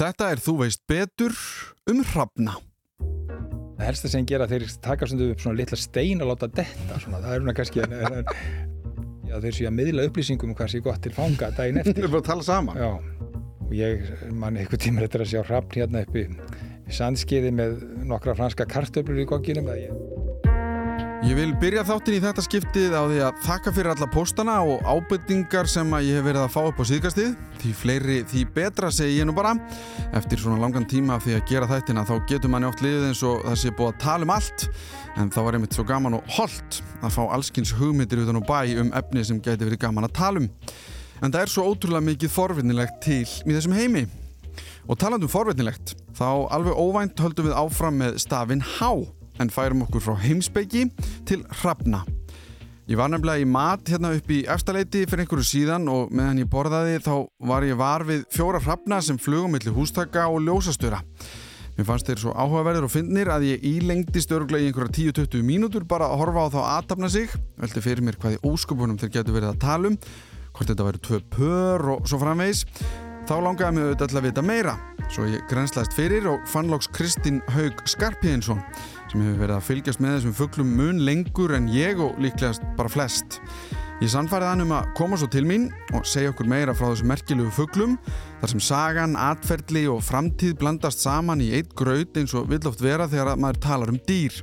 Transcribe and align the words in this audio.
Þetta 0.00 0.30
er 0.32 0.40
Þú 0.40 0.52
veist 0.62 0.80
betur 0.88 1.34
um 1.92 1.98
hrafna. 2.14 2.54
Það 3.76 3.82
helsta 3.84 4.08
sem 4.08 4.24
gera 4.28 4.46
þeir 4.48 4.62
taka 4.80 5.04
upp 5.04 5.42
svona 5.42 5.58
litla 5.58 5.76
stein 5.76 6.22
að 6.24 6.30
láta 6.30 6.48
detta 6.48 7.00
svona, 7.02 7.20
það 7.20 7.34
er 7.34 7.42
svona 7.42 7.54
kannski 7.58 7.82
en, 7.84 7.92
en, 7.98 8.30
já, 9.28 9.34
þeir 9.44 9.56
séu 9.58 9.68
að 9.68 9.74
miðla 9.76 10.06
upplýsingum 10.08 10.52
um 10.52 10.56
hvað 10.56 10.72
sé 10.72 10.80
gott 10.84 11.02
til 11.04 11.12
fanga 11.16 11.50
daginn 11.56 11.78
eftir. 11.82 11.98
Við 11.98 12.06
erum 12.06 12.14
bara 12.16 12.22
að 12.24 12.30
tala 12.30 12.46
saman. 12.48 12.80
Já, 12.80 13.28
og 13.66 13.74
ég 13.76 14.08
man 14.40 14.56
eitthvað 14.60 14.84
tímur 14.86 15.04
eftir 15.04 15.26
að 15.26 15.32
sjá 15.34 15.42
hrafn 15.50 15.76
hérna 15.82 16.04
uppi 16.06 16.24
í 16.24 16.96
sandskiði 16.96 17.52
með 17.60 17.76
nokkra 18.08 18.38
franska 18.40 18.68
kartöflur 18.72 19.20
í 19.20 19.28
kokkinum 19.28 19.68
að 19.68 19.84
ég 21.20 21.36
vil 21.36 21.50
byrja 21.60 21.82
þáttin 21.84 22.14
í 22.16 22.20
þetta 22.22 22.42
skiptið 22.44 22.94
á 22.96 23.02
því 23.04 23.18
að 23.26 23.40
þakka 23.44 23.72
fyrir 23.76 23.92
alla 23.92 24.06
postana 24.08 24.54
og 24.64 24.86
ábyrtingar 24.88 25.68
sem 25.68 25.90
að 25.92 26.06
ég 26.08 26.16
hef 26.16 26.24
verið 26.24 26.44
að 26.46 26.54
fá 26.54 26.60
upp 26.62 26.80
á 26.80 26.84
síðkastið. 26.88 27.34
Því 27.60 27.72
fleiri, 27.76 28.16
því 28.30 28.44
betra 28.54 28.88
segi 28.94 29.18
ég 29.18 29.28
nú 29.28 29.34
bara. 29.36 29.52
Eftir 30.16 30.40
svona 30.40 30.60
langan 30.62 30.88
tíma 30.88 31.18
af 31.18 31.26
því 31.26 31.36
að 31.36 31.44
gera 31.50 31.68
þættina 31.68 32.06
þá 32.08 32.14
getur 32.30 32.54
manni 32.54 32.70
oft 32.70 32.80
liðið 32.84 33.10
eins 33.10 33.22
og 33.28 33.44
það 33.44 33.60
sé 33.60 33.74
búið 33.76 33.92
að 33.92 34.00
tala 34.06 34.28
um 34.28 34.34
allt. 34.36 34.66
En 35.20 35.34
það 35.34 35.46
var 35.46 35.58
einmitt 35.58 35.76
svo 35.76 35.86
gaman 35.92 36.18
og 36.20 36.34
holdt 36.38 36.80
að 37.04 37.14
fá 37.18 37.22
allskins 37.26 37.74
hugmyndir 37.76 38.24
utan 38.24 38.40
og 38.40 38.48
bæ 38.48 38.58
um 38.80 38.94
efni 39.02 39.26
sem 39.28 39.44
geti 39.44 39.68
verið 39.68 39.84
gaman 39.84 40.08
að 40.08 40.16
tala 40.22 40.40
um. 40.40 40.50
En 41.20 41.28
það 41.28 41.40
er 41.44 41.52
svo 41.52 41.68
ótrúlega 41.68 42.06
mikið 42.08 42.32
forvinnilegt 42.32 43.00
til 43.04 43.22
í 43.28 43.52
þessum 43.52 43.76
heimi. 43.76 44.06
Og 44.88 44.96
talandum 44.98 45.30
forvinnilegt, 45.30 45.98
þá 46.16 46.48
alveg 46.48 46.80
óvænt 46.80 47.20
höldum 47.20 47.50
við 47.50 47.58
áfram 47.60 48.00
með 48.00 48.22
stafinn 48.24 48.64
H 48.64 49.19
en 49.40 49.52
færum 49.52 49.84
okkur 49.86 50.04
frá 50.04 50.16
heimsbyggi 50.20 50.86
til 51.28 51.44
hrafna. 51.62 52.04
Ég 52.90 52.98
var 52.98 53.10
nefnilega 53.12 53.44
í 53.44 53.46
mat 53.46 53.86
hérna 53.86 54.10
upp 54.16 54.30
í 54.34 54.40
efstaleiti 54.50 55.04
fyrir 55.06 55.22
einhverju 55.22 55.46
síðan 55.46 55.84
og 55.92 56.08
meðan 56.10 56.40
ég 56.42 56.48
borðaði 56.50 56.96
þá 57.04 57.12
var 57.46 57.66
ég 57.68 57.78
var 57.78 58.02
við 58.08 58.24
fjóra 58.34 58.58
hrafna 58.64 58.98
sem 59.04 59.20
flugum 59.20 59.54
millir 59.54 59.76
hústaka 59.76 60.24
og 60.26 60.42
ljósastöra. 60.42 60.98
Mér 61.76 61.86
fannst 61.86 62.10
þeir 62.10 62.18
svo 62.24 62.32
áhugaverðir 62.34 62.88
og 62.88 62.90
fyndnir 62.90 63.30
að 63.30 63.46
ég 63.52 63.62
ílengdist 63.70 64.34
öruglega 64.34 64.66
í 64.66 64.72
einhverja 64.72 65.12
10-20 65.14 65.46
mínútur 65.46 65.86
bara 65.88 66.10
að 66.10 66.18
horfa 66.24 66.42
á 66.42 66.48
þá 66.50 66.60
aðtapna 66.64 67.12
sig. 67.14 67.30
Velti 67.62 67.84
fyrir 67.84 68.04
mér 68.04 68.18
hvaði 68.20 68.42
ósköpunum 68.50 68.98
þeir 68.98 69.14
getur 69.20 69.38
verið 69.38 69.52
að 69.52 69.62
tala 69.62 69.92
um, 69.92 70.00
hvort 70.50 70.72
þetta 70.72 70.88
væri 70.88 71.04
tvö 71.06 71.20
pör 71.36 71.86
og 71.94 72.10
svo 72.10 72.20
framvegis. 72.20 72.64
Þá 73.30 73.36
langaði 73.46 73.76
mig 73.76 73.86
auðvitað 73.86 74.18
að 74.18 74.26
vita 74.26 74.42
meira, 74.42 74.72
svo 75.14 75.28
ég 75.30 75.44
grenslæst 75.46 75.94
fyrir 75.94 76.26
og 76.26 76.42
fann 76.50 76.72
lóks 76.72 76.90
Kristín 76.90 77.38
Haug 77.54 77.84
Skarpíðinsson 77.86 78.58
sem 79.10 79.22
hefur 79.24 79.40
verið 79.42 79.56
að 79.56 79.66
fylgjast 79.66 80.00
með 80.02 80.16
þessum 80.16 80.34
fugglum 80.38 80.74
mun 80.78 81.00
lengur 81.06 81.54
en 81.56 81.68
ég 81.74 81.98
og 82.02 82.18
líklegast 82.22 82.62
bara 82.78 82.90
flest. 82.92 83.40
Ég 84.00 84.08
sannfærið 84.08 84.48
hann 84.48 84.64
um 84.64 84.74
að 84.78 84.90
koma 84.96 85.18
svo 85.20 85.26
til 85.28 85.42
mín 85.44 85.66
og 85.92 86.06
segja 86.08 86.30
okkur 86.30 86.46
meira 86.48 86.72
frá 86.76 86.86
þessum 86.88 87.10
merkjulegu 87.10 87.50
fugglum 87.52 87.96
þar 88.40 88.52
sem 88.52 88.62
sagan, 88.64 89.16
atferðli 89.18 89.82
og 89.92 90.04
framtíð 90.06 90.54
blandast 90.62 91.02
saman 91.04 91.42
í 91.44 91.50
eitt 91.58 91.74
graut 91.76 92.16
eins 92.16 92.32
og 92.38 92.46
vill 92.52 92.62
oft 92.70 92.80
vera 92.80 93.08
þegar 93.10 93.34
maður 93.36 93.60
talar 93.66 93.92
um 93.92 93.98
dýr. 94.06 94.38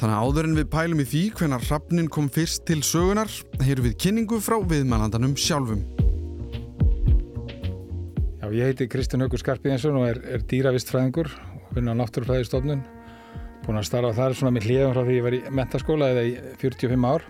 Þannig 0.00 0.16
að 0.16 0.24
áður 0.24 0.48
en 0.48 0.56
við 0.58 0.70
pælum 0.72 1.02
í 1.04 1.06
því 1.12 1.22
hvenar 1.38 1.66
hrafnin 1.68 2.08
kom 2.10 2.32
fyrst 2.32 2.64
til 2.66 2.80
sögunar, 2.82 3.30
heyrum 3.62 3.86
við 3.86 4.00
kynningu 4.02 4.40
frá 4.42 4.56
viðmælandanum 4.72 5.36
sjálfum. 5.38 5.84
Já, 8.42 8.48
ég 8.50 8.72
heiti 8.72 8.88
Kristján 8.90 9.22
Haugur 9.22 9.38
Skarpíðinsson 9.38 10.00
og 10.00 10.08
er, 10.08 10.18
er 10.26 10.42
dýravistfræðingur 10.50 11.30
og 11.30 11.70
vinn 11.76 11.92
á 11.92 11.94
náttúrufræðistofnun. 11.94 12.82
Búinn 13.62 13.78
að 13.78 13.86
starfa 13.88 14.16
þar 14.16 14.34
svona 14.38 14.54
með 14.56 14.66
hlýðum 14.68 14.92
frá 14.94 15.06
því 15.06 15.14
ég 15.16 15.24
var 15.26 15.36
í 15.36 15.40
mentaskóla 15.58 16.10
eða 16.12 16.24
í 16.26 16.34
45 16.60 17.06
ár. 17.08 17.24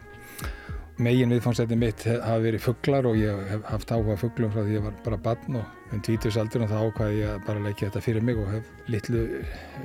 Megin 1.03 1.33
viðfánsætti 1.33 1.79
mitt 1.81 2.05
hafa 2.09 2.41
verið 2.45 2.65
fugglar 2.67 3.09
og 3.09 3.17
ég 3.19 3.41
hef 3.51 3.65
haft 3.71 3.95
áhuga 3.95 4.19
fugglum 4.21 4.53
frá 4.53 4.61
því 4.63 4.77
ég 4.77 4.85
var 4.85 4.99
bara 5.05 5.19
barn 5.25 5.59
og 5.61 5.95
um 5.95 6.03
tvítusaldur 6.05 6.67
og 6.67 6.71
þá 6.71 6.77
ákvaði 6.83 7.19
ég 7.19 7.33
að 7.33 7.47
bara 7.49 7.65
leikja 7.65 7.89
þetta 7.89 8.05
fyrir 8.05 8.27
mig 8.29 8.39
og 8.41 8.53
hef 8.53 8.69
litlu, 8.93 9.25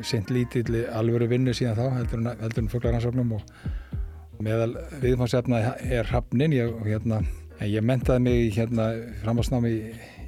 sent 0.06 0.32
lítill 0.32 0.84
alvöru 0.96 1.30
vinnu 1.32 1.56
síðan 1.58 1.80
þá 1.80 1.98
heldur 1.98 2.22
en, 2.22 2.30
en 2.36 2.70
fugglarhansóknum 2.74 3.34
og 3.40 4.44
meðal 4.44 4.76
viðfánsætna 5.02 5.64
er 5.88 6.12
hafnin 6.12 6.54
ég, 6.56 6.76
hérna, 6.86 7.24
ég 7.64 7.84
mentaði 7.84 8.24
mig 8.28 8.54
hérna 8.60 8.92
framhásnámi 9.24 9.74
í 9.74 9.82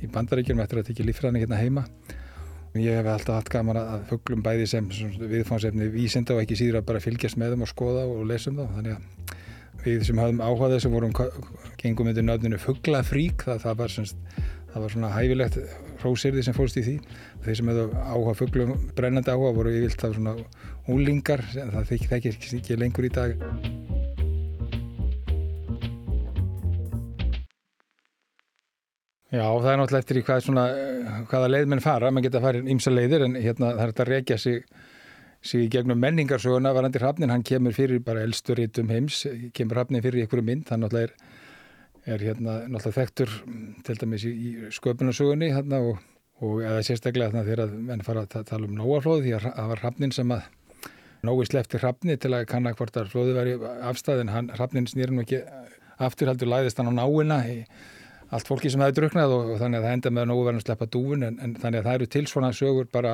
í 0.04 0.10
bandaríkjum 0.12 0.62
eftir 0.64 0.82
að 0.82 0.90
tekja 0.90 1.08
líffræðinni 1.08 1.44
hérna 1.44 1.60
heima. 1.60 1.86
Ég 2.80 2.96
hef 3.00 3.10
alltaf 3.12 3.40
haft 3.40 3.52
gaman 3.54 3.80
að 3.82 4.06
fugglum 4.10 4.44
bæði 4.46 4.68
sem 4.72 4.88
viðfánsefni 5.20 5.90
vísinda 5.94 6.36
og 6.36 6.44
ekki 6.44 6.58
síður 6.60 6.80
að 6.80 6.88
bara 6.92 7.04
fylgjast 7.04 7.40
með 7.40 7.56
þeim 7.56 7.66
og 7.66 7.72
skoða 7.72 8.06
og 8.08 8.24
lesa 8.30 8.52
um 8.52 8.62
þá. 8.62 8.66
Þannig 8.78 8.96
að 8.96 9.84
við 9.84 10.06
sem 10.08 10.22
hafðum 10.22 10.42
áhugað 10.44 10.76
þessum 10.76 10.96
vorum 10.96 11.14
gengum 11.82 12.12
undir 12.12 12.26
nöfninu 12.28 12.62
fugglafrík. 12.62 13.46
Það, 13.48 13.62
það, 13.66 13.78
var 13.84 13.96
það 14.70 14.84
var 14.86 14.96
svona 14.96 15.14
hæfilegt 15.16 15.62
hrósirði 16.04 16.48
sem 16.48 16.58
fólst 16.58 16.80
í 16.80 16.88
því. 16.88 16.98
Þeir 17.46 17.62
sem 17.62 17.72
hefðu 17.74 17.86
áhugað 18.00 18.42
fugglum 18.44 18.76
brennandi 18.98 19.36
áhuga 19.36 19.56
voru 19.60 19.78
yfirlt 19.78 20.08
af 20.08 20.18
svona 20.18 20.36
úlingar. 20.90 21.46
Það 21.56 21.94
þekkir 21.94 22.36
ekki 22.60 22.82
lengur 22.84 23.10
í 23.10 23.16
dag. 23.20 23.89
Já, 29.30 29.44
það 29.46 29.68
er 29.70 29.76
náttúrulega 29.78 30.02
eftir 30.02 30.18
í 30.18 30.22
hvað 30.26 30.40
svona, 30.42 30.62
hvaða 31.30 31.50
leið 31.52 31.68
menn 31.70 31.84
fara, 31.84 32.10
mann 32.10 32.26
geta 32.26 32.40
að 32.40 32.46
fara 32.48 32.62
ímsa 32.74 32.90
leiðir 32.90 33.28
en 33.28 33.36
hérna 33.38 33.76
það 33.76 33.82
er 33.84 33.92
þetta 33.92 34.02
að 34.02 34.10
rekja 34.10 34.38
sig, 34.42 34.64
sig 35.46 35.68
gegnum 35.76 36.00
menningarsöguna, 36.02 36.72
varandi 36.74 36.98
Hrafnin, 36.98 37.30
hann 37.30 37.44
kemur 37.46 37.76
fyrir 37.78 38.02
bara 38.02 38.24
elsturítum 38.26 38.90
heims, 38.90 39.20
kemur 39.54 39.78
Hrafnin 39.78 40.02
fyrir 40.02 40.24
einhverju 40.24 40.46
mynd, 40.48 40.72
hann 40.74 40.82
náttúrulega 40.82 41.12
er, 41.12 41.14
er 42.16 42.26
hérna 42.26 42.56
náttúrulega 42.64 42.96
þekktur 42.96 43.36
til 43.86 43.96
dæmis 44.02 44.26
í, 44.26 44.32
í 44.34 44.72
sköpunarsögunni 44.80 45.52
hérna 45.54 45.84
og, 45.92 46.02
og 46.42 46.64
eða 46.66 46.82
sérstaklega 46.90 47.30
þannig 47.36 47.52
þegar 47.52 47.78
menn 47.92 48.04
fara 48.08 48.26
að 48.26 48.50
tala 48.50 48.66
um 48.66 48.74
nóaflóð 48.82 49.22
því 49.28 49.36
að 49.38 49.48
það 49.52 49.72
var 49.76 49.84
Hrafnin 49.86 50.16
sem 50.18 50.34
að 50.34 50.50
nói 51.30 51.46
slefti 51.46 51.84
Hrafni 51.84 52.18
til 52.18 52.34
að 52.34 52.50
kanna 52.50 52.74
hvort 52.74 52.98
að 52.98 53.14
flóði 53.14 53.38
væri 53.38 53.56
afstæðin, 53.94 54.34
Hrafnin 54.56 54.90
snýrinn 54.90 55.22
og 55.22 55.30
ekki 55.30 55.46
aftur 56.02 56.34
heldur 56.34 56.50
læðist 56.50 56.82
hann 56.82 56.90
á 56.90 56.98
náina 57.04 57.42
allt 58.30 58.50
fólki 58.50 58.72
sem 58.72 58.82
hefði 58.84 58.98
druknað 59.02 59.36
og, 59.36 59.54
og 59.54 59.62
þannig 59.62 59.80
að 59.80 59.88
það 59.88 59.96
enda 59.98 60.12
með 60.14 60.26
að 60.26 60.32
nógu 60.32 60.46
verðin 60.48 60.62
að 60.62 60.66
sleppa 60.68 60.90
dúfun 60.96 61.28
en, 61.28 61.40
en 61.44 61.56
þannig 61.60 61.82
að 61.82 61.88
það 61.88 62.00
eru 62.00 62.10
til 62.16 62.26
svona 62.30 62.52
sögur 62.56 62.90
bara, 62.94 63.14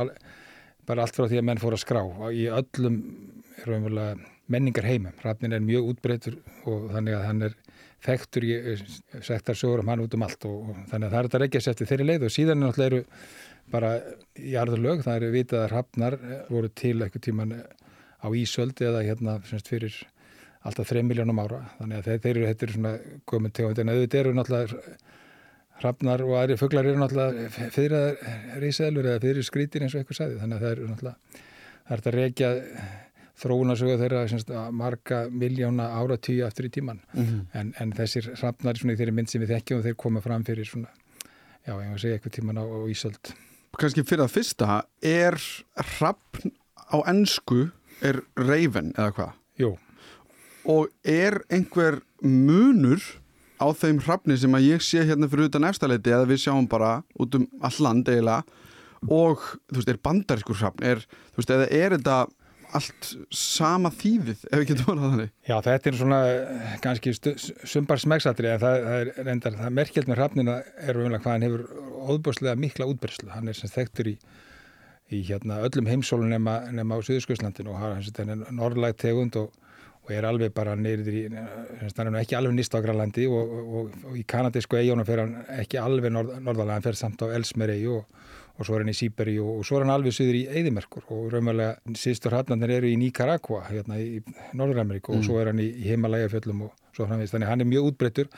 bara 0.87 1.05
allt 1.05 1.17
frá 1.17 1.27
því 1.27 1.41
að 1.41 1.47
menn 1.49 1.61
fór 1.61 1.77
að 1.77 1.83
skrá 1.85 2.01
og 2.03 2.25
í 2.35 2.47
öllum 2.51 2.97
menningar 4.51 4.85
heimum. 4.85 5.15
Rafnin 5.23 5.55
er 5.57 5.63
mjög 5.63 5.93
útbreytur 5.93 6.35
og 6.69 6.89
þannig 6.93 7.17
að 7.17 7.23
hann 7.25 7.47
er 7.47 7.55
þekktur 8.05 8.45
í 8.45 8.55
sektar 9.25 9.57
sögur 9.57 9.81
um 9.81 9.89
hann 9.89 10.03
út 10.03 10.13
um 10.17 10.25
allt 10.27 10.45
og, 10.45 10.69
og 10.69 10.81
þannig 10.91 11.07
að 11.07 11.15
það 11.15 11.19
er 11.19 11.29
þetta 11.29 11.41
reggjast 11.45 11.71
eftir 11.71 11.89
þeirri 11.91 12.09
leið 12.11 12.27
og 12.27 12.35
síðan 12.35 12.59
er 12.59 12.67
náttúrulega 12.67 12.91
eru 12.91 13.03
bara 13.73 13.91
í 14.37 14.53
arðurlög, 14.61 15.01
það 15.01 15.15
eru 15.17 15.31
vitað 15.33 15.63
að 15.63 15.71
Rafnar 15.71 16.17
voru 16.51 16.69
til 16.69 16.99
eitthvað 17.01 17.23
tíman 17.25 17.55
á 18.21 18.27
Ísöld 18.29 18.81
eða 18.85 19.01
hérna 19.07 19.39
fyrir 19.41 19.95
alltaf 20.65 20.89
3 20.89 21.03
miljónum 21.05 21.39
ára. 21.43 21.61
Þannig 21.79 22.01
að 22.01 22.23
þeir 22.23 22.31
eru, 22.31 22.47
þetta 22.49 22.65
eru 22.65 22.77
svona 22.77 22.93
komið 23.29 23.53
tegund. 23.59 23.81
En 23.81 23.93
auðvitað 23.93 24.21
eru 24.23 24.33
náttúrulega 24.33 24.85
hrafnar 25.81 26.23
og 26.25 26.35
aðri 26.39 26.57
fugglar 26.59 26.87
eru 26.87 26.99
náttúrulega 26.99 27.69
fyrir 27.73 27.95
að 27.97 28.59
rísaðlur 28.63 29.09
eða 29.11 29.23
fyrir 29.23 29.47
skrítir 29.47 29.85
eins 29.85 29.95
og 29.95 30.01
eitthvað 30.01 30.21
sæði 30.21 30.37
þannig 30.41 30.57
að 30.57 30.65
það 30.65 30.75
eru 30.75 30.89
náttúrulega 30.91 31.41
það 31.85 31.95
er 31.95 32.03
þetta 32.03 32.11
að 32.11 32.19
reykja 32.19 32.51
þróunasögu 33.35 33.95
þeirra 33.99 34.21
semst, 34.31 34.51
marga 34.71 35.21
miljóna 35.31 35.89
ára 35.99 36.17
tíu 36.17 36.45
aftur 36.47 36.69
í 36.69 36.71
tíman 36.77 37.01
mm 37.11 37.23
-hmm. 37.25 37.41
en, 37.59 37.73
en 37.79 37.91
þessir 37.97 38.31
hrafnar 38.37 38.79
svona 38.79 38.95
í 38.95 38.99
þeirri 39.01 39.15
mynd 39.17 39.31
sem 39.31 39.43
við 39.43 39.55
þekkjum 39.57 39.83
þeir 39.83 39.97
koma 40.05 40.23
fram 40.23 40.45
fyrir 40.47 40.69
svona 40.69 40.87
já, 41.67 41.73
ég 41.73 41.91
að 41.91 41.99
segja 41.99 42.19
eitthvað 42.19 42.35
tíman 42.39 42.61
á, 42.61 42.63
á 42.63 42.79
Ísöld. 42.87 43.33
Kanski 43.75 44.05
fyrir 44.07 44.23
að 44.23 44.31
fyrsta, 44.31 44.83
er 45.03 45.35
hrafn 45.75 46.53
á 46.87 46.97
ennsku 47.11 47.71
er 48.01 48.21
reyfen 48.37 48.93
eða 48.95 49.11
hvað? 49.11 49.31
Jú 49.59 49.75
og 50.69 50.89
er 51.05 51.41
einhver 51.53 52.01
munur 52.21 53.01
á 53.61 53.67
þeim 53.75 54.01
hrafni 54.03 54.37
sem 54.39 54.55
að 54.57 54.69
ég 54.69 54.83
sé 54.83 55.03
hérna 55.07 55.29
fyrir 55.31 55.49
utan 55.49 55.67
efstaleiti 55.67 56.13
eða 56.13 56.29
við 56.29 56.41
sjáum 56.45 56.69
bara 56.69 56.97
út 57.21 57.37
um 57.37 57.45
all 57.63 57.77
land 57.83 58.09
eiginlega 58.09 58.43
og 59.05 59.43
þú 59.69 59.77
veist, 59.77 59.91
er 59.91 60.01
bandarískur 60.01 60.57
hrafn 60.59 60.87
er, 60.87 61.03
þú 61.33 61.41
veist, 61.41 61.53
eða 61.53 61.69
er 61.69 61.95
þetta 61.97 62.17
allt 62.75 63.09
sama 63.31 63.91
þýðið 63.93 64.41
ef 64.49 64.59
við 64.59 64.65
getum 64.71 64.89
orðað 64.95 65.13
þannig? 65.13 65.33
Já, 65.47 65.55
þetta 65.67 65.91
er 65.91 65.99
svona 65.99 66.21
kannski 66.83 67.13
sumbar 67.69 68.01
smegsatri 68.01 68.49
en 68.51 68.63
það, 68.63 68.79
það 68.87 69.03
er 69.03 69.27
reyndar, 69.29 69.59
það 69.61 69.77
merkjald 69.77 70.09
með 70.09 70.19
hrafnina 70.19 70.57
er 70.81 70.99
umlega 70.99 71.21
hvað 71.23 71.37
hann 71.37 71.45
hefur 71.45 71.65
óbúslega 72.15 72.59
mikla 72.59 72.89
útbyrgslu, 72.91 73.29
hann 73.31 73.51
er 73.51 73.57
sem 73.57 73.71
þekktur 73.71 74.11
í 74.15 74.17
í 75.13 75.21
hérna 75.27 75.59
öllum 75.61 75.85
heimsólun 75.85 76.31
nema, 76.33 76.63
nema 76.73 76.97
á 76.97 77.05
Suðurskjöslandin 77.05 77.69
og 77.69 77.77
hann 77.77 78.01
er 78.01 78.39
norrlægt 78.49 79.03
tegund 79.03 79.37
og 79.37 79.53
og 80.05 80.11
er 80.13 80.25
alveg 80.29 80.53
bara 80.53 80.75
neyrir 80.77 81.15
í, 81.17 81.21
hann 81.33 82.09
er 82.11 82.21
ekki 82.21 82.37
alveg 82.37 82.53
nýst 82.53 82.75
á 82.77 82.79
Grænlandi 82.83 83.25
og, 83.25 83.53
og, 83.65 83.93
og 84.11 84.17
í 84.19 84.23
kanadísku 84.29 84.77
eigunum 84.77 85.07
fer 85.07 85.23
hann 85.23 85.35
ekki 85.57 85.79
alveg 85.81 86.13
norð, 86.13 86.35
norðalega, 86.45 86.77
hann 86.77 86.85
fer 86.85 86.99
samt 86.99 87.23
á 87.25 87.33
Elsmeri 87.33 87.79
og, 87.89 88.03
og 88.55 88.67
svo 88.67 88.77
er 88.77 88.85
hann 88.85 88.93
í 88.93 88.97
Sýberi 88.97 89.35
og 89.41 89.63
svo 89.65 89.79
er 89.79 89.87
hann 89.87 89.95
alveg 89.95 90.13
söður 90.13 90.37
í 90.37 90.43
Eðimerkur 90.61 91.09
og 91.09 91.31
raunverulega 91.33 91.97
síðustur 91.97 92.37
hatnarnir 92.37 92.75
eru 92.77 92.91
í 92.91 92.99
Nicaragua 93.01 93.63
hérna 93.71 93.97
í 93.97 94.21
Norður-Ameríku 94.53 95.15
mm. 95.15 95.23
og 95.23 95.25
svo 95.25 95.41
er 95.41 95.49
hann 95.49 95.63
í, 95.63 95.71
í 95.73 95.89
Himalaya 95.89 96.29
fjöllum 96.29 96.67
og 96.67 96.75
svo 96.95 97.09
framvist, 97.09 97.33
þannig 97.33 97.49
hann 97.49 97.65
er 97.65 97.71
mjög 97.71 97.89
útbreyttur 97.89 98.29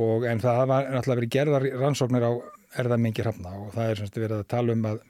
og 0.00 0.24
en 0.28 0.40
það 0.40 0.62
hafa 0.62 0.80
náttúrulega 0.94 1.20
verið 1.20 1.34
gerðar 1.36 1.68
rannsóknir 1.82 2.24
á 2.24 2.32
erðamengi 2.80 3.24
hrafna 3.24 3.52
og 3.60 3.76
það 3.76 3.92
er 3.92 4.00
semst 4.00 4.18
verið 4.20 4.40
að 4.40 4.48
tala 4.52 4.76
um 4.76 4.88
að 4.90 5.04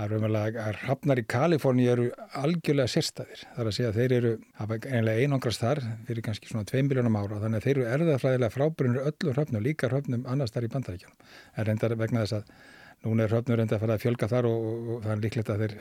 að 0.00 0.14
raunverulega 0.14 0.64
að 0.64 0.78
hrafnar 0.84 1.20
í 1.20 1.24
Kaliforni 1.28 1.86
eru 1.90 2.06
algjörlega 2.38 2.90
sérstæðir. 2.90 3.42
Það 3.54 3.62
er 3.62 3.70
að 3.70 3.76
segja 3.76 3.90
að 3.90 3.98
þeir 3.98 4.14
eru, 4.16 4.32
einlega 4.78 5.24
einangrast 5.24 5.64
þar 5.64 5.80
fyrir 6.08 6.24
kannski 6.26 6.50
svona 6.50 6.68
2 6.70 6.84
miljónum 6.88 7.18
ára 7.20 7.40
þannig 7.42 7.60
að 7.60 7.66
þeir 7.66 7.74
eru 7.74 7.88
erðafræðilega 7.96 8.54
frábærunir 8.54 9.10
öllum 9.10 9.36
hrafnum, 9.36 9.64
líka 9.64 9.90
hrafnum 9.90 10.24
annars 10.30 10.54
þar 10.54 10.68
í 10.68 10.72
bandaríkjum. 10.74 11.12
En 11.56 11.68
reyndar 11.68 11.96
vegna 12.00 12.24
þess 12.24 12.38
að 12.38 13.04
núna 13.04 13.26
er 13.26 13.34
hrafnur 13.34 13.60
reyndar 13.60 13.78
að 13.78 13.84
fara 13.84 13.98
að 13.98 14.06
fjölga 14.06 14.30
þar 14.30 14.50
og, 14.50 14.66
og, 14.70 14.96
það 15.04 15.14
er 15.14 15.22
líklegt 15.26 15.52
að, 15.52 15.62
þeir, 15.64 15.76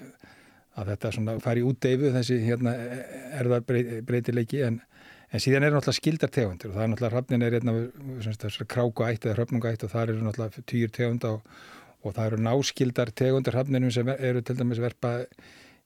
að 0.76 0.94
þetta 0.94 1.40
fari 1.48 1.66
út 1.70 1.82
deyfu 1.86 2.14
þessi 2.16 2.40
hérna, 2.44 2.76
erðabreitileiki 3.40 4.64
en, 4.68 4.80
en 5.30 5.44
síðan 5.44 5.68
eru 5.68 5.80
náttúrulega 5.80 6.02
skildar 6.02 6.32
tegundir 6.36 6.72
og 6.72 6.78
það 6.78 6.86
er 6.86 6.94
náttúrulega 6.94 7.16
hrafnin 7.16 7.48
er 7.48 7.58
hérna 7.60 8.70
kráku 8.76 9.08
ætt 9.08 9.28
eða 9.28 9.42
hröfnunga 9.42 9.74
ætt 9.76 9.86
og 9.88 9.94
það 9.94 10.14
eru 10.14 10.24
náttúrulega 10.28 10.66
týr 10.72 10.96
tegunda 10.96 11.36
og 11.38 11.60
og 12.04 12.16
það 12.16 12.30
eru 12.30 12.44
náskildar 12.44 13.12
tegundir 13.12 13.58
hafninum 13.60 13.92
sem 13.92 14.08
eru 14.16 14.42
til 14.46 14.56
dæmis 14.60 14.80
verpa 14.82 15.18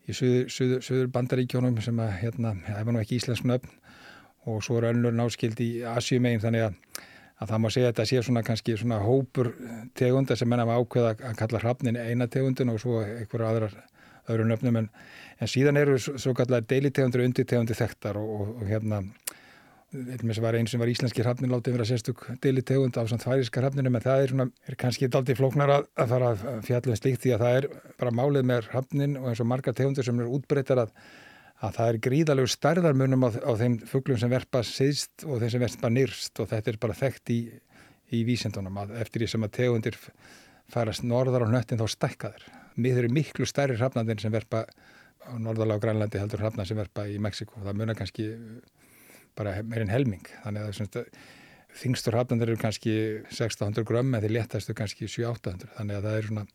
í 0.03 0.15
söður, 0.15 0.51
söður, 0.51 0.83
söður 0.85 1.09
bandaríkjónum 1.15 1.79
sem 1.81 2.01
að 2.03 2.11
hérna, 2.21 2.53
það 2.67 2.85
var 2.89 2.95
nú 2.95 3.01
ekki 3.01 3.17
íslensk 3.21 3.47
nöfn. 3.49 3.79
Og 4.51 4.59
svo 4.65 4.77
eru 4.81 4.91
önnur 4.91 5.15
náskild 5.15 5.59
í 5.63 5.69
Asjumegin 5.87 6.41
þannig 6.43 6.65
að, 6.65 6.73
að 7.39 7.53
það 7.53 7.61
má 7.63 7.67
segja 7.71 7.87
að 7.87 7.93
þetta 7.93 8.05
sé 8.09 8.23
svona 8.27 8.43
kannski 8.43 8.75
svona 8.75 8.99
hópur 8.99 9.53
tegunda 9.95 10.35
sem 10.35 10.49
menna 10.51 10.65
að 10.67 10.83
ákveða 10.83 11.13
að 11.29 11.37
kalla 11.39 11.61
hafnin 11.63 11.99
eina 11.99 12.27
tegundin 12.27 12.73
og 12.73 12.81
svo 12.83 12.99
einhverja 13.05 13.53
aðrar 13.53 13.77
öðru 14.27 14.49
nöfnum. 14.49 14.81
En, 14.81 14.89
en 15.39 15.51
síðan 15.51 15.79
eru 15.79 15.95
svo 16.01 16.35
kallar 16.35 16.67
deilitegundir 16.67 17.23
og 17.23 17.29
undirtegundir 17.31 17.79
þekktar 17.79 18.19
og, 18.19 18.33
og, 18.35 18.51
og 18.59 18.67
hérna 18.67 19.01
Sem 19.93 20.41
var 20.41 20.55
einn 20.57 20.65
sem 20.65 20.81
var 20.81 20.89
íslenski 20.89 21.21
hrafnin 21.21 21.51
látið 21.53 21.75
vera 21.75 21.85
sérstök 21.85 22.23
deli 22.41 22.63
tegund 22.65 22.95
á 22.97 23.05
samt 23.05 23.21
færiska 23.21 23.61
hrafninu 23.61 23.91
en 23.91 24.01
það 24.01 24.21
er, 24.23 24.31
svona, 24.31 24.45
er 24.65 24.77
kannski 24.81 25.05
aldrei 25.05 25.35
flóknar 25.37 25.69
að, 25.69 25.83
að 26.01 26.13
fara 26.15 26.31
að 26.33 26.45
fjalla 26.65 26.95
um 26.95 26.97
slíkt 26.97 27.21
því 27.21 27.33
að 27.35 27.43
það 27.43 27.57
er 27.57 27.67
bara 28.01 28.13
málið 28.17 28.47
með 28.49 28.69
hrafnin 28.71 29.19
og 29.19 29.27
eins 29.29 29.43
og 29.43 29.49
marga 29.51 29.73
tegundur 29.77 30.07
sem 30.07 30.23
er 30.23 30.31
útbreytar 30.33 30.81
að, 30.81 30.95
að 31.61 31.77
það 31.77 31.91
er 31.91 31.99
gríðalegu 32.07 32.51
stærðarmunum 32.55 33.27
á, 33.27 33.29
á 33.37 33.51
þeim 33.61 33.77
fugglum 33.91 34.21
sem 34.23 34.33
verpa 34.33 34.63
síðst 34.65 35.27
og 35.27 35.43
þeim 35.43 35.53
sem 35.53 35.65
verpa 35.67 35.93
nýrst 35.93 36.41
og 36.41 36.49
þetta 36.55 36.73
er 36.73 36.81
bara 36.87 36.97
þekkt 36.97 37.33
í, 37.35 37.39
í 38.17 38.25
vísendunum 38.25 38.81
að 38.81 38.97
eftir 39.03 39.21
því 39.21 39.31
sem 39.35 39.45
að 39.45 39.55
tegundir 39.59 39.99
farast 40.73 41.05
norðar 41.05 41.45
á 41.45 41.53
nöttin 41.53 41.77
þá 41.77 41.85
stækkaður. 41.93 42.49
Miður 42.81 43.11
er 43.11 43.13
miklu 43.13 43.45
stærri 43.45 43.77
hrafnandinn 43.77 44.25
sem 44.25 44.33
verpa 44.33 44.65
á 44.65 45.33
norðalega 45.37 45.77
á 45.77 45.83
Grænlandi 45.85 46.19
heldur 46.21 46.41
hrafna 46.41 46.65
sem 46.65 46.79
verpa 46.81 47.05
í 47.05 47.19
Mexiko. 47.21 47.61
Það 47.61 47.77
munar 47.77 47.99
kannski 47.99 48.31
bara 49.37 49.55
meirinn 49.65 49.91
helming. 49.91 50.25
Þannig 50.43 50.67
að 50.67 50.77
svona, 50.77 51.03
þingstur 51.81 52.17
hafnandur 52.17 52.53
eru 52.53 52.61
kannski 52.61 52.95
1600 53.31 53.85
grömm 53.87 54.13
en 54.13 54.23
þeir 54.23 54.37
léttastu 54.37 54.75
kannski 54.77 55.09
700-800 55.09 55.73
þannig 55.77 55.99
að 55.99 56.07
það 56.07 56.17
er 56.17 56.27
svona 56.29 56.45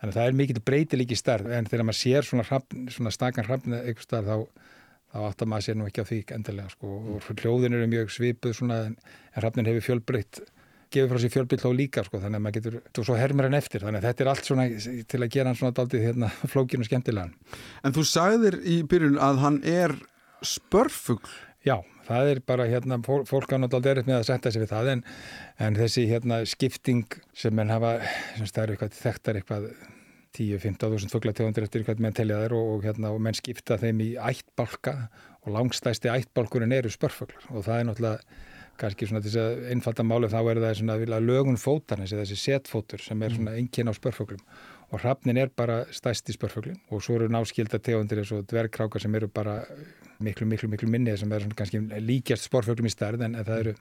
þannig 0.00 0.10
að 0.10 0.18
það 0.18 0.28
er 0.28 0.38
mikil 0.40 0.62
breytilíki 0.68 1.18
starf 1.18 1.48
en 1.48 1.68
þegar 1.70 1.88
maður 1.88 2.00
sér 2.00 2.28
svona, 2.28 2.46
hrafn, 2.48 2.88
svona 2.92 3.12
stakan 3.14 3.48
hrappna 3.48 3.80
eitthvað 3.82 4.08
starf 4.08 4.28
þá, 4.28 4.66
þá 5.14 5.18
áttar 5.30 5.50
maður 5.50 5.66
sér 5.68 5.78
nú 5.80 5.88
ekki 5.88 6.04
á 6.04 6.08
því 6.10 6.18
endilega 6.36 6.74
sko. 6.74 6.98
Og 7.14 7.30
hljóðin 7.38 7.78
eru 7.78 7.88
mjög 7.94 8.12
svipuð 8.12 8.58
svona 8.58 8.80
en 8.90 8.98
hrappnin 9.38 9.70
hefur 9.70 9.88
fjölbreytt 9.88 10.42
gefur 10.94 11.14
frá 11.14 11.22
sér 11.22 11.32
fjölbyrð 11.34 11.64
hló 11.64 11.72
líka 11.74 12.04
sko. 12.06 12.20
Þannig 12.22 12.38
að 12.38 12.44
maður 12.44 12.56
getur, 12.58 12.76
þú 12.94 13.06
svo 13.08 13.16
hermur 13.18 13.48
hann 13.48 13.58
eftir. 13.58 13.82
Þannig 13.82 14.02
að 14.02 14.08
þetta 14.08 14.24
er 14.24 14.30
allt 14.30 14.50
svona 14.50 14.66
til 15.10 15.20
að 15.20 15.32
gera 15.34 15.50
hann 15.50 15.58
svona 15.58 15.76
daldið 15.78 16.06
hérna 16.08 16.30
flókinu 16.52 16.86
skemmtilegan. 16.86 17.34
En 17.82 17.96
þú 17.96 18.04
sagðir 18.10 18.60
í 18.62 18.76
byrjun 18.90 19.18
að 19.22 19.42
hann 19.42 19.58
er 19.66 19.96
spörfugl. 20.44 21.32
Já, 21.64 21.78
það 22.06 22.30
er 22.34 22.40
bara 22.46 22.68
hérna, 22.70 23.00
fólk 23.04 23.52
hann 23.54 23.66
átt 23.66 23.76
aldrei 23.78 24.04
með 24.04 24.20
að 24.20 24.28
setja 24.30 24.54
sig 24.54 24.64
við 24.64 24.72
það 24.74 24.92
en, 24.94 25.04
en 25.66 25.78
þessi 25.78 26.06
hérna 26.10 26.40
skipting 26.48 27.18
sem 27.36 27.54
menn 27.56 27.72
hafa, 27.72 27.96
sem 28.36 28.48
eru 28.62 28.76
eitthvað 28.76 28.96
þekktar 29.00 29.40
eitthvað 29.40 29.68
10-15.000 30.34 31.12
fugglategundir 31.12 31.66
eftir 31.66 31.82
eitthvað 31.82 32.02
menn 32.02 32.16
telja 32.16 32.40
þær 32.42 32.56
og, 32.58 32.72
og, 32.72 32.88
hérna, 32.88 33.12
og 33.14 33.22
menn 33.22 33.36
skipta 33.38 33.78
þeim 33.78 34.02
í 34.02 34.10
ættbalka 34.18 34.96
og 35.44 35.54
langstæsti 35.54 36.10
ættbalkurinn 36.10 36.74
eru 36.74 36.90
spörfuglar 36.90 37.46
og 37.52 37.66
það 37.66 37.80
er 37.80 37.88
náttúrulega 37.90 38.42
kannski 38.80 39.06
svona 39.06 39.22
þess 39.22 39.38
að 39.38 39.66
einfalda 39.70 40.06
máli 40.06 40.30
þá 40.32 40.38
er 40.40 40.60
það 40.64 40.78
svona 40.80 41.20
lögun 41.22 41.60
fótarnis 41.60 42.14
eða 42.14 42.24
þessi 42.24 42.40
setfótur 42.42 43.02
sem 43.02 43.20
er 43.22 43.30
mm. 43.30 43.36
svona 43.38 43.58
engin 43.60 43.90
á 43.90 43.94
spörfuglum 43.94 44.40
og 44.90 45.02
hrafnin 45.02 45.38
er 45.38 45.52
bara 45.54 45.84
stæsti 45.94 46.34
spörfuglin 46.34 46.80
og 46.90 47.04
svo 47.04 47.20
eru 47.20 47.30
náskilda 47.30 47.78
tegundir 47.78 48.22
eins 48.22 48.32
og 48.34 48.42
dvergkrákar 48.50 49.04
sem 49.04 49.14
eru 49.14 49.30
bara 49.30 49.60
miklu, 50.22 50.46
miklu, 50.50 50.70
miklu 50.72 50.90
minnið 50.90 51.22
sem 51.22 51.32
er 51.34 51.46
kannski 51.56 51.80
líkjast 52.04 52.48
sporfuglum 52.50 52.90
í 52.90 52.92
stærð 52.92 53.24
en 53.26 53.38
það 53.40 53.56
eru 53.60 53.76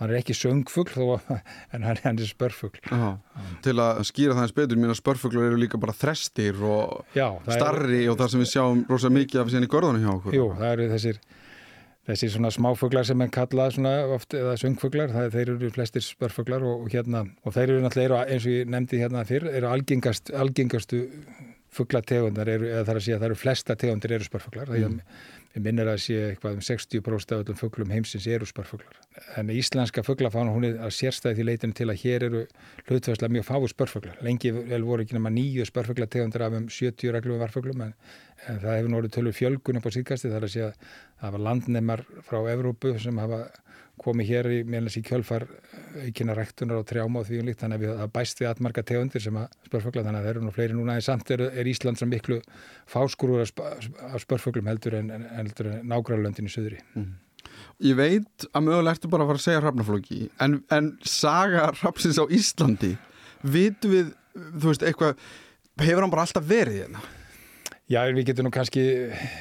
hann 0.00 0.12
er 0.12 0.18
ekki 0.20 0.36
söngfugl 0.36 0.92
þó 0.92 1.36
en 1.74 1.86
hann, 1.86 2.00
er 2.12 2.28
spörfugl 2.28 2.82
Aha. 2.92 3.14
Til 3.64 3.76
að 3.80 4.02
skýra 4.10 4.36
það 4.36 4.44
eins 4.44 4.56
betur, 4.56 4.80
mér 4.80 4.92
að 4.92 5.00
spörfuglur 5.00 5.48
eru 5.48 5.60
líka 5.60 5.80
bara 5.80 5.96
þrestir 5.96 6.60
og 6.60 7.16
Já, 7.16 7.30
starri 7.48 8.02
er, 8.04 8.12
og 8.12 8.20
það 8.20 8.34
sem 8.34 8.44
við 8.44 8.52
sjáum 8.52 8.84
rosa 8.90 9.12
mikið 9.12 9.42
af 9.42 9.52
síðan 9.52 9.68
í 9.68 9.72
görðunum 9.72 10.04
hjá 10.04 10.12
okkur 10.18 10.36
Jú, 10.36 10.46
það 10.60 10.76
eru 10.76 10.92
þessir 10.94 11.24
Þessi 12.06 12.28
svona 12.30 12.52
smáfuglar 12.54 13.02
sem 13.02 13.18
henn 13.18 13.32
kalla 13.34 13.64
svona 13.74 13.92
oft 14.14 14.34
eða 14.38 14.52
söngfuglar, 14.60 15.10
það, 15.10 15.24
þeir 15.32 15.48
eru 15.56 15.70
flestir 15.74 16.04
spörfuglar 16.06 16.62
og, 16.62 16.84
og 16.84 16.92
hérna 16.92 17.24
og 17.42 17.56
þeir 17.56 17.72
eru 17.72 17.82
náttúrulega 17.82 18.20
eins 18.30 18.46
og 18.46 18.52
ég 18.54 18.68
nefndi 18.70 19.00
hérna 19.00 19.24
fyrr, 19.26 19.48
eru 19.50 19.66
algengast, 19.72 20.30
algengastu 20.30 21.00
fugglategundar, 21.74 22.46
eða 22.46 22.84
það 22.84 22.92
er 22.92 23.00
að 23.00 23.04
segja 23.08 23.16
að 23.18 23.24
það 23.24 23.28
eru 23.32 23.40
flesta 23.40 23.76
tegundir 23.80 24.14
eru 24.14 24.28
spörfuglar, 24.28 24.70
mm. 24.70 24.70
það 24.70 24.78
er 24.78 24.84
Ég 24.84 25.45
minnir 25.64 25.88
að 25.88 26.00
sé 26.04 26.16
eitthvað 26.30 26.58
um 26.58 26.64
60% 26.66 27.34
af 27.34 27.42
öllum 27.42 27.58
fugglum 27.58 27.92
heimsins 27.94 28.26
eru 28.28 28.46
spörfuglar. 28.48 28.98
En 29.40 29.50
íslenska 29.52 30.04
fugglafána 30.06 30.52
hún 30.54 30.66
er 30.68 30.78
að 30.84 30.94
sérstæði 30.96 31.38
því 31.38 31.46
leitinu 31.48 31.76
til 31.78 31.88
að 31.88 32.00
hér 32.02 32.26
eru 32.28 32.42
hlutværslega 32.88 33.32
mjög 33.36 33.46
fáið 33.48 33.68
spörfuglar. 33.72 34.18
Lengi 34.26 34.52
vel 34.56 34.82
voru 34.86 35.06
ekki 35.06 35.16
nema 35.16 35.32
nýju 35.32 35.66
spörfuglategundir 35.70 36.44
af 36.46 36.58
um 36.58 36.68
70 36.68 37.14
reglum 37.16 37.40
varfuglum 37.40 37.86
en, 37.86 37.94
en 38.46 38.60
það 38.64 38.78
hefur 38.80 38.92
núrið 38.94 39.14
tölur 39.16 39.36
fjölgun 39.36 39.80
upp 39.80 39.88
á 39.88 39.96
síðkasti 39.96 40.32
þar 40.32 40.48
að 40.48 40.54
sé 40.56 40.66
að 40.66 40.90
það 41.22 41.36
var 41.36 41.46
landnemar 41.48 42.04
frá 42.28 42.40
Evrópu 42.52 42.96
sem 43.00 43.22
hafa 43.24 43.46
komið 44.02 44.30
hér 44.30 44.48
í 44.52 44.60
í 44.62 45.02
kjölfar 45.04 45.46
aukina 46.04 46.34
rektunar 46.36 46.80
á 46.80 46.88
trjáma 46.88 47.20
og 47.20 47.28
því 47.28 47.40
um 47.40 47.48
líkt 47.48 47.62
þannig 47.62 47.80
að 47.80 47.84
við 47.84 48.02
að 48.04 48.12
bæst 48.16 48.40
við 48.40 48.48
allmarga 48.50 48.84
tegundir 48.86 49.24
sem 49.24 49.38
að 49.40 49.46
spörfugla 49.68 50.04
þannig 50.04 50.20
að 50.20 50.26
það 50.26 50.32
eru 50.32 50.44
nú 50.44 50.54
fleiri 50.54 50.76
núna 50.76 50.96
en 50.96 51.06
samt 51.06 51.30
er, 51.30 51.46
er 51.52 51.70
Ísland 51.70 52.00
sem 52.00 52.10
miklu 52.12 52.40
fáskurur 52.90 53.44
af 53.46 54.20
spörfuglum 54.22 54.68
heldur 54.68 54.98
en, 55.00 55.10
en, 55.10 55.26
en 55.32 55.88
nágrálöndin 55.88 56.50
í 56.50 56.52
söðri 56.52 56.82
mm. 56.94 57.14
Ég 57.84 57.96
veit 57.96 58.46
að 58.52 58.64
mögulega 58.66 58.96
ertu 58.96 59.10
bara 59.12 59.24
að 59.24 59.30
fara 59.30 59.40
að 59.40 59.46
segja 59.46 59.64
hrafnaflóki 59.64 60.20
en, 60.44 60.60
en 60.72 60.92
saga 61.06 61.70
hrafsins 61.80 62.20
á 62.20 62.24
Íslandi 62.32 62.94
vitu 63.46 63.92
við, 63.92 64.14
þú 64.34 64.72
veist, 64.72 64.84
eitthvað 64.86 65.20
hefur 65.84 66.04
hann 66.04 66.12
bara 66.12 66.24
alltaf 66.26 66.46
verið 66.48 66.82
hérna? 66.82 67.04
Já, 67.86 68.00
við 68.10 68.32
getum 68.32 68.48
nú 68.48 68.50
kannski 68.50 68.82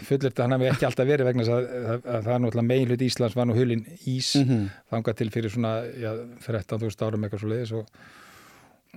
fullert 0.05 0.37
að 0.37 0.43
hann 0.45 0.53
hafi 0.53 0.67
ekki 0.69 0.85
alltaf 0.85 1.07
verið 1.09 1.25
vegna 1.31 1.45
að, 1.49 1.63
að, 1.65 1.95
að 2.03 2.27
það 2.27 2.33
er 2.35 2.41
náttúrulega 2.43 2.69
meginlut 2.69 3.05
Íslands 3.07 3.37
var 3.37 3.47
nú 3.49 3.55
hulin 3.57 3.81
ís 4.05 4.35
mm 4.37 4.43
-hmm. 4.49 4.67
þangað 4.93 5.17
til 5.21 5.29
fyrir 5.33 5.51
svona 5.55 5.71
já, 5.97 6.11
13.000 6.45 7.07
árum 7.07 7.23
eitthvað 7.25 7.41
svo 7.41 7.49
leiðis 7.49 7.73
og 7.73 7.87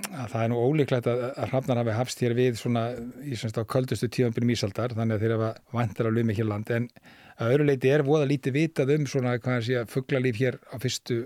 það 0.05 0.43
er 0.43 0.51
nú 0.53 0.59
ólíklegt 0.61 1.07
að, 1.07 1.23
að 1.33 1.49
hrafnar 1.53 1.81
hafi 1.81 1.97
hafst 1.97 2.21
hér 2.23 2.35
við 2.37 2.59
svona 2.61 2.93
í 3.25 3.39
svona 3.41 3.65
köldustu 3.65 4.09
tíðanbyrjum 4.09 4.53
Ísaldar 4.53 4.95
þannig 4.97 5.17
að 5.17 5.25
þeir 5.25 5.35
hafa 5.37 5.51
vantar 5.73 6.07
á 6.07 6.11
lumi 6.13 6.37
hér 6.37 6.49
land 6.53 6.71
en 6.71 6.91
að 7.39 7.55
öðru 7.55 7.69
leiti 7.71 7.89
er 7.89 8.05
voða 8.07 8.29
lítið 8.29 8.53
vitað 8.53 8.95
um 8.99 9.07
svona 9.07 9.39
hvað 9.39 9.65
sé 9.65 9.81
að 9.81 9.91
fugglalíf 9.95 10.37
hér 10.37 10.61
á 10.69 10.77
fyrstu, 10.83 11.19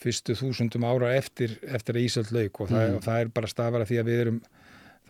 fyrstu 0.00 0.36
þúsundum 0.38 0.86
ára 0.86 1.14
eftir, 1.16 1.58
eftir 1.66 1.96
að 1.96 2.06
Ísald 2.06 2.32
lauk 2.32 2.60
og 2.60 2.70
það, 2.70 2.88
mm. 2.88 2.96
og 2.96 3.02
það 3.08 3.20
er 3.20 3.28
bara 3.28 3.52
stafara 3.52 3.88
því 3.88 4.00
að 4.00 4.10
við 4.10 4.24
erum 4.24 4.40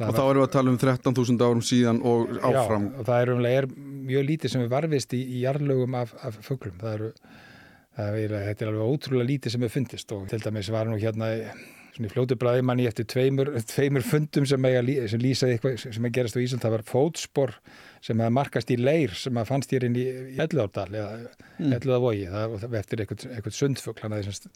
og 0.00 0.16
þá 0.16 0.22
erum 0.24 0.40
við 0.40 0.46
að 0.46 0.54
tala 0.54 0.72
um 0.72 0.78
13.000 0.80 1.46
árum 1.46 1.64
síðan 1.64 1.98
og 2.06 2.30
áfram. 2.38 2.86
Já, 2.90 3.00
og 3.00 3.08
það 3.08 3.24
er, 3.24 3.32
er 3.50 3.68
mjög 4.10 4.28
lítið 4.30 4.54
sem 4.54 4.64
er 4.64 4.70
varfist 4.72 5.16
í, 5.16 5.20
í 5.20 5.42
jarlögum 5.44 5.98
af, 6.00 6.14
af 6.24 6.38
fugglum. 6.46 6.78
Það 6.80 6.96
eru, 6.96 7.10
það 7.98 8.22
er, 8.22 8.38
þetta 8.46 8.64
er 8.64 8.72
alveg 8.72 8.94
ótrúlega 8.94 9.30
lítið 9.34 9.56
sem 9.56 9.66
er 9.66 9.74
fundist 9.74 10.16
og 10.16 10.24
til 10.30 10.40
dæmis 10.44 10.72
var 10.72 10.90
nú 10.90 10.96
hérna 11.00 11.34
í 11.34 12.08
fljótu 12.08 12.36
bræði 12.40 12.62
manni 12.64 12.86
eftir 12.88 13.04
tveimur, 13.10 13.50
tveimur 13.68 14.04
fundum 14.06 14.46
sem, 14.48 14.68
sem 15.10 15.20
lýsaði 15.20 15.56
eitthvað 15.56 15.82
sem 15.82 16.06
er 16.06 16.12
gerast 16.16 16.38
á 16.38 16.40
Ísland. 16.40 16.62
Það 16.64 16.76
var 16.76 16.84
fótspor 16.88 17.54
sem 18.06 18.22
að 18.24 18.34
markast 18.38 18.70
í 18.72 18.78
leir 18.80 19.12
sem 19.18 19.36
að 19.36 19.50
fannst 19.50 19.74
hér 19.74 19.84
inn 19.88 19.98
í 20.00 20.06
Elluðardal 20.40 20.88
eða 20.94 21.10
mm. 21.20 21.74
Elluðavogi. 21.76 22.28
Eftir 22.80 23.04
eitthvað, 23.04 23.26
eitthvað 23.34 23.58
sundfugl, 23.58 24.00
hann 24.04 24.16
aðeins 24.16 24.48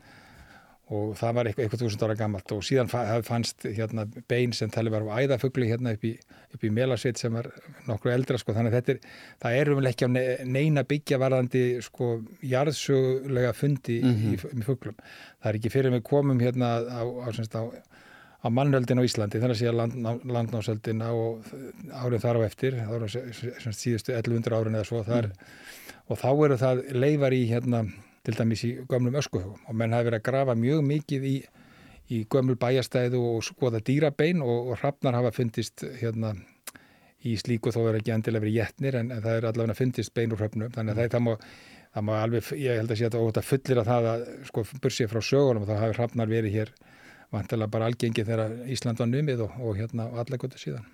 og 0.93 1.15
það 1.17 1.37
var 1.39 1.49
eitthvað, 1.49 1.79
þúsund 1.81 2.03
ára 2.05 2.17
gammalt 2.19 2.53
og 2.53 2.65
síðan 2.67 2.91
fannst 3.25 3.65
hérna, 3.65 4.05
bein 4.29 4.53
sem 4.53 4.69
tali 4.73 4.93
var 4.93 5.07
á 5.09 5.17
æðafugli 5.25 5.71
hérna 5.71 5.95
upp 5.97 6.05
í, 6.05 6.13
í 6.61 6.73
Melasveit 6.75 7.21
sem 7.21 7.33
var 7.33 7.49
nokkru 7.89 8.13
eldra 8.13 8.37
sko 8.41 8.53
þannig 8.53 8.75
að 8.75 8.77
þetta 8.77 8.93
er, 8.93 9.17
það 9.45 9.57
er 9.63 9.73
á 9.73 10.09
neina 10.45 10.85
byggja 10.85 11.21
varðandi 11.23 11.65
sko 11.85 12.11
jarðsögulega 12.45 13.55
fundi 13.57 14.03
mm 14.03 14.13
-hmm. 14.13 14.37
í, 14.37 14.37
í, 14.37 14.61
í 14.61 14.69
fuglum. 14.69 15.01
Það 15.41 15.51
er 15.51 15.61
ekki 15.61 15.73
fyrir 15.73 15.97
við 15.97 16.05
komum 16.05 16.41
hérna 16.41 16.77
á, 16.85 17.01
á, 17.01 17.29
á, 17.33 17.63
á 18.45 18.49
mannöldin 18.53 19.01
á 19.01 19.09
Íslandi 19.09 19.41
þannig 19.41 19.63
að 19.65 19.69
að 19.73 19.81
land, 19.81 20.25
landnásöldina 20.29 21.13
og 21.17 21.45
árið 21.97 22.27
þar 22.29 22.37
á 22.37 22.41
eftir, 22.45 22.77
þá 22.77 22.95
eru 23.01 23.73
síðustu 23.73 24.13
1100 24.13 24.53
árin 24.53 24.77
eða 24.77 24.85
svo 24.85 25.01
þar 25.03 25.33
mm. 25.33 25.39
og 26.13 26.19
þá 26.21 26.31
eru 26.45 26.57
það 26.61 26.85
leifar 26.93 27.33
í 27.33 27.47
hérna 27.49 27.87
til 28.25 28.37
dæmis 28.39 28.65
í 28.67 28.73
gömlum 28.89 29.19
öskuhugum 29.21 29.69
og 29.69 29.77
menn 29.77 29.95
hafi 29.95 30.09
verið 30.09 30.21
að 30.23 30.27
grafa 30.31 30.57
mjög 30.59 30.83
mikið 30.89 31.29
í, 31.29 31.37
í 32.15 32.25
gömul 32.31 32.57
bæjastæðu 32.61 33.21
og 33.35 33.45
skoða 33.45 33.83
dýrabein 33.85 34.43
og, 34.45 34.73
og 34.73 34.81
hrafnar 34.81 35.19
hafa 35.19 35.35
fundist 35.37 35.85
hérna 36.01 36.35
í 37.25 37.37
slíku 37.41 37.73
þó 37.73 37.83
er 37.89 38.01
ekki 38.01 38.13
endilega 38.15 38.45
verið 38.45 38.59
jætnir 38.61 38.99
en, 39.01 39.13
en 39.15 39.23
það 39.25 39.39
er 39.39 39.49
allavega 39.51 39.79
fundist 39.79 40.15
bein 40.17 40.35
úr 40.35 40.43
hröfnum 40.43 40.73
þannig 40.75 40.95
að 40.95 41.01
það, 41.01 41.13
það, 41.15 41.25
má, 41.27 41.33
það 41.95 42.07
má 42.09 42.15
alveg, 42.21 42.51
ég 42.61 42.81
held 42.81 42.93
að 42.93 43.01
sé 43.01 43.09
að 43.09 43.21
þetta 43.21 43.45
fullir 43.51 43.81
að 43.81 43.93
það 43.93 44.11
að 44.11 44.27
sko 44.51 44.67
bursið 44.85 45.13
frá 45.13 45.23
sögunum 45.31 45.65
og 45.65 45.71
þá 45.71 45.77
hafi 45.81 45.99
hrafnar 45.99 46.33
verið 46.33 46.59
hér 46.59 46.75
vantilega 47.35 47.73
bara 47.73 47.89
algengi 47.91 48.25
þegar 48.25 48.59
Ísland 48.71 49.01
var 49.01 49.11
numið 49.11 49.47
og, 49.47 49.61
og 49.61 49.79
hérna 49.79 50.09
gott 50.39 50.59
síðan. 50.61 50.85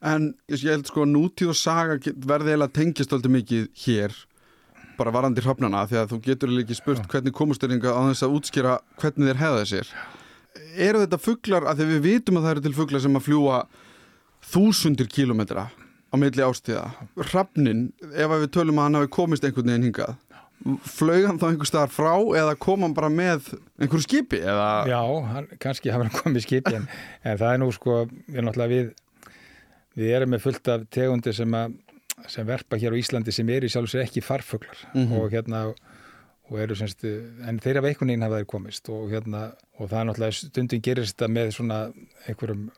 En 0.00 0.30
ég 0.48 0.64
held 0.64 0.88
sko 0.88 1.04
nútíð 1.08 1.52
og 1.52 1.58
saga 1.58 1.98
verði 2.24 2.54
eiginlega 2.54 2.76
tengist 2.76 3.12
alltaf 3.12 3.32
mikið 3.34 3.66
hér 3.84 4.14
bara 5.00 5.14
varandi 5.16 5.44
hrafnana 5.44 5.82
því 5.88 6.00
að 6.00 6.14
þú 6.14 6.20
getur 6.28 6.54
ekki 6.60 6.78
spurt 6.78 7.10
hvernig 7.10 7.36
komust 7.36 7.64
þér 7.64 7.76
á 7.90 8.00
þess 8.10 8.26
að 8.26 8.38
útskýra 8.38 8.78
hvernig 9.00 9.30
þér 9.30 9.42
hefða 9.42 9.66
sér. 9.72 9.92
Eru 10.76 11.04
þetta 11.04 11.20
fugglar 11.20 11.66
að 11.66 11.82
þegar 11.82 11.94
við 11.96 12.06
vitum 12.06 12.40
að 12.40 12.46
það 12.46 12.54
eru 12.54 12.64
til 12.66 12.76
fugglar 12.78 13.04
sem 13.04 13.18
að 13.18 13.26
fljúa 13.26 13.60
þúsundir 14.50 15.10
kílometra 15.10 15.68
á 16.10 16.14
milli 16.18 16.42
ástíða. 16.42 16.88
Hrafnin, 17.30 17.88
ef 18.10 18.34
við 18.34 18.50
tölum 18.54 18.80
að 18.80 18.88
hann 18.88 19.00
hafi 19.00 19.14
komist 19.14 19.46
einhvern 19.46 19.72
veginn 19.72 19.88
hingað 19.90 20.18
flög 20.84 21.24
hann 21.24 21.38
þá 21.40 21.46
einhver 21.48 21.68
staðar 21.68 21.92
frá 21.92 22.14
eða 22.36 22.56
kom 22.60 22.84
hann 22.84 22.94
bara 22.96 23.08
með 23.12 23.52
einhverju 23.80 24.04
skipi? 24.04 24.40
Eða... 24.44 24.68
Já, 24.90 25.00
hann, 25.32 25.46
kannski 25.62 25.92
hafa 25.92 26.06
hann 26.06 26.16
komið 26.16 26.44
skipi 26.44 26.74
en, 26.76 26.88
en 27.24 27.38
það 27.40 27.54
er 27.54 27.62
nú 27.62 27.70
sko 27.72 28.00
við, 28.28 28.50
við, 28.72 28.90
við 29.96 30.12
erum 30.18 30.34
með 30.34 30.44
fullt 30.44 30.72
af 30.74 30.84
tegundir 30.92 31.36
sem, 31.36 31.56
að, 31.56 31.78
sem 32.28 32.46
verpa 32.46 32.76
hér 32.76 32.92
á 32.92 33.00
Íslandi 33.00 33.32
sem 33.32 33.48
er 33.48 33.64
í 33.64 33.70
sjálfsög 33.72 34.04
ekki 34.04 34.20
farfuglar 34.20 34.78
mm 34.94 35.06
-hmm. 35.06 35.18
og 35.20 35.30
hérna 35.32 35.74
og 36.50 36.58
eru 36.58 36.74
semst, 36.74 37.04
en 37.04 37.60
þeirra 37.62 37.82
veikuninn 37.84 38.22
hafa 38.22 38.40
þeir 38.40 38.46
komist 38.46 38.88
og 38.88 39.10
hérna, 39.12 39.52
og 39.78 39.90
það 39.90 40.00
er 40.00 40.06
náttúrulega 40.08 40.32
stundum 40.32 40.80
gerist 40.82 41.16
þetta 41.16 41.28
með 41.30 41.50
svona 41.54 41.92
einhverjum 42.26 42.70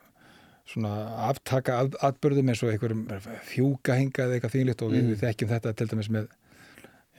svona 0.69 0.93
aftaka 1.31 1.81
atbörðum 2.07 2.53
eins 2.53 2.63
og 2.63 2.71
einhverjum 2.71 3.07
fjúkahinga 3.49 4.27
eða 4.27 4.37
eitthvað 4.37 4.55
þýnlitt 4.55 4.83
og 4.85 4.93
við, 4.93 5.03
mm. 5.03 5.11
við 5.11 5.25
þekkjum 5.25 5.53
þetta 5.53 5.73
til 5.73 5.89
dæmis 5.91 6.11
með 6.11 6.29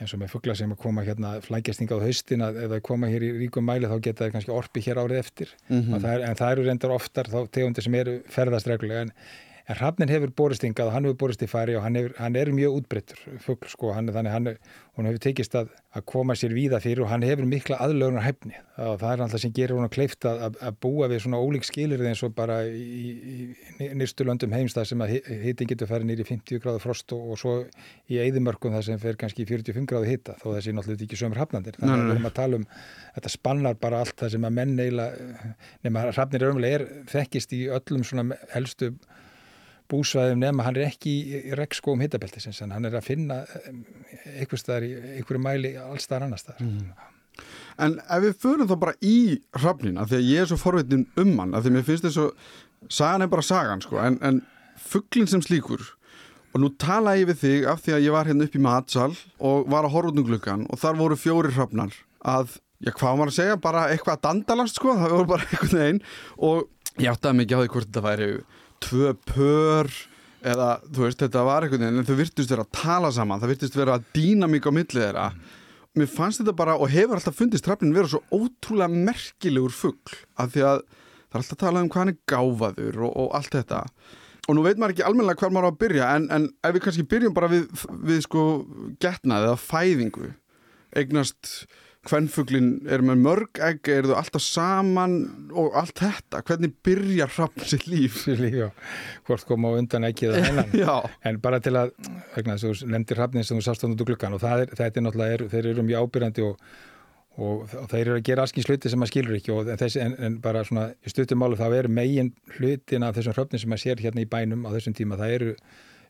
eins 0.01 0.13
og 0.15 0.21
með 0.21 0.31
fuggla 0.33 0.55
sem 0.57 0.71
að 0.73 0.81
koma 0.81 1.03
hérna 1.05 1.33
flækjastinga 1.43 1.97
á 1.99 2.05
haustin 2.05 2.43
að 2.45 2.59
það 2.63 2.83
koma 2.87 3.09
hér 3.11 3.25
í 3.27 3.31
ríkum 3.43 3.65
mæli 3.67 3.89
þá 3.89 3.97
geta 3.99 4.23
það 4.23 4.35
kannski 4.35 4.53
orpi 4.55 4.83
hér 4.85 5.01
árið 5.03 5.19
eftir 5.19 5.51
mm 5.67 5.81
-hmm. 5.81 5.99
það 5.99 6.13
er, 6.13 6.23
en 6.29 6.39
það 6.39 6.51
eru 6.51 6.65
reyndar 6.67 6.95
oftar 6.95 7.29
þá 7.29 7.39
tegundir 7.51 7.83
sem 7.83 7.95
eru 7.99 8.15
ferðast 8.29 8.67
reglulega 8.67 9.01
en 9.07 9.13
en 9.63 9.77
Hrafnin 9.79 10.11
hefur 10.11 10.31
borist 10.35 10.63
yngað 10.67 10.89
og 10.89 10.95
hann 10.97 11.05
hefur 11.07 11.19
borist 11.21 11.43
í 11.45 11.47
fari 11.47 11.75
og 11.79 11.85
hann, 11.85 11.95
hefur, 11.95 12.13
hann 12.19 12.35
er 12.35 12.51
mjög 12.51 12.81
útbreyttur 12.81 13.21
fuggl 13.45 13.69
sko, 13.71 13.93
hann, 13.95 14.09
þannig 14.11 14.33
hann, 14.33 14.49
hann 14.97 15.07
hefur 15.07 15.21
tekist 15.23 15.55
að, 15.55 15.71
að 15.95 16.05
koma 16.11 16.35
sér 16.35 16.55
víða 16.55 16.81
fyrir 16.83 17.05
og 17.05 17.11
hann 17.13 17.23
hefur 17.23 17.47
mikla 17.47 17.79
aðlögunar 17.85 18.25
hefni 18.25 18.57
og 18.83 18.97
það 18.99 19.13
er 19.13 19.23
alltaf 19.23 19.43
sem 19.43 19.53
gerir 19.55 19.77
hún 19.77 19.87
að 19.87 19.95
kleifta 19.95 20.33
að, 20.49 20.59
að 20.67 20.79
búa 20.83 21.07
við 21.11 21.23
svona 21.23 21.39
ólík 21.39 21.67
skilir 21.67 22.03
eins 22.09 22.23
og 22.27 22.35
bara 22.35 22.59
í, 22.67 22.73
í 23.79 23.89
nýrstu 23.95 24.27
löndum 24.27 24.55
heimstað 24.55 24.89
sem 24.91 25.03
að 25.05 25.15
hitin 25.45 25.71
getur 25.71 25.91
farið 25.93 26.11
nýri 26.11 26.27
50 26.27 26.63
gráðu 26.63 26.83
frost 26.83 27.15
og, 27.15 27.23
og 27.31 27.39
svo 27.39 27.57
í 28.11 28.19
eðimörkum 28.19 28.75
það 28.75 28.87
sem 28.89 28.99
fer 28.99 29.19
kannski 29.21 29.47
45 29.47 29.87
gráðu 29.87 30.11
hita 30.11 30.35
þó 30.43 30.47
þessi 30.57 30.75
náttúrulega 30.75 31.07
ekki 31.07 31.23
sömur 31.23 31.39
hafnandir 31.39 31.79
þannig 31.79 31.95
að 31.95 32.03
við 32.09 32.15
erum 32.17 32.31
að 32.31 32.39
tala 32.41 32.59
um 32.59 32.67
þetta 33.15 33.35
spannar 33.37 33.79
bara 33.79 34.03
allt 34.03 34.17
það 34.19 34.35
sem 34.35 34.47
að 34.49 34.57
menn 34.59 34.75
eiginlega 34.81 35.53
nema 35.87 36.07
Hrafnir 36.11 36.49
búsvæðum 39.93 40.43
nema 40.43 40.67
hann 40.67 40.77
er 40.79 40.89
ekki 40.89 41.13
í 41.13 41.55
regnskóum 41.57 42.03
hittabeltisins 42.03 42.61
en 42.65 42.75
hann 42.75 42.89
er 42.89 42.99
að 42.99 43.07
finna 43.11 43.43
einhver 44.35 44.61
staðar 44.61 44.87
í 44.89 44.93
einhverju 45.19 45.43
mæli 45.45 45.75
allstaðar 45.79 46.27
annar 46.27 46.41
staðar 46.41 46.65
mm. 46.67 47.09
En 47.81 47.95
ef 47.97 48.21
við 48.21 48.35
förum 48.43 48.67
þá 48.69 48.75
bara 48.77 48.93
í 49.01 49.39
hrafnin 49.57 49.97
að 49.97 50.11
því 50.11 50.17
að 50.19 50.27
ég 50.29 50.43
er 50.43 50.49
svo 50.51 50.59
forvitin 50.61 51.07
um 51.17 51.31
hann 51.39 51.55
að 51.57 51.63
því 51.63 51.71
að 51.71 51.75
mér 51.77 51.85
finnst 51.87 52.05
þess 52.05 52.21
að 52.21 52.91
sagan 52.99 53.25
er 53.25 53.31
bara 53.31 53.45
sagan 53.47 53.81
sko 53.81 53.97
en, 54.03 54.19
en 54.21 54.41
fugglin 54.77 55.29
sem 55.31 55.41
slíkur 55.41 55.81
og 56.53 56.61
nú 56.61 56.69
tala 56.77 57.15
ég 57.17 57.31
við 57.31 57.39
þig 57.41 57.67
af 57.71 57.81
því 57.81 57.95
að 57.95 58.05
ég 58.05 58.15
var 58.15 58.29
hérna 58.29 58.47
upp 58.47 58.57
í 58.57 58.61
matsal 58.61 59.09
og 59.41 59.69
var 59.73 59.87
að 59.87 59.95
horfa 59.95 60.13
út 60.13 60.21
um 60.21 60.27
glukkan 60.27 60.67
og 60.69 60.81
þar 60.81 60.99
voru 60.99 61.17
fjóri 61.17 61.53
hrafnar 61.55 61.95
að, 62.21 62.57
já 62.83 62.91
hvað 62.93 63.21
var 63.21 63.31
að 63.31 63.37
segja, 63.39 63.59
bara 63.61 63.87
eitthvað 63.91 64.19
að 64.19 64.25
dandalast 64.27 64.77
sko, 64.77 64.93
það 64.99 65.15
voru 65.17 65.31
bara 65.33 65.47
eitthvað 65.49 65.87
einn 65.87 66.03
og 66.37 67.01
ég 67.01 67.09
áttaði 67.09 67.39
mikið 67.41 67.57
á 67.57 67.61
því 67.63 67.73
hvort 67.73 67.89
þetta 67.89 68.05
væri 68.05 68.29
tvö 68.83 69.13
pör 69.33 69.91
eða 70.43 70.69
þú 70.83 71.05
veist 71.05 71.21
þetta 71.23 71.43
var 71.47 71.65
eitthvað 71.65 71.85
en 71.87 72.07
þau 72.07 72.17
virtust 72.19 72.51
vera 72.51 72.65
að 72.65 72.73
tala 72.75 73.11
saman 73.15 73.41
það 73.41 73.53
virtust 73.53 73.77
vera 73.79 73.97
að 73.97 74.09
dýna 74.15 74.49
mikið 74.51 74.73
á 74.73 74.77
millið 74.77 75.05
þeirra 75.05 75.27
mm. 75.29 75.45
mér 75.99 76.11
fannst 76.11 76.41
þetta 76.41 76.55
bara 76.59 76.75
og 76.75 76.91
hefur 76.91 77.19
alltaf 77.19 77.37
fundist 77.39 77.65
trappin 77.67 77.95
vera 77.95 78.11
svo 78.11 78.23
ótrúlega 78.33 78.91
merkilegur 79.07 79.75
fuggl 79.75 80.17
af 80.35 80.51
því 80.53 80.67
að 80.67 80.83
það 80.83 81.39
er 81.39 81.41
alltaf 81.41 81.55
að 81.57 81.63
tala 81.63 81.83
um 81.83 81.89
hvað 81.93 82.03
hann 82.03 82.13
er 82.13 82.19
gáfaður 82.33 82.99
og, 83.07 83.15
og 83.23 83.39
allt 83.39 83.57
þetta 83.57 83.81
og 84.43 84.57
nú 84.57 84.65
veit 84.65 84.79
maður 84.81 84.97
ekki 84.97 85.07
almenna 85.07 85.37
hvað 85.39 85.55
maður 85.55 85.69
á 85.69 85.71
að 85.71 85.79
byrja 85.85 86.11
en, 86.17 86.27
en 86.35 86.49
ef 86.59 86.75
við 86.75 86.85
kannski 86.87 87.07
byrjum 87.13 87.37
bara 87.37 87.51
við, 87.51 87.67
við 88.03 88.23
sko 88.27 88.43
getnað 89.03 89.47
eða 89.47 89.61
fæðingu 89.63 90.33
eignast 90.99 91.53
hvernfuglin 92.09 92.69
er 92.91 93.03
með 93.05 93.21
mörg 93.23 93.59
egg, 93.63 93.87
er 93.91 94.07
þau 94.09 94.17
alltaf 94.19 94.43
saman 94.43 95.13
og 95.55 95.75
allt 95.79 96.01
þetta, 96.01 96.41
hvernig 96.47 96.73
byrjar 96.83 97.31
hrappn 97.31 97.67
sitt 97.67 97.85
líf? 97.87 98.25
líf 98.27 98.57
já. 98.57 98.65
Hvort 99.27 99.45
koma 99.47 99.71
á 99.71 99.79
undan 99.79 100.07
eggið 100.09 100.35
og 100.35 100.43
hennan 100.47 100.73
en 101.23 101.39
bara 101.43 101.61
til 101.63 101.75
að, 101.79 101.93
vegna 102.35 102.57
þess 102.57 102.67
að 102.67 102.81
þú 102.81 102.89
nefndir 102.95 103.21
hrappnin 103.21 103.47
sem 103.47 103.59
þú 103.59 103.67
sást 103.69 103.85
á 103.85 103.87
nútu 103.87 104.07
glukkan 104.09 104.35
og 104.35 104.43
er, 104.49 104.73
þetta 104.73 104.99
er 104.99 105.07
náttúrulega, 105.07 105.37
er, 105.37 105.45
þeir 105.53 105.69
eru 105.71 105.87
mjög 105.87 106.09
ábyrjandi 106.09 106.45
og, 106.49 106.67
og, 107.37 107.63
og 107.71 107.87
þeir 107.93 108.03
eru 108.03 108.17
að 108.17 108.27
gera 108.31 108.47
askins 108.49 108.67
hluti 108.67 108.91
sem 108.91 108.99
maður 108.99 109.13
skilur 109.13 109.39
ekki 109.39 109.55
og 109.55 109.71
þessi, 109.71 110.03
en, 110.03 110.19
en 110.19 110.37
bara 110.43 110.65
svona, 110.67 110.89
í 110.99 111.15
stuttumálu 111.15 111.59
þá 111.61 111.65
eru 111.69 111.95
megin 112.01 112.33
hlutin 112.57 113.07
af 113.07 113.15
þessum 113.15 113.39
hrappnin 113.39 113.63
sem 113.63 113.71
maður 113.71 113.85
sér 113.87 114.03
hérna 114.03 114.25
í 114.25 114.29
bænum 114.35 114.67
á 114.67 114.75
þessum 114.75 114.99
tíma, 114.99 115.19
það 115.21 115.37
eru 115.39 115.55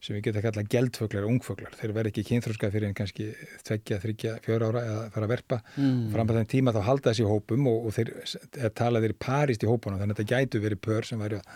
sem 0.04 0.18
við 0.18 0.26
getum 0.28 0.42
að 0.42 0.48
kalla 0.50 0.64
geldfuglar 0.74 1.26
og 1.26 1.32
ungfuglar. 1.32 1.76
Þeir 1.80 1.94
verð 1.96 2.12
ekki 2.12 2.26
kynþróska 2.28 2.70
fyrir 2.74 2.90
en 2.90 2.98
kannski 2.98 3.30
tveggja, 3.64 4.00
þryggja, 4.04 4.34
fjóra 4.44 4.70
ára 4.72 4.84
eða 4.90 5.06
fara 5.16 5.30
að 5.30 5.34
verpa. 5.34 5.60
Mm. 5.78 6.02
Fram 6.12 6.34
að 6.34 6.40
þeim 6.42 6.50
tíma 6.54 6.74
þá 6.76 6.82
halda 6.90 7.14
þessi 7.14 7.30
hópum 7.30 7.70
og, 7.72 7.88
og 7.88 7.96
þeir 7.96 8.12
talaðir 8.76 9.16
parist 9.24 9.64
í 9.64 9.70
hópunum 9.70 10.02
þannig 10.02 10.18
að 10.18 10.24
þetta 10.24 10.36
gætu 10.36 10.64
verið 10.66 10.84
pör 10.84 11.08
sem 11.08 11.24
væri 11.24 11.40
að 11.40 11.48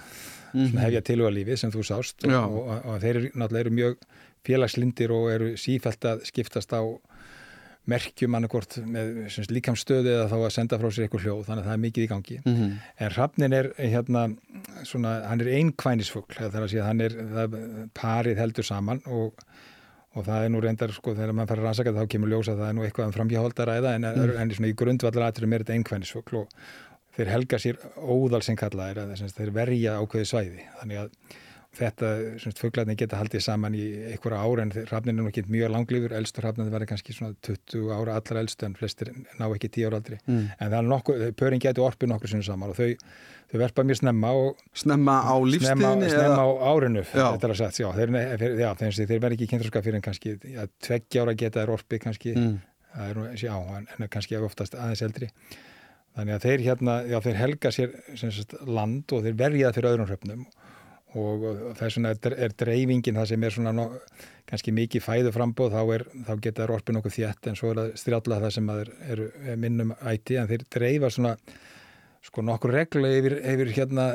mm. 0.54 0.80
hefja 0.86 1.04
tilvægalífi 1.12 1.60
sem 1.60 1.76
þú 1.76 1.84
sást 1.92 2.28
og, 2.30 2.58
og, 2.62 2.72
og 2.78 3.04
þeir 3.04 3.22
náttúrulega 3.34 3.66
eru 3.66 3.76
mjög 3.82 4.00
félagslindir 4.48 5.12
og 5.12 5.30
eru 5.34 5.52
sífælt 5.60 6.08
að 6.08 6.24
skiptast 6.30 6.72
á 6.72 6.82
merkjum 7.88 8.36
annarkort 8.38 8.78
með 8.84 9.38
líkamstöðu 9.54 10.12
eða 10.12 10.28
þá 10.32 10.36
að 10.40 10.54
senda 10.56 10.80
frá 10.82 10.90
sér 10.90 11.06
eitthvað 11.06 11.24
hljóð 11.26 11.46
þannig 11.48 11.64
að 11.64 11.70
það 11.70 11.78
er 11.78 11.84
mikið 11.86 12.04
í 12.04 12.10
gangi 12.12 12.38
mm 12.42 12.58
-hmm. 12.58 12.74
en 13.06 13.14
Hrafnin 13.16 13.56
er 13.58 13.70
hérna 13.78 14.24
svona, 14.84 15.14
hann 15.30 15.42
er 15.44 15.54
einkvænisfugl 15.62 16.36
það 16.36 16.60
er 16.60 16.66
að 16.66 16.72
segja 16.74 16.90
hann 16.90 17.02
er 17.02 17.18
það, 17.32 17.58
parið 17.96 18.44
heldur 18.44 18.68
saman 18.68 19.02
og, 19.06 19.40
og 20.16 20.28
það 20.28 20.44
er 20.44 20.52
nú 20.52 20.62
reyndar 20.64 20.94
sko 20.96 21.16
þegar 21.16 21.34
mann 21.34 21.48
fara 21.48 21.64
að 21.64 21.70
rannsaka 21.70 21.96
þá 21.96 22.12
kemur 22.12 22.34
ljósa 22.34 22.54
að 22.54 22.62
það 22.64 22.70
er 22.70 22.78
nú 22.78 22.86
eitthvað 22.88 23.08
um 23.08 23.18
framhjáhaldaræða 23.18 23.96
en, 23.96 24.12
mm. 24.12 24.36
en 24.42 24.52
svona, 24.52 24.74
í 24.74 24.78
grundvallar 24.84 25.28
aðturum 25.30 25.54
er 25.54 25.64
þetta 25.64 25.80
einkvænisfugl 25.80 26.42
og 26.44 26.48
þeir 27.18 27.34
helga 27.34 27.60
sér 27.60 27.80
óðal 27.96 28.44
sem 28.44 28.56
kalla 28.60 28.92
er 28.92 29.06
að 29.06 29.16
þeir 29.34 29.54
verja 29.56 30.00
ákveði 30.02 30.28
svæði 30.28 30.66
þannig 30.82 31.06
að 31.06 31.38
þetta, 31.76 32.10
fugglarnir 32.58 32.98
geta 32.98 33.20
haldið 33.20 33.44
saman 33.44 33.76
í 33.78 33.84
einhverja 34.14 34.40
ára 34.42 34.64
en 34.66 34.72
rafnin 34.90 35.14
er 35.14 35.20
nú 35.20 35.32
ekki 35.32 35.44
mjög 35.52 35.72
langlýfur, 35.74 36.16
elstur 36.18 36.46
rafnin 36.48 36.72
verður 36.74 36.90
kannski 36.92 37.16
svona 37.16 37.36
20 37.46 37.92
ára 37.94 38.16
allra 38.18 38.44
elstu 38.44 38.68
en 38.68 38.78
flestir 38.78 39.12
ná 39.38 39.46
ekki 39.48 39.70
10 39.76 39.90
ára 39.90 40.00
aldri 40.02 40.20
mm. 40.24 40.46
en 40.58 40.72
það 40.72 40.78
er 40.80 40.90
nokkuð, 40.92 41.26
pöring 41.40 41.64
getur 41.64 41.88
orpið 41.88 42.12
nokkur 42.14 42.34
sem 42.34 42.44
saman 42.46 42.74
og 42.74 42.80
þau, 42.80 42.90
þau 43.52 43.58
verpa 43.64 43.86
mjög 43.88 44.02
snemma 44.02 44.34
og 44.42 44.66
snemma 44.84 45.20
á 45.22 45.36
lífstíðinni? 45.38 46.10
Snemma, 46.10 46.12
snemma 46.16 46.48
á 46.48 46.50
árinu 46.72 47.06
þetta 47.12 47.50
er 47.50 47.56
að 47.56 47.62
sagt, 47.62 47.82
já, 47.84 47.90
þeir, 48.00 48.18
já, 48.64 48.70
þeir, 48.82 49.14
verður 49.14 49.38
ekki 49.38 49.50
kynþróska 49.54 49.86
fyrir 49.86 50.00
en 50.00 50.08
kannski 50.08 50.38
ja, 50.56 50.68
tveggjára 50.88 51.38
geta 51.38 51.64
er 51.64 51.74
orpið 51.78 52.06
kannski 52.08 52.36
mm. 52.36 52.60
það 52.96 53.24
er 53.26 53.42
já, 53.46 53.56
en, 53.78 54.08
kannski 54.10 54.40
oftast 54.42 54.78
aðeins 54.78 55.06
eldri 55.06 55.32
þannig 56.18 56.34
að 56.34 56.48
þeir 56.48 56.64
hérna, 56.66 57.02
já, 57.06 57.20
þeir 57.22 57.38
helga 57.38 57.72
sér 57.76 57.94
sagt, 58.18 58.58
land 58.66 59.14
og 59.14 59.22
þeir 59.26 59.38
verja 59.38 59.74
fyrir 59.76 59.92
öðrum 59.92 60.10
hröfnum 60.10 60.48
og 61.18 61.46
þess 61.80 62.00
vegna 62.00 62.14
er, 62.16 62.56
dreifingin 62.58 63.20
það 63.20 63.32
sem 63.32 63.46
er 63.48 63.56
svona 63.56 63.88
kannski 64.48 64.74
mikið 64.76 65.04
fæðu 65.04 65.32
frambóð 65.36 65.74
þá, 65.76 65.82
er, 65.96 66.04
þá 66.28 66.34
geta 66.44 66.62
það 66.64 66.76
orfið 66.78 66.98
nokkuð 66.98 67.16
þjætt 67.18 67.50
en 67.52 67.58
svo 67.60 67.72
er 67.72 67.82
það 67.82 67.96
strjálla 68.04 68.44
það 68.44 68.54
sem 68.58 68.70
er, 68.74 68.92
er, 69.14 69.24
er 69.54 69.58
minnum 69.64 69.96
ætti 69.98 70.38
en 70.40 70.52
þeir 70.52 70.68
dreifa 70.78 71.12
svona 71.14 71.34
sko 72.28 72.44
nokkur 72.44 72.74
regla 72.74 73.10
yfir, 73.16 73.38
yfir 73.54 73.72
hérna 73.76 74.08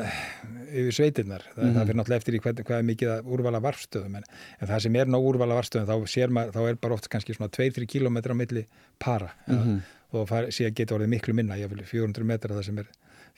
yfir 0.72 0.96
sveitinnar, 0.96 1.44
það, 1.54 1.62
mm 1.64 1.76
það 1.76 1.86
fyrir 1.86 1.98
náttúrulega 2.00 2.22
eftir 2.22 2.36
í 2.36 2.40
hvað, 2.44 2.62
hvað 2.68 2.78
er 2.82 2.88
mikið 2.88 3.12
að 3.14 3.30
úrvala 3.36 3.60
varstöðum 3.64 4.18
en, 4.18 4.26
en 4.58 4.70
það 4.70 4.82
sem 4.86 4.98
er 5.00 5.12
ná 5.12 5.18
úrvala 5.18 5.58
varstöðum 5.58 5.88
þá, 5.88 6.28
maður, 6.36 6.52
þá 6.56 6.60
er 6.68 6.80
bara 6.82 6.98
oft 6.98 7.08
kannski 7.12 7.36
svona 7.36 7.52
2-3 7.56 7.88
km 7.88 8.18
á 8.20 8.36
milli 8.36 8.64
para 9.00 9.32
mm 9.46 9.58
-hmm. 9.58 9.78
og 10.18 10.28
það 10.28 10.50
sé 10.50 10.68
að 10.68 10.76
geta 10.80 10.96
orðið 10.96 11.14
miklu 11.14 11.34
minna, 11.34 11.60
ég 11.60 11.72
vil 11.72 11.84
400 11.84 12.24
metra 12.24 12.56
það 12.56 12.68
sem 12.68 12.78
er 12.78 12.90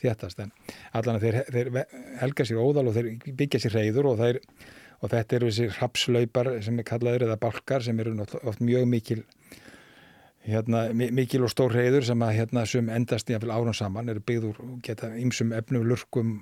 þéttast 0.03 0.41
en 0.45 0.55
allan 0.93 1.19
að 1.19 1.27
þeir, 1.27 1.39
þeir 1.53 1.99
helga 2.23 2.47
sér 2.49 2.63
óðal 2.63 2.89
og 2.91 2.97
þeir 2.97 3.11
byggja 3.43 3.63
sér 3.65 3.77
reyður 3.79 4.11
og, 4.13 4.23
þeir, 4.23 4.41
og 5.01 5.13
þetta 5.15 5.39
eru 5.39 5.51
þessi 5.51 5.69
rapslaupar 5.79 6.51
sem 6.67 6.81
er 6.81 6.89
kallaður 6.89 7.27
eða 7.29 7.41
balkar 7.45 7.85
sem 7.87 8.01
eru 8.03 8.17
oft 8.23 8.65
mjög 8.65 8.89
mikil 8.91 9.23
hérna, 10.45 10.87
mikil 10.95 11.45
og 11.47 11.53
stór 11.53 11.75
reyður 11.75 12.09
sem 12.11 12.25
að 12.25 12.35
hérna 12.41 12.65
endast 12.97 13.31
í 13.31 13.37
árum 13.39 13.75
saman 13.77 14.11
eru 14.13 14.25
byggður 14.25 14.61
og 14.65 14.81
geta 14.85 15.13
ymsum 15.17 15.55
efnum 15.57 15.87
lurkum 15.89 16.37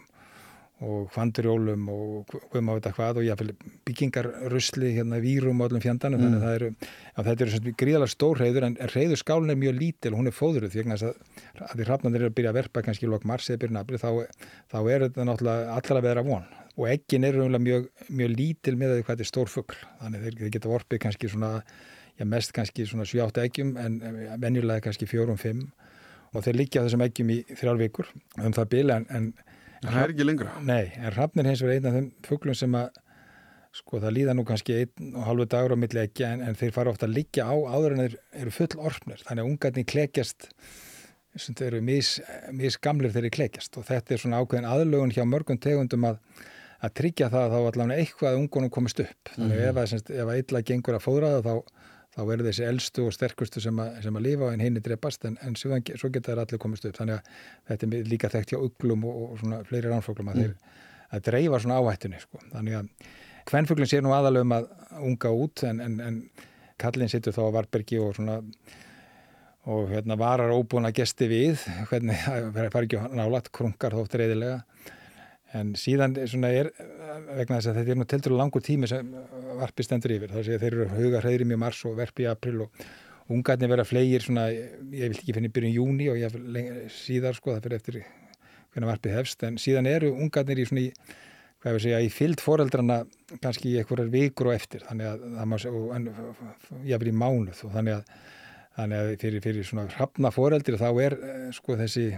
og 0.82 1.12
hvandurjólum 1.14 1.84
og 1.92 2.32
hvað 2.50 2.64
maður 2.64 2.80
veit 2.80 2.88
að 2.88 2.96
hvað 2.96 3.20
og 3.20 3.26
jáfnvel 3.26 3.52
byggingarrusli 3.86 4.92
hérna 4.96 5.20
vírum 5.22 5.60
og 5.62 5.70
öllum 5.70 5.84
fjandanum 5.84 6.20
mm. 6.20 6.26
þannig 6.26 6.46
að 6.48 6.56
eru, 6.56 6.70
að 7.14 7.28
þetta 7.30 7.46
eru 7.46 7.74
gríðalega 7.82 8.14
stór 8.14 8.42
reyður 8.42 8.66
en 8.68 8.78
reyður 8.94 9.20
skálin 9.20 9.54
er 9.54 9.60
mjög 9.60 9.78
lítil 9.78 10.12
og 10.12 10.20
hún 10.20 10.30
er 10.32 10.36
fóðuruð 10.36 10.74
því 10.74 10.86
að, 10.96 11.06
að 11.62 11.76
því 11.76 11.86
hrafnandir 11.86 12.24
eru 12.24 12.32
að 12.32 12.36
byrja 12.40 12.52
að 12.52 12.58
verpa 12.58 12.84
kannski 12.88 13.06
í 13.06 13.12
lok 13.12 13.28
mars 13.28 13.50
eða 13.50 13.62
byrja 13.62 13.78
nabri 13.78 14.02
þá, 14.02 14.10
þá 14.72 14.78
er 14.82 15.06
þetta 15.06 15.28
náttúrulega 15.28 15.78
allra 15.78 16.02
að 16.02 16.08
vera 16.08 16.26
von 16.26 16.50
og 16.72 16.88
eggin 16.88 17.28
eru 17.28 17.48
mjög, 17.52 17.88
mjög 18.08 18.36
lítil 18.36 18.76
með 18.80 18.96
því 18.96 19.04
hvað 19.04 19.12
þetta 19.12 19.26
er 19.26 19.30
stór 19.30 19.52
fuggl 19.52 19.80
þannig 20.00 20.26
þeir, 20.26 20.38
þeir 20.40 20.54
geta 20.56 20.72
vorpið 20.72 21.02
kannski 21.04 21.30
svona 21.30 21.52
já, 22.16 22.24
mest 22.28 22.54
kannski 22.56 22.86
svona 22.88 23.06
7-8 23.08 23.44
eggjum 23.46 23.74
en 23.80 23.98
venjulega 24.40 24.86
kannski 24.86 25.08
4-5 25.10 25.62
og 26.32 26.44
þeir 26.46 26.58
líkja 26.62 26.84
þessum 26.86 27.04
eggjum 27.04 27.32
í 27.34 27.38
þrjálf 27.52 27.82
vikur 27.82 28.08
um 28.40 28.54
það 28.56 28.70
bila 28.72 28.98
en, 29.02 29.32
en 29.82 29.88
Það 29.88 30.02
er 30.02 30.12
ekki 30.14 30.26
lengra. 30.26 30.52
Nei, 30.62 30.92
en 30.98 31.14
hrafnir 31.16 31.48
hins 31.50 31.62
vegar 31.64 31.78
einn 31.78 31.88
af 31.90 31.96
þeim 31.96 32.12
fugglum 32.26 32.58
sem 32.58 32.76
að 32.78 33.02
sko 33.72 34.02
það 34.02 34.16
líða 34.18 34.36
nú 34.36 34.44
kannski 34.44 34.78
einn 34.82 35.14
og 35.16 35.26
halvu 35.26 35.46
dagur 35.48 35.74
á 35.74 35.78
milli 35.80 36.02
ekki 36.02 36.24
en, 36.28 36.42
en 36.44 36.56
þeir 36.58 36.74
fara 36.74 36.92
ofta 36.92 37.08
að 37.08 37.16
liggja 37.16 37.46
á 37.48 37.56
áður 37.56 37.94
en 37.94 38.02
þeir 38.02 38.16
eru 38.42 38.52
full 38.52 38.72
orfnir 38.84 39.22
þannig 39.24 39.44
að 39.44 39.52
ungarnir 39.52 39.86
klekjast 39.88 40.48
sem 41.40 41.56
þeir 41.56 41.70
eru 41.70 41.86
mis, 41.86 42.10
mis 42.52 42.76
gamlir 42.84 43.14
þeir 43.14 43.24
eru 43.24 43.36
klekjast 43.38 43.78
og 43.80 43.86
þetta 43.88 44.12
er 44.12 44.20
svona 44.20 44.42
ákveðin 44.42 44.68
aðlögun 44.68 45.14
hjá 45.16 45.24
mörgum 45.24 45.60
tegundum 45.62 46.04
að, 46.10 46.18
að 46.84 46.94
tryggja 47.00 47.30
það 47.32 47.46
að 47.46 47.54
þá 47.54 47.70
allavega 47.70 48.04
eitthvað 48.04 48.34
að 48.34 48.40
ungunum 48.42 48.74
komist 48.76 49.00
upp 49.00 49.32
þannig 49.32 49.56
mm 49.56 49.62
-hmm. 49.62 50.12
ef 50.20 50.26
að 50.26 50.34
eitthvað 50.36 50.68
gengur 50.68 50.98
að 50.98 51.06
fóðra 51.06 51.32
það 51.38 51.48
þá 51.48 51.80
þá 52.12 52.20
eru 52.34 52.46
þessi 52.46 52.66
eldstu 52.68 53.06
og 53.08 53.16
sterkustu 53.16 53.62
sem 53.64 53.78
að, 53.80 53.96
sem 54.04 54.18
að 54.18 54.26
lifa 54.26 54.52
en 54.52 54.62
hinn 54.62 54.78
er 54.78 54.84
drepast 54.84 55.24
en, 55.28 55.38
en 55.46 55.56
svo, 55.56 55.78
svo 55.96 56.12
geta 56.12 56.34
það 56.34 56.44
allir 56.44 56.62
komist 56.62 56.86
upp 56.88 56.98
þannig 56.98 57.18
að 57.18 57.42
þetta 57.70 57.88
er 57.88 58.12
líka 58.12 58.30
þekkt 58.32 58.54
hjá 58.54 58.60
uglum 58.60 59.06
og, 59.08 59.18
og 59.24 59.40
svona 59.40 59.60
fleiri 59.68 59.92
ránfuglum 59.92 60.32
að, 60.34 60.44
mm. 60.44 60.78
að 61.16 61.26
dreifa 61.30 61.60
svona 61.64 61.80
áhættunni 61.80 62.22
sko. 62.22 62.42
þannig 62.52 62.78
að 62.82 63.10
hvernfuglin 63.50 63.90
sé 63.90 64.02
nú 64.04 64.14
aðalögum 64.14 64.56
að 64.58 64.70
unga 65.08 65.34
út 65.44 65.64
en, 65.68 65.82
en, 65.82 65.98
en 66.04 66.22
kallin 66.82 67.10
sittur 67.10 67.34
þá 67.36 67.42
á 67.48 67.54
Varbergi 67.56 68.00
og 68.02 68.16
svona 68.18 68.40
og 69.72 69.92
hérna 69.92 70.18
varar 70.18 70.52
óbúin 70.52 70.88
að 70.88 70.98
gesti 71.00 71.28
við 71.30 71.62
hvernig 71.90 72.18
það 72.26 72.72
fær 72.74 72.82
ekki 72.86 73.02
nálagt 73.14 73.52
krungar 73.54 73.96
þótt 73.96 74.18
reyðilega 74.20 74.60
en 75.58 75.72
síðan 75.78 76.16
er 76.16 76.70
vegna 77.36 77.58
þess 77.58 77.70
að 77.70 77.78
þetta 77.78 77.94
er 77.94 78.00
nú 78.00 78.08
teltur 78.08 78.34
langur 78.38 78.64
tími 78.64 78.88
sem 78.90 79.08
varpi 79.58 79.84
stendur 79.84 80.14
yfir. 80.16 80.32
Þar 80.32 80.46
sé 80.46 80.56
að 80.56 80.64
þeir 80.64 80.76
eru 80.76 80.88
huga 80.96 81.22
hreðri 81.22 81.48
mjög 81.48 81.60
mars 81.62 81.82
og 81.88 81.96
verpi 81.98 82.26
í 82.26 82.30
april 82.30 82.64
og 82.66 82.86
ungarnir 83.32 83.70
vera 83.70 83.86
flegir 83.86 84.24
svona, 84.24 84.48
ég 84.50 85.12
vil 85.12 85.18
ekki 85.18 85.36
finna 85.36 85.52
byrjun 85.52 85.76
júni 85.76 86.08
og 86.12 86.20
ég 86.20 86.88
síðar 86.92 87.36
sko 87.38 87.54
það 87.54 87.66
fyrir 87.66 87.78
eftir 87.78 88.00
hvernig 88.72 88.90
varpið 88.90 89.16
hefst. 89.18 89.44
En 89.46 89.60
síðan 89.60 89.90
eru 89.90 90.14
ungarnir 90.16 90.62
í 90.62 90.66
svona 90.68 90.86
í 90.86 90.92
hvað 91.62 91.70
ég 91.70 91.76
vil 91.76 91.82
segja, 91.84 91.98
í 92.02 92.10
fyllt 92.10 92.42
foreldrana 92.42 93.02
kannski 93.42 93.70
í 93.70 93.76
einhverjar 93.78 94.10
vikur 94.10 94.50
og 94.50 94.56
eftir. 94.56 94.82
Þannig 94.88 95.12
að 95.12 95.26
það 95.36 95.50
má 95.52 95.58
segja, 95.62 96.00
ég 96.88 97.02
vil 97.02 97.12
í 97.12 97.18
mánuð. 97.20 97.60
Og 97.68 97.76
þannig 97.76 98.00
að, 98.00 98.16
þannig 98.78 99.02
að 99.02 99.12
fyrir, 99.22 99.44
fyrir 99.44 99.68
svona 99.68 99.86
hrafna 99.92 100.32
foreldri 100.34 100.80
þá 100.80 100.88
er 101.04 101.16
eh, 101.20 101.46
sko 101.54 101.78
þessi 101.78 102.08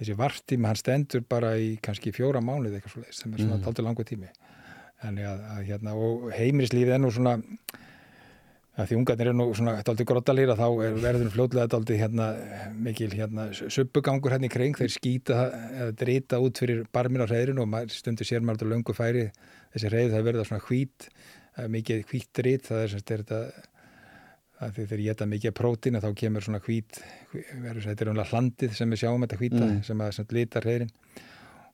þessi 0.00 0.16
vartíma 0.18 0.72
hann 0.72 0.80
stendur 0.80 1.24
bara 1.28 1.54
í 1.60 1.74
kannski 1.82 2.12
fjóra 2.14 2.42
mánuð 2.44 2.76
eitthvað 2.76 2.94
svo 2.94 3.02
leiðis 3.04 3.22
sem 3.22 3.32
er 3.32 3.42
svona 3.42 3.58
mm. 3.58 3.64
taldur 3.66 3.86
langu 3.88 4.06
tími 4.06 4.30
að, 5.06 5.18
að, 5.24 5.60
hérna, 5.68 5.96
og 5.96 6.30
heimirislífið 6.36 6.96
er 6.96 7.02
nú 7.02 7.12
svona 7.12 7.36
að 8.76 8.90
því 8.90 8.98
ungarnir 8.98 9.30
er 9.30 9.36
nú 9.36 9.46
svona 9.56 9.76
taldur 9.86 10.08
grottalýra 10.08 10.56
þá 10.58 10.66
er 10.84 10.98
verður 11.00 11.30
fljóðlega 11.32 11.70
taldur 11.72 12.00
hérna, 12.00 12.26
mikil 12.76 13.08
hérna, 13.14 13.46
subbugangur 13.56 14.34
hérna 14.34 14.50
í 14.50 14.52
kring 14.52 14.76
þeir 14.76 14.92
skýta 14.92 15.38
eða 15.52 15.94
drita 16.02 16.40
út 16.44 16.60
fyrir 16.60 16.84
barmin 16.92 17.24
á 17.24 17.28
reyðrin 17.30 17.62
og 17.62 17.78
stundur 17.92 18.28
sér 18.28 18.44
maður 18.44 18.74
löngu 18.74 18.96
færi 18.96 19.30
þessi 19.72 19.92
reyð 19.92 20.12
það 20.12 20.28
verður 20.28 20.50
svona 20.50 20.66
hvít 20.68 21.08
mikið 21.72 22.04
hvít 22.10 22.28
drit 22.36 22.68
það 22.68 22.82
er 22.82 22.92
semst 22.92 23.14
er 23.14 23.24
þetta 23.24 23.40
að 24.64 24.78
þegar 24.80 25.02
ég 25.02 25.10
geta 25.10 25.28
mikið 25.28 25.54
prótín 25.56 26.00
þá 26.00 26.10
kemur 26.16 26.44
svona 26.44 26.62
hvít 26.64 27.00
þetta 27.32 27.96
er 27.96 28.10
umlað 28.12 28.30
hlandið 28.32 28.76
sem 28.78 28.92
við 28.92 29.02
sjáum 29.02 29.24
þetta 29.26 29.40
hvíta 29.40 29.64
mm. 29.64 29.82
sem 29.84 30.04
að 30.04 30.14
sem 30.16 30.30
litar 30.32 30.64
hreirinn 30.64 30.92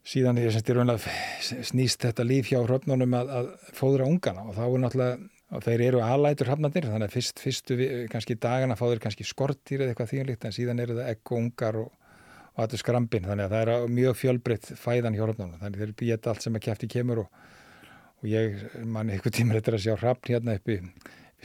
síðan 0.02 0.40
er 0.42 0.56
þetta 0.56 0.80
umlað 0.82 1.06
snýst 1.68 2.02
þetta 2.08 2.26
líf 2.26 2.50
hjá 2.50 2.58
hröfnunum 2.64 3.14
að, 3.20 3.30
að 3.38 3.52
fóðra 3.78 4.08
ungana 4.10 4.48
og 4.48 4.58
þá 4.58 4.64
er 4.66 4.82
náttúrulega 4.82 5.30
og 5.52 5.64
þeir 5.66 5.84
eru 5.86 6.02
aðlætur 6.02 6.48
hrafnandir 6.48 6.86
þannig 6.88 7.10
að 7.10 7.16
fyrst, 7.16 7.40
fyrstu 7.42 7.76
kannski 8.10 8.38
dagana 8.40 8.76
fá 8.78 8.86
þeir 8.88 9.02
kannski 9.04 9.26
skortýr 9.28 9.84
eða 9.84 9.92
eitthvað 9.92 10.12
þýjanlíkt 10.14 10.46
en 10.48 10.54
síðan 10.56 10.82
eru 10.82 10.96
það 10.98 11.10
ekk 11.12 11.32
og 11.32 11.42
ungar 11.42 11.78
og, 11.82 11.90
og 12.56 12.62
allir 12.64 12.82
skrampin 12.82 13.28
þannig 13.28 13.46
að 13.46 13.54
það 13.54 13.72
er 13.76 13.96
mjög 13.98 14.20
fjölbreytt 14.22 14.70
fæðan 14.80 15.18
hjá 15.18 15.24
hrafnunum 15.26 15.58
þannig 15.60 15.82
þeir 15.82 15.96
býja 16.02 16.20
allt 16.32 16.46
sem 16.46 16.56
að 16.56 16.64
kæfti 16.66 16.88
kemur 16.96 17.24
og, 17.26 17.42
og 18.22 18.30
ég 18.32 18.64
manni 18.82 19.14
eitthvað 19.14 19.36
tímur 19.38 19.60
þetta 19.60 19.76
að 19.76 19.84
sjá 19.84 19.98
hrafn 20.00 20.32
hérna 20.32 20.56
uppi 20.56 20.80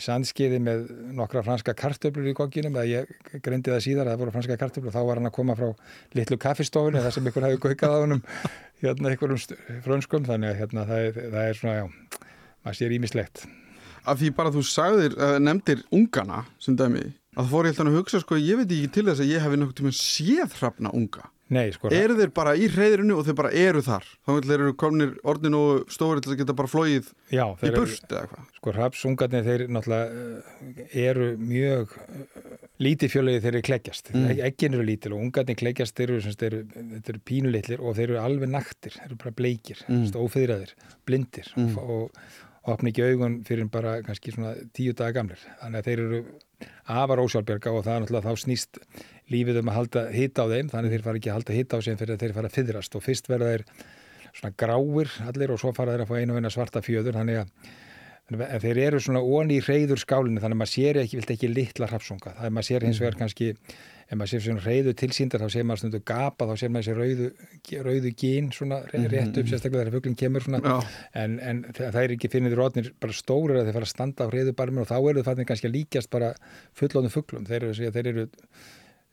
sandskiði 0.02 0.60
með 0.62 0.88
nokkra 1.18 1.44
franska 1.46 1.74
kartöflur 1.78 2.30
í 2.30 2.36
kokkinum 2.38 2.76
eða 2.78 3.02
ég 3.04 3.40
greindi 3.46 3.74
það 3.74 3.84
síðar 3.86 4.08
að 4.08 4.14
það 4.14 4.24
voru 4.24 4.34
franska 4.36 4.58
kartöflur 4.62 4.96
þá 4.96 5.00
var 5.10 5.22
hann 5.22 5.30
að 5.30 5.38
koma 5.38 5.56
frá 5.58 5.72
litlu 6.18 6.38
kaffistofinu 6.42 7.02
þar 7.02 7.16
sem 7.16 7.30
ykkur 7.32 7.48
hefði 7.48 7.62
gaukað 7.66 7.96
á 7.96 8.00
hann 8.04 8.20
hérna 8.84 9.14
einhverjum 9.14 9.82
frönskum 9.86 10.28
þannig 10.28 10.54
að 10.54 10.60
hérna, 10.62 10.86
það, 10.90 11.08
er, 11.08 11.32
það 11.34 11.48
er 11.48 11.62
svona, 11.62 11.78
já, 11.80 12.28
maður 12.66 12.82
sér 12.82 13.00
ímislegt 13.00 13.48
Af 14.08 14.22
því 14.22 14.30
bara 14.38 14.52
þú 14.56 14.62
sagðir, 14.64 15.16
uh, 15.20 15.36
nefndir 15.44 15.82
ungana 15.92 16.46
sem 16.64 16.78
dæmi, 16.80 17.02
að 17.38 17.46
þú 17.46 17.54
fór 17.54 17.68
ég 17.68 17.74
alltaf 17.76 17.90
að 17.92 17.98
hugsa 18.02 18.22
sko, 18.24 18.38
ég 18.42 18.62
veit 18.62 18.70
ekki 18.72 18.94
til 18.98 19.08
þess 19.08 19.24
að 19.24 19.34
ég 19.34 19.44
hef 19.44 19.58
nokkuð 19.58 19.82
tíma 19.82 19.98
séð 19.98 20.56
hrafna 20.58 20.94
unga 20.98 21.28
Nei, 21.48 21.70
sko, 21.72 21.88
eru 21.96 22.18
þeir 22.18 22.32
bara 22.36 22.54
í 22.60 22.66
reyðrinu 22.68 23.16
og 23.16 23.24
þeir 23.24 23.36
bara 23.38 23.50
eru 23.56 23.80
þar 23.86 24.04
þá 24.28 24.32
eru 24.52 24.72
komnir 24.80 25.14
orðin 25.24 25.56
og 25.56 25.94
stóri 25.94 26.20
til 26.24 26.34
að 26.34 26.42
geta 26.42 26.56
bara 26.58 26.72
flóið 26.72 27.12
Já, 27.32 27.46
í 27.64 27.72
burst 27.72 28.10
eða 28.10 28.26
hvað 28.34 28.50
sko 28.58 28.74
rapsungarnir 28.76 29.46
þeir 29.46 29.64
náttúrulega 29.72 30.26
eh, 30.26 30.98
eru 31.06 31.28
mjög 31.40 31.94
eh, 32.04 32.58
lítið 32.84 33.14
fjölögið 33.14 33.46
þeir 33.46 33.54
eru 33.54 33.68
kleggjast 33.70 34.12
mm. 34.12 34.26
ekki 34.50 34.68
eru 34.68 34.88
lítil 34.90 35.14
og 35.16 35.24
ungarnir 35.24 35.60
kleggjast 35.62 35.96
þeir 36.02 36.18
eru, 36.18 36.34
eru, 36.50 36.60
eru 37.00 37.24
pínulitlir 37.32 37.80
og 37.80 37.96
þeir 37.96 38.10
eru 38.10 38.20
alveg 38.26 38.52
naktir, 38.52 38.98
þeir 38.98 39.08
eru 39.08 39.22
bara 39.24 39.38
bleikir 39.40 39.86
mm. 39.88 40.04
ófeyðraðir, 40.20 40.76
blindir 41.08 41.54
mm. 41.56 41.72
og, 41.80 41.96
og, 41.96 42.36
og 42.66 42.76
opna 42.76 42.92
ekki 42.92 43.08
augun 43.08 43.40
fyrir 43.48 43.72
bara 43.72 44.02
kannski 44.04 44.36
svona 44.36 44.52
tíu 44.76 44.92
daga 44.92 45.22
gamlir 45.22 45.48
þannig 45.62 45.80
að 45.80 45.90
þeir 45.94 46.06
eru 46.10 46.22
afar 46.88 47.22
ósjálfberga 47.24 47.74
og 47.74 47.86
það 47.86 47.94
er 47.94 48.04
náttúrulega 48.04 48.32
þá 48.32 48.44
snýst 48.44 48.80
lífið 49.34 49.62
um 49.62 49.72
að 49.72 49.78
halda 49.78 50.04
hitta 50.14 50.46
á 50.48 50.52
þeim 50.54 50.70
þannig 50.72 50.94
þeir 50.94 51.06
fara 51.08 51.20
ekki 51.22 51.32
að 51.32 51.38
halda 51.38 51.58
hitta 51.58 51.80
á 51.80 51.86
sem 51.86 52.00
fyrir 52.00 52.16
að 52.16 52.24
þeir 52.24 52.38
fara 52.38 52.52
að 52.52 52.58
fyðrast 52.58 52.96
og 52.98 53.04
fyrst 53.04 53.30
verða 53.30 53.52
þeir 53.54 53.66
svona 54.38 54.54
gráir 54.64 55.12
allir 55.28 55.54
og 55.54 55.62
svo 55.62 55.74
fara 55.76 55.94
þeir 55.96 56.06
að 56.06 56.12
fá 56.12 56.16
einu 56.22 56.36
og 56.36 56.40
eina 56.42 56.54
svarta 56.54 56.84
fjöður 56.86 57.20
þannig 57.20 57.44
að 58.48 58.64
þeir 58.64 58.82
eru 58.88 59.04
svona 59.04 59.24
onni 59.24 59.60
í 59.60 59.64
reyður 59.64 60.02
skálinu 60.02 60.42
þannig 60.44 60.58
að 60.58 60.62
maður 60.64 60.74
sér 60.74 61.02
ekki, 61.04 61.20
vilt 61.20 61.36
ekki 61.36 61.52
litla 61.52 61.88
hrafsunga 61.92 62.34
það 62.36 62.50
er 62.50 62.56
maður 62.56 62.70
sér 62.70 62.88
hins 62.88 63.02
vegar 63.02 63.16
mm. 63.16 63.22
kannski 63.24 63.54
ef 64.08 64.16
maður 64.16 64.32
sér 64.32 64.44
svona 64.46 64.64
reyðu 64.64 64.94
tilsýndar 65.02 65.44
þá 65.44 65.50
sér 65.52 65.68
maður 65.68 65.82
stundu 65.84 66.02
gapa 66.08 66.48
þá 66.48 66.54
sér 66.62 66.72
maður 66.72 66.88
þessi 66.88 66.98
rauðu, 67.02 67.28
rauðu 67.88 68.14
gín 68.22 68.50
svona 68.56 68.80
rétt 68.88 69.40
upp 69.42 69.52
sérstaklega 69.52 69.84
þegar 69.84 69.94
fugglinn 69.98 70.20
kemur 70.22 70.48
svona. 70.48 70.78
En, 71.18 71.38
en 71.44 71.62
það 71.76 72.02
er 72.04 72.16
ekki 72.16 72.32
finnir 72.32 72.56
rótnir 72.58 72.94
bara 73.04 73.16
stórir 73.16 73.60
að 73.60 73.70
þeir 73.70 73.80
fara 73.80 73.90
að 73.90 73.94
standa 73.94 74.28
á 74.28 74.34
reyðu 74.34 74.56
barmur 74.58 74.86
og 74.86 74.92
þá 74.92 74.98
eru 75.12 75.26
það 75.28 75.46
kannski 75.52 75.72
að 75.72 75.78
líkjast 75.78 76.12
bara 76.14 76.34
fullónu 76.80 77.12
fugglum 77.12 77.48
þeir 77.50 77.68
eru, 77.68 77.92
þeir 77.98 78.12
eru 78.14 78.28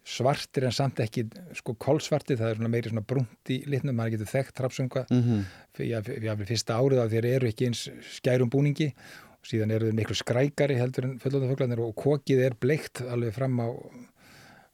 svartir 0.05 0.67
en 0.69 0.75
samt 0.77 1.01
ekki 1.01 1.25
sko 1.57 1.75
kólsvartir, 1.81 2.37
það 2.37 2.51
er 2.51 2.59
svona 2.59 2.71
meiri 2.73 2.91
svona 2.93 3.05
brunt 3.09 3.53
í 3.53 3.63
litnum, 3.73 3.97
maður 3.97 4.19
getur 4.19 4.31
þekkt 4.35 4.57
trapsunga 4.59 5.05
mm 5.09 5.23
-hmm. 5.23 5.45
fyrir 5.79 6.45
fyrsta 6.51 6.77
árið 6.77 7.01
að 7.01 7.15
þeir 7.17 7.29
eru 7.31 7.49
ekki 7.49 7.71
eins 7.71 7.87
skærum 8.19 8.53
búningi 8.53 8.91
og 8.93 9.49
síðan 9.49 9.73
eru 9.73 9.89
þeir 9.89 9.97
miklu 9.97 10.17
skrækari 10.19 10.77
heldur 10.77 11.09
en 11.09 11.17
fullóðafuglanir 11.23 11.81
og 11.81 11.97
kokið 11.97 12.45
er 12.45 12.59
bleikt 12.61 13.01
alveg 13.01 13.33
fram 13.33 13.57
á 13.65 13.69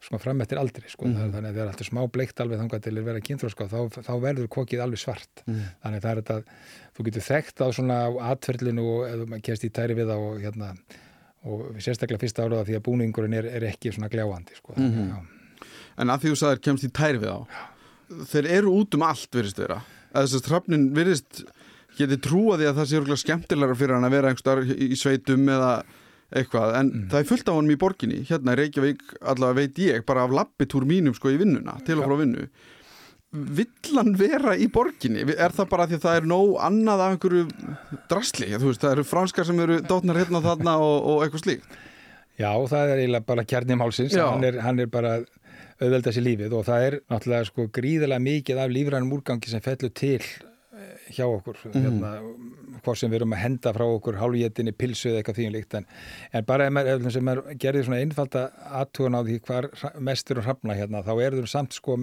sko 0.00 0.18
fram 0.20 0.40
eftir 0.40 0.58
aldri 0.60 0.88
sko, 0.88 1.04
mm 1.06 1.14
-hmm. 1.14 1.32
þannig 1.34 1.50
að 1.50 1.56
það 1.56 1.62
er 1.62 1.70
alltaf 1.70 1.88
smá 1.88 2.00
bleikt 2.08 2.40
alveg 2.40 2.58
þannig 2.58 2.74
að 2.74 2.84
til 2.86 2.96
að 2.96 3.08
vera 3.08 3.20
kynþróska 3.20 3.66
þá, 3.68 3.80
þá 4.08 4.14
verður 4.20 4.48
kokið 4.48 4.80
alveg 4.80 4.98
svart 4.98 5.42
mm 5.44 5.54
-hmm. 5.54 5.66
þannig 5.82 5.98
að 5.98 6.04
það 6.04 6.10
er 6.10 6.20
þetta, 6.22 6.36
þú 6.96 7.04
getur 7.08 7.26
þekkt 7.26 7.60
á 7.60 7.66
svona 7.76 7.98
atverðlinu 8.32 8.86
og 8.94 9.08
eða 9.10 9.26
maður 9.28 9.44
kemst 9.48 9.64
í 9.64 9.70
tæri 9.70 9.94
við 9.98 10.08
það 10.08 10.24
og 10.28 10.40
hérna 10.40 10.72
og 11.44 11.76
sérstaklega 11.80 12.20
fyrsta 12.20 12.44
áraða 12.44 12.66
því 12.68 12.76
að 12.76 12.86
búningurinn 12.88 13.36
er, 13.36 13.46
er 13.46 13.62
ekki 13.68 13.92
svona 13.92 14.08
gljáandi 14.08 14.56
sko. 14.56 14.74
mm 14.76 14.90
-hmm. 14.90 15.26
En 15.96 16.08
að 16.08 16.20
því 16.20 16.28
þú 16.32 16.36
sagðir 16.36 16.64
kemst 16.64 16.84
í 16.84 16.88
tæri 16.88 17.18
við 17.18 17.32
á 17.36 17.40
já. 17.44 17.62
þeir 18.32 18.46
eru 18.46 18.68
út 18.72 18.94
um 18.94 19.02
allt 19.02 19.32
virðist 19.32 19.56
þeirra 19.56 19.82
að 20.12 20.22
þess 20.24 20.36
að 20.36 20.46
trafnin 20.48 20.94
virðist 20.94 21.44
geti 21.98 22.16
trúa 22.16 22.56
því 22.56 22.66
að 22.68 22.76
það 22.78 22.86
sé 22.88 23.16
skemmtilegar 23.16 23.76
fyrir 23.76 23.94
hann 23.94 24.04
að 24.04 24.16
vera 24.16 24.62
í 24.64 24.96
sveitum 24.96 25.48
eða 25.48 25.84
eitthvað, 26.30 26.74
en 26.78 26.90
mm. 26.90 27.06
það 27.12 27.22
er 27.22 27.30
fullt 27.30 27.48
af 27.48 27.56
honum 27.58 27.74
í 27.74 27.78
borginni 27.80 28.20
hérna 28.28 28.54
í 28.54 28.60
Reykjavík, 28.60 29.06
allavega 29.20 29.58
veit 29.58 29.80
ég 29.82 30.04
bara 30.06 30.26
af 30.26 30.34
lappitúr 30.34 30.86
mínum 30.88 31.16
sko 31.16 31.32
í 31.32 31.40
vinnuna 31.40 31.78
til 31.86 31.98
og 31.98 32.06
frá 32.06 32.20
vinnu 32.20 32.46
vill 33.30 33.94
hann 33.94 34.16
vera 34.18 34.56
í 34.58 34.66
borginni? 34.72 35.22
Er 35.36 35.54
það 35.54 35.68
bara 35.70 35.86
því 35.86 35.98
að 36.00 36.06
það 36.06 36.16
er 36.18 36.24
nóg 36.32 36.56
annað 36.66 37.02
af 37.04 37.12
einhverju 37.14 37.44
drasli? 38.10 38.48
Veist, 38.56 38.82
það 38.82 38.96
eru 38.96 39.04
franskar 39.06 39.46
sem 39.46 39.62
eru 39.62 39.78
dótnar 39.86 40.18
hérna 40.18 40.40
og 40.40 40.48
þarna 40.48 40.74
og, 40.82 40.96
og 41.12 41.22
eitthvað 41.24 41.44
slíkt 41.44 41.78
Já, 42.40 42.50
það 42.70 42.90
er 42.94 43.02
eiginlega 43.02 43.26
bara 43.28 43.44
kjarni 43.44 43.76
málsins, 43.76 44.14
hann 44.16 44.46
er, 44.48 44.56
hann 44.64 44.80
er 44.80 44.88
bara 44.90 45.18
auðvelda 45.80 46.12
sér 46.14 46.24
lífið 46.24 46.54
og 46.56 46.64
það 46.66 46.86
er 46.86 46.96
náttúrulega 47.12 47.48
sko 47.50 47.66
gríðilega 47.76 48.24
mikið 48.24 48.62
af 48.62 48.72
lífrænum 48.72 49.12
úrgangi 49.18 49.52
sem 49.52 49.62
fellur 49.64 49.92
til 49.96 50.24
hjá 51.14 51.26
okkur, 51.26 51.60
hérna, 51.74 52.12
hvort 52.84 53.00
sem 53.00 53.10
við 53.12 53.20
erum 53.20 53.36
að 53.36 53.42
henda 53.44 53.72
frá 53.76 53.86
okkur 53.86 54.18
hálfétinni, 54.20 54.74
pilsu 54.76 55.10
eða 55.10 55.22
eitthvað 55.22 55.40
þýjum 55.40 55.56
líkt 55.56 55.78
en, 55.78 55.88
en 56.32 56.48
bara 56.48 56.68
ef 56.68 56.74
maður, 56.76 57.06
ef 57.10 57.24
maður 57.26 57.56
gerir 57.62 57.86
svona 57.86 58.02
einfalda 58.04 58.44
aðtugan 58.80 59.18
á 59.18 59.20
því 59.26 59.40
hvar 59.48 59.70
mest 60.10 60.30
eru 60.34 60.44
hrafna 60.46 60.78
hérna, 60.78 61.04
þá 61.06 61.12
eru 61.16 61.42
þeim 61.42 61.50
samt 61.50 61.76
sko 61.78 61.98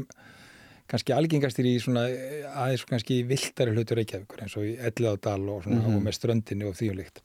kannski 0.88 1.14
algengastir 1.16 1.68
í 1.68 1.76
svona 1.84 2.06
eh, 2.10 2.46
aðeins 2.48 2.86
kannski 2.88 3.20
viltari 3.28 3.74
hlutur 3.76 4.00
Reykjavíkur 4.00 4.46
eins 4.46 4.56
og 4.60 4.68
í 4.68 4.76
Elliðádal 4.90 5.42
og, 5.52 5.66
svona, 5.66 5.82
og 5.92 6.00
með 6.06 6.16
ströndinni 6.16 6.68
og 6.70 6.78
þýjulíkt 6.80 7.22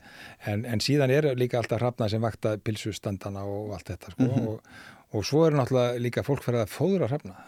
en, 0.51 0.66
en 0.66 0.83
síðan 0.83 1.14
er 1.14 1.31
líka 1.38 1.61
alltaf 1.61 1.83
hrafna 1.83 2.11
sem 2.11 2.23
vakta 2.23 2.57
pilsustandana 2.59 3.45
og 3.47 3.77
allt 3.77 3.95
þetta 3.95 4.14
sko, 4.16 4.31
og, 4.42 4.75
og 5.14 5.27
svo 5.29 5.47
er 5.47 5.59
náttúrulega 5.59 6.03
líka 6.03 6.27
fólk 6.27 6.42
fyrir 6.47 6.64
að 6.64 6.75
fóðra 6.75 7.11
hrafna 7.12 7.38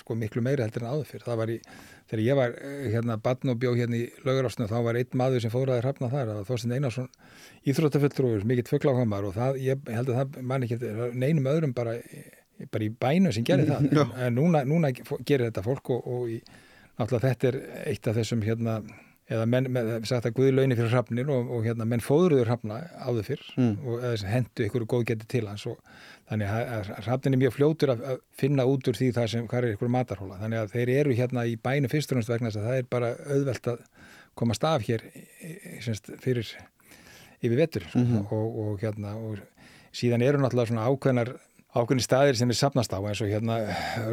sko 0.00 0.16
miklu 0.18 0.42
meiri 0.44 0.64
heldur 0.64 0.84
en 0.84 0.94
áður 0.94 1.10
fyrir 1.10 1.26
það 1.26 1.40
var 1.42 1.52
í, 1.52 1.58
þegar 2.08 2.24
ég 2.24 2.38
var 2.38 2.56
eh, 2.56 2.88
hérna 2.94 3.18
badn 3.22 3.52
og 3.52 3.60
bjó 3.62 3.74
hérna 3.76 3.98
í 4.00 4.08
laugarásnu 4.24 4.68
þá 4.70 4.76
var 4.86 4.98
einn 5.00 5.20
maður 5.20 5.44
sem 5.44 5.52
fóðraði 5.52 5.84
hrafna 5.84 6.10
þar 6.12 6.32
var 6.32 6.48
Þorstein 6.48 6.76
Einarsson 6.78 7.08
íþróttafulltrúður 7.68 8.48
mikill 8.48 8.68
fuggláhamar 8.70 9.28
og 9.28 9.36
það, 9.36 9.60
ég 9.64 9.90
held 9.92 10.12
að 10.12 10.20
það 10.22 10.42
man 10.52 10.66
ekki 10.66 10.80
neinum 11.18 11.50
öðrum 11.52 11.76
bara 11.76 11.98
bara 12.72 12.86
í 12.86 12.90
bænum 12.90 13.34
sem 13.34 13.46
gerir 13.46 13.68
það. 13.68 14.14
En 14.26 14.38
núna, 14.38 14.64
núna 14.66 14.90
gerir 14.92 15.48
þetta 15.48 15.64
fólk 15.66 15.92
og, 15.94 16.08
og 16.08 16.32
í, 16.32 16.38
náttúrulega 16.98 17.32
þetta 17.32 17.50
er 17.50 17.60
eitt 17.92 18.10
af 18.10 18.18
þessum 18.18 18.42
hérna, 18.46 18.80
eða 19.28 19.46
menn, 19.46 19.66
með, 19.74 19.88
sagt 20.08 20.24
að 20.28 20.34
guði 20.38 20.52
launi 20.56 20.76
fyrir 20.78 20.92
hrafnir 20.94 21.28
og, 21.34 21.50
og 21.52 21.64
hérna 21.66 21.84
menn 21.84 22.00
fóðruður 22.00 22.48
hrafna 22.48 22.78
áður 23.04 23.26
fyrr 23.26 23.42
Mm. 23.58 23.74
og 23.84 24.24
hendu 24.24 24.64
ykkur 24.68 24.86
góð 24.88 25.04
geti 25.10 25.26
til 25.28 25.46
hans 25.50 25.66
og 25.68 25.76
þannig 26.30 26.48
að, 26.48 26.88
hrafnin 27.04 27.34
er 27.36 27.42
mjög 27.42 27.54
fljótur 27.58 27.92
að, 27.94 28.02
að 28.12 28.18
finna 28.40 28.64
út 28.68 28.88
úr 28.88 28.96
því 28.96 29.10
það 29.16 29.28
sem 29.34 29.46
hvað 29.48 29.64
er 29.68 29.74
ykkur 29.76 29.92
matarhóla 29.92 30.38
þannig 30.40 30.62
að 30.62 30.72
þeir 30.76 30.92
eru 31.00 31.16
hérna 31.18 31.44
í 31.48 31.56
bænum 31.60 31.92
fyrst 31.92 32.12
og 32.12 32.20
næst 32.20 32.32
vegna 32.32 32.48
þess 32.52 32.60
að 32.62 32.68
það 32.70 32.80
er 32.82 32.88
bara 32.96 33.12
auðvelt 33.36 33.70
að 33.74 33.84
komast 34.38 34.64
af 34.64 34.82
hér 34.88 35.04
semst, 35.84 36.10
fyrir 36.24 36.48
yfir 37.42 37.56
vetur 37.60 37.84
Mhm. 37.94 38.26
og, 38.32 38.58
og 38.64 38.80
hérna 38.82 39.14
og 39.16 39.38
síðan 39.92 40.22
eru 40.24 40.38
náttúrulega 40.42 40.72
svona 40.72 40.88
ákveðnar 40.88 41.30
ákveðni 41.76 42.02
staðir 42.02 42.36
sem 42.38 42.48
er 42.50 42.56
sapnast 42.56 42.92
á 42.96 42.98
eins 43.04 43.20
og 43.20 43.28
hérna 43.28 43.58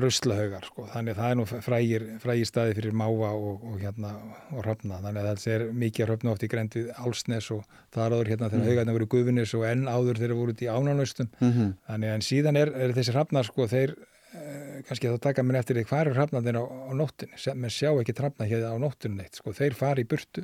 ruslahaugar 0.01 0.65
sko. 0.67 0.85
þannig 0.91 1.15
að 1.15 1.19
það 1.21 1.29
er 1.31 1.37
nú 1.39 1.45
frægir, 1.65 2.05
frægir 2.23 2.49
staði 2.49 2.75
fyrir 2.77 2.95
máva 2.99 3.29
og, 3.35 3.63
og 3.71 3.77
hérna 3.79 4.11
og 4.51 4.59
hrafna 4.65 4.99
þannig 5.03 5.21
að 5.21 5.29
það 5.43 5.53
er 5.55 5.63
mikið 5.85 6.09
hrafna 6.09 6.33
oft 6.35 6.43
í 6.43 6.49
grend 6.51 6.75
við 6.75 6.89
Álsnes 6.99 7.47
og 7.55 7.63
það 7.95 8.17
áður 8.17 8.31
hérna 8.33 8.49
þegar 8.51 8.67
haugarna 8.71 8.95
voru 8.97 9.07
í 9.07 9.13
gufunis 9.15 9.53
og 9.55 9.63
enn 9.69 9.87
áður 9.87 10.19
þegar 10.23 10.35
voru 10.41 10.55
út 10.57 10.65
í 10.65 10.69
ánánustum 10.71 11.31
Mhm. 11.39 11.71
þannig 11.87 12.11
að 12.11 12.15
en 12.19 12.27
síðan 12.29 12.59
er, 12.59 12.73
er 12.75 12.93
þessi 12.99 13.15
hrafnar 13.15 13.47
sko 13.47 13.67
þeir 13.71 13.95
eh, 14.35 14.81
kannski 14.87 15.07
þá 15.13 15.19
taka 15.29 15.43
mér 15.47 15.61
eftir 15.63 15.79
því 15.79 15.85
hvað 15.87 16.01
eru 16.05 16.15
hrafnarnir 16.19 16.59
á, 16.59 16.63
á 16.67 16.91
nóttinni 16.91 17.39
sem 17.39 17.55
menn 17.57 17.71
sjá 17.71 17.89
ekki 17.95 18.17
hrafna 18.19 18.45
hér 18.51 18.67
á 18.67 18.75
nóttinni 18.75 19.21
neitt 19.23 19.39
sko. 19.39 19.53
Þeir 19.55 19.73
fara 19.79 20.03
í 20.03 20.07
burtu 20.11 20.43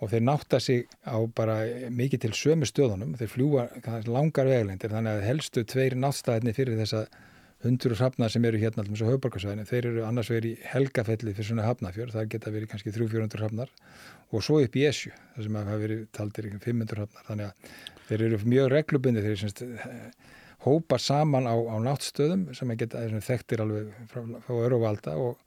og 0.00 0.12
þeir 0.12 0.22
nátta 0.24 0.60
sig 0.60 0.86
á 1.04 1.16
bara 1.36 1.58
mikið 1.92 2.24
til 2.24 2.32
sömu 2.36 2.68
stöðunum, 2.68 3.16
þeir 3.20 3.32
fljúa 3.34 3.66
langar 4.08 4.48
vegalendir, 4.48 4.92
þannig 4.92 5.18
að 5.18 5.26
helstu 5.28 5.64
tveir 5.68 5.96
náttstæðinni 6.00 6.56
fyrir 6.56 6.80
þessa 6.80 7.04
hundur 7.60 7.92
og 7.92 8.00
hrafna 8.00 8.28
sem 8.32 8.44
eru 8.48 8.60
hérna 8.60 8.80
allmest 8.80 9.04
á 9.04 9.10
höfbarkasvæðinu, 9.10 9.66
þeir 9.68 9.88
eru 9.90 10.04
annars 10.08 10.30
verið 10.32 10.54
í 10.54 10.68
helgafelli 10.70 11.34
fyrir 11.36 11.50
svona 11.50 11.66
hafnafjör, 11.68 12.12
það 12.14 12.30
geta 12.32 12.52
verið 12.54 12.70
kannski 12.72 12.92
300-400 12.96 13.42
hrafnar. 13.42 13.72
Og 14.32 14.44
svo 14.46 14.62
upp 14.64 14.78
í 14.78 14.86
Esju, 14.88 15.12
það 15.34 15.46
sem 15.46 15.58
hafa 15.60 15.76
verið 15.82 16.06
taldir 16.16 16.48
í 16.48 16.52
500 16.56 17.00
hrafnar, 17.02 17.26
þannig 17.28 17.50
að 17.50 17.74
þeir 18.08 18.24
eru 18.28 18.40
mjög 18.54 18.70
reglubundi, 18.72 19.24
þeir 19.26 19.42
semst, 19.42 19.62
hópa 20.64 20.96
saman 21.00 21.48
á, 21.48 21.56
á 21.56 21.76
náttstöðum 21.84 22.48
sem 22.56 22.72
geta 22.80 23.04
þekktir 23.28 23.64
alveg 23.64 23.92
frá, 24.08 24.24
frá 24.46 24.56
öruvalda 24.64 25.16
og, 25.20 25.38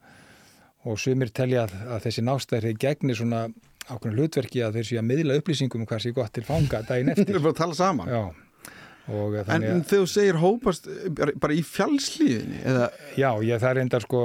og 0.86 0.98
sumir 0.98 1.30
telja 1.34 1.66
að, 1.66 1.76
að 1.96 2.06
þessi 2.08 2.24
náttstæðir 2.26 2.68
þeir 2.68 2.80
gegni 2.86 3.18
svona 3.18 3.44
ákveðin 3.90 4.18
hlutverki 4.18 4.62
að 4.64 4.78
þeir 4.78 4.88
séu 4.90 4.98
að 5.02 5.06
miðla 5.10 5.36
upplýsingum 5.40 5.82
um 5.84 5.86
hvað 5.90 6.02
sé 6.06 6.12
gott 6.16 6.32
til 6.36 6.44
fanga 6.48 6.80
daginn 6.88 7.10
Við 7.12 7.18
eftir. 7.18 7.30
erum 7.34 7.46
bara 7.48 7.54
að 7.54 7.60
tala 7.62 7.78
saman 7.80 8.08
Já, 8.14 8.22
og 9.14 9.34
En, 9.36 9.44
þannig 9.50 9.70
en 9.74 9.80
að, 9.82 9.88
þú 9.92 10.02
segir 10.08 10.38
hópast 10.40 10.86
eh, 10.88 11.32
bara, 11.36 11.52
í 11.52 11.62
fjallslíðinni 11.68 12.62
eða, 12.64 12.86
já, 13.20 13.28
ég 13.44 13.60
það 13.60 13.70
er 13.74 13.80
enda 13.84 14.00
sko, 14.00 14.22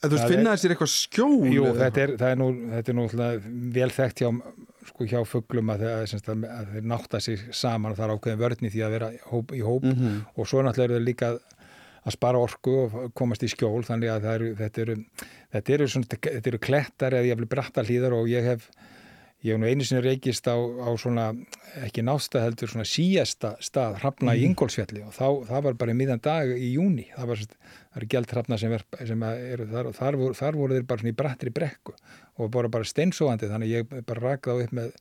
eða 0.00 0.08
þú 0.08 0.14
veist, 0.14 0.22
Það 0.22 0.30
er- 0.30 0.32
finna 0.36 0.54
þessir 0.56 0.74
eitthvað 0.76 0.92
skjól 0.94 1.50
jú, 1.52 1.66
þetta 1.82 2.04
er, 2.06 2.14
er 2.30 2.40
nú, 2.40 2.48
þetta 2.72 2.94
er 2.94 2.96
nú 2.96 3.06
vel 3.76 3.90
þekkt 3.98 4.22
hjá, 4.24 4.30
sko, 4.86 5.08
hjá 5.10 5.20
fugglum 5.28 5.72
að, 5.74 5.84
að, 5.90 6.16
að 6.46 6.72
þeir 6.72 6.88
nátta 6.94 7.20
sig 7.20 7.44
saman 7.56 7.92
og 7.92 7.98
það 8.00 8.06
er 8.08 8.14
ákveðin 8.16 8.40
vörn 8.46 8.64
í 8.68 8.72
því 8.72 8.84
að 8.86 8.96
vera 8.96 9.12
í 9.12 9.20
hóp, 9.32 9.52
í 9.52 9.62
hóp 9.66 9.84
Mhm. 9.90 10.16
og 10.36 10.48
svo 10.48 10.62
náttúrulega 10.64 10.88
eru 10.88 11.00
þeir 11.00 11.08
líka 11.10 11.30
að 11.34 11.38
spara 12.14 12.38
orku 12.42 12.76
og 12.84 12.98
komast 13.18 13.42
í 13.42 13.50
skjól 13.50 13.82
þannig 13.86 14.12
að 14.12 14.28
eru, 14.34 14.50
þetta 14.58 14.84
eru, 14.84 14.98
þetta 15.54 15.76
eru, 15.76 15.88
svona, 15.90 16.20
þetta 16.26 16.52
eru 16.52 16.62
klettar 16.62 17.16
eða 17.18 17.32
ég 17.32 17.40
vil 17.40 17.50
bratta 17.50 17.86
hlýðar 17.86 18.14
og 18.18 18.30
ég 18.30 18.46
hef 18.46 18.68
ég 19.44 19.52
hef 19.52 19.60
nú 19.60 19.68
einu 19.68 19.84
sinni 19.84 20.02
reykist 20.04 20.46
á, 20.48 20.56
á 20.56 20.90
svona 20.98 21.26
ekki 21.84 22.02
násta 22.04 22.40
heldur 22.42 22.70
svona 22.70 22.86
síesta 22.88 23.52
stað 23.62 23.98
hrafna 24.00 24.34
í 24.34 24.46
Ingólfsfjalli 24.48 25.02
og 25.04 25.12
þá, 25.14 25.26
það 25.50 25.66
var 25.66 25.76
bara 25.82 25.92
í 25.92 25.98
miðan 25.98 26.22
dag 26.24 26.52
í 26.56 26.70
júni 26.72 27.04
það, 27.12 27.32
var, 27.32 27.42
eru 28.00 28.08
gælt 28.14 28.32
hrafna 28.32 28.58
sem, 28.60 28.72
er, 28.72 28.84
sem 29.10 29.26
eru 29.26 29.66
þar 29.70 29.90
og 29.90 29.98
þar 29.98 30.18
voru, 30.22 30.38
þar 30.38 30.58
voru 30.60 30.78
þeir 30.78 30.86
bara 30.88 31.02
svona 31.02 31.12
í 31.12 31.18
brattri 31.20 31.52
brekku 31.58 31.94
og 32.36 32.52
bara 32.56 32.70
bara 32.72 32.88
steinsóandi 32.88 33.50
þannig 33.50 33.70
að 33.70 33.76
ég 33.76 34.06
bara 34.08 34.24
rakði 34.24 34.56
á 34.56 34.62
upp 34.64 34.72
með, 34.80 34.94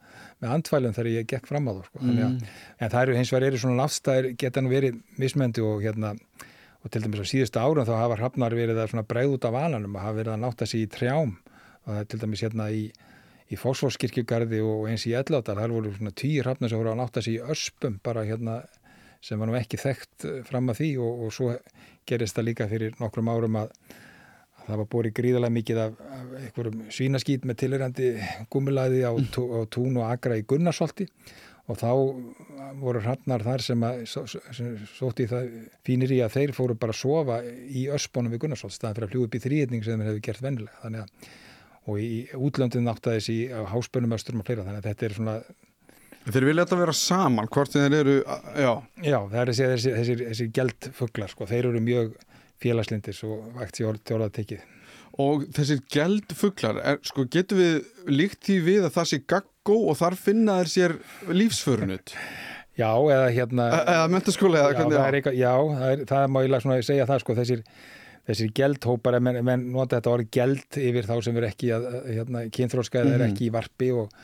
með 0.43 0.57
andfælum 0.57 0.97
þegar 0.97 1.11
ég 1.13 1.29
gekk 1.31 1.49
fram 1.49 1.71
á 1.71 1.71
það 1.71 1.85
sko. 1.87 2.03
mm. 2.03 2.19
að, 2.27 2.51
en 2.79 2.93
það 2.93 3.05
eru 3.05 3.17
hins 3.19 3.33
vegar 3.33 3.47
eru 3.49 3.63
svona 3.63 3.79
nástaðir 3.81 4.29
geta 4.43 4.63
nú 4.63 4.73
verið 4.75 4.99
mismöndi 5.21 5.63
og 5.63 5.79
hérna 5.85 6.13
og 6.86 6.93
til 6.93 7.02
dæmis 7.02 7.26
á 7.26 7.32
síðustu 7.34 7.60
árum 7.60 7.88
þá 7.88 7.95
hafa 7.98 8.19
hrafnar 8.21 8.54
verið 8.54 8.84
að 8.86 9.02
bregð 9.10 9.39
út 9.39 9.50
af 9.50 9.58
valanum 9.58 9.98
og 9.98 10.06
hafa 10.06 10.19
verið 10.19 10.36
að 10.36 10.43
nátta 10.45 10.69
sig 10.69 10.86
í 10.86 10.91
trjám. 10.93 11.34
Og 11.86 11.89
það 11.89 12.02
er 12.02 12.10
til 12.12 12.21
dæmis 12.21 12.45
hérna 12.45 12.69
í 12.69 12.86
í 13.54 13.58
Fósforskirkjugarði 13.60 14.62
og 14.65 14.88
eins 14.89 15.06
í 15.06 15.13
Ellátar 15.17 15.60
þar 15.60 15.76
voru 15.76 15.91
svona 15.93 16.13
tíu 16.17 16.41
hrafnar 16.41 16.71
sem 16.71 16.82
voru 16.82 16.93
að 16.93 17.02
nátta 17.02 17.21
sig 17.21 17.38
í 17.38 17.52
öspum 17.54 18.00
bara 18.04 18.26
hérna 18.26 18.63
sem 19.26 19.39
var 19.41 19.50
nú 19.50 19.58
ekki 19.58 19.80
þekkt 19.82 20.26
eh, 20.26 20.41
fram 20.45 20.71
að 20.71 20.82
því 20.82 20.89
og, 21.02 21.21
og 21.26 21.34
svo 21.34 21.52
gerist 22.10 22.38
það 22.38 22.48
líka 22.50 22.67
fyrir 22.69 22.98
nokkrum 23.02 23.30
árum 23.30 23.60
að, 23.62 23.71
að 24.58 24.67
það 24.69 24.82
var 24.82 24.89
búið 24.93 25.13
gríðarlega 25.19 25.58
mikið 25.60 25.82
af, 25.84 26.00
af 26.17 26.36
einhverjum 26.41 26.84
svínaskít 26.98 27.45
með 27.45 27.60
tilirandi 27.62 28.12
gummilaði 28.54 29.06
á, 29.06 29.13
tú, 29.34 29.45
á 29.54 29.62
tún 29.69 30.02
og 30.02 30.10
agra 30.10 30.39
í 30.41 30.45
Gunnarsholti 30.50 31.08
og 31.65 31.80
þá 31.80 31.89
voru 32.82 33.01
hrafnar 33.01 33.43
þar 33.45 33.63
sem, 33.65 33.86
að, 33.88 34.04
sótti 34.95 35.25
það 35.30 35.47
fínir 35.88 36.13
í 36.13 36.19
að 36.21 36.36
þeir 36.38 36.54
fóru 36.58 36.78
bara 36.78 36.93
að 36.93 37.01
sofa 37.01 37.39
í 37.45 37.88
öspunum 37.93 38.34
við 38.34 38.43
Gunnarsholt 38.43 38.75
staðan 38.75 38.99
fyrir 38.99 39.08
að 39.08 39.15
fljúa 39.15 39.30
upp 39.30 39.38
í 39.38 39.43
þrýðning 39.45 39.86
sem 39.86 40.01
þeir 40.01 40.12
hefur 40.12 40.25
gert 40.30 40.45
vennilega 40.45 40.84
þannig 40.84 41.06
að 41.06 41.34
og 41.86 42.01
í 42.01 42.25
útlöndin 42.34 42.86
náttaði 42.86 43.21
þessi 43.21 43.38
á 43.54 43.62
háspönum 43.69 44.15
östurum 44.17 44.41
og 44.41 44.47
fleira. 44.47 44.65
Þannig 44.65 44.82
að 44.82 44.88
þetta 44.89 45.08
er 45.08 45.17
svona 45.19 45.39
Þeir 46.25 46.47
vilja 46.47 46.63
þetta 46.65 46.78
vera 46.80 46.93
saman, 46.97 47.47
hvort 47.54 47.69
þeir 47.75 47.95
eru 47.99 48.13
já, 48.17 48.71
já, 49.06 49.17
það 49.30 49.36
er 49.41 49.49
þessi, 49.51 49.65
þessi, 49.69 49.91
þessi, 49.93 50.15
þessi 50.23 50.47
geldfuglar 50.58 51.30
sko, 51.30 51.45
þeir 51.51 51.67
eru 51.69 51.82
mjög 51.86 52.15
félagslindis 52.63 53.19
og 53.28 53.43
vægt 53.60 53.78
sér 53.78 53.99
tjórað 54.01 54.32
tekið 54.39 54.63
og 55.21 55.45
þessir 55.56 55.84
geldfuglar 55.93 56.80
er, 56.82 56.97
sko, 57.06 57.28
getur 57.32 57.62
við 57.62 57.75
líkt 58.10 58.41
því 58.47 58.58
við 58.65 58.88
að 58.88 58.95
það 58.97 59.10
sé 59.12 59.19
gaggó 59.65 59.89
og 59.89 59.97
þar 59.97 60.15
finna 60.19 60.60
þeir 60.62 60.71
sér 60.71 60.95
lífsförunut 61.34 62.13
Já, 62.75 62.91
eða 62.91 63.28
hérna 63.32 63.65
eða 63.71 64.08
mentaskóla 64.12 64.60
eða 64.60 64.71
já, 64.71 64.75
hvernig 64.75 64.97
það 64.97 65.08
er 65.08 65.17
eitthvað, 65.17 65.36
já, 65.39 65.51
það, 65.80 65.91
er, 65.91 66.01
það 66.10 66.25
má 66.28 66.39
ég 66.43 66.63
svona 66.65 66.80
segja 66.84 67.06
það 67.08 67.21
sko, 67.23 67.36
þessir, 67.38 67.62
þessir 68.28 68.49
geldhópar 68.60 69.19
menn, 69.23 69.39
menn 69.47 69.63
nota 69.71 69.99
þetta 70.01 70.12
orð 70.12 70.32
geld 70.36 70.80
yfir 70.82 71.08
þá 71.08 71.13
sem 71.23 71.39
er 71.39 71.47
ekki 71.49 71.69
að, 71.71 71.86
að, 71.88 72.10
hérna, 72.17 72.41
kynþróska 72.58 72.99
eða 72.99 73.13
er 73.15 73.23
ekki 73.30 73.47
í 73.47 73.54
varpi 73.56 73.91
og 73.95 74.17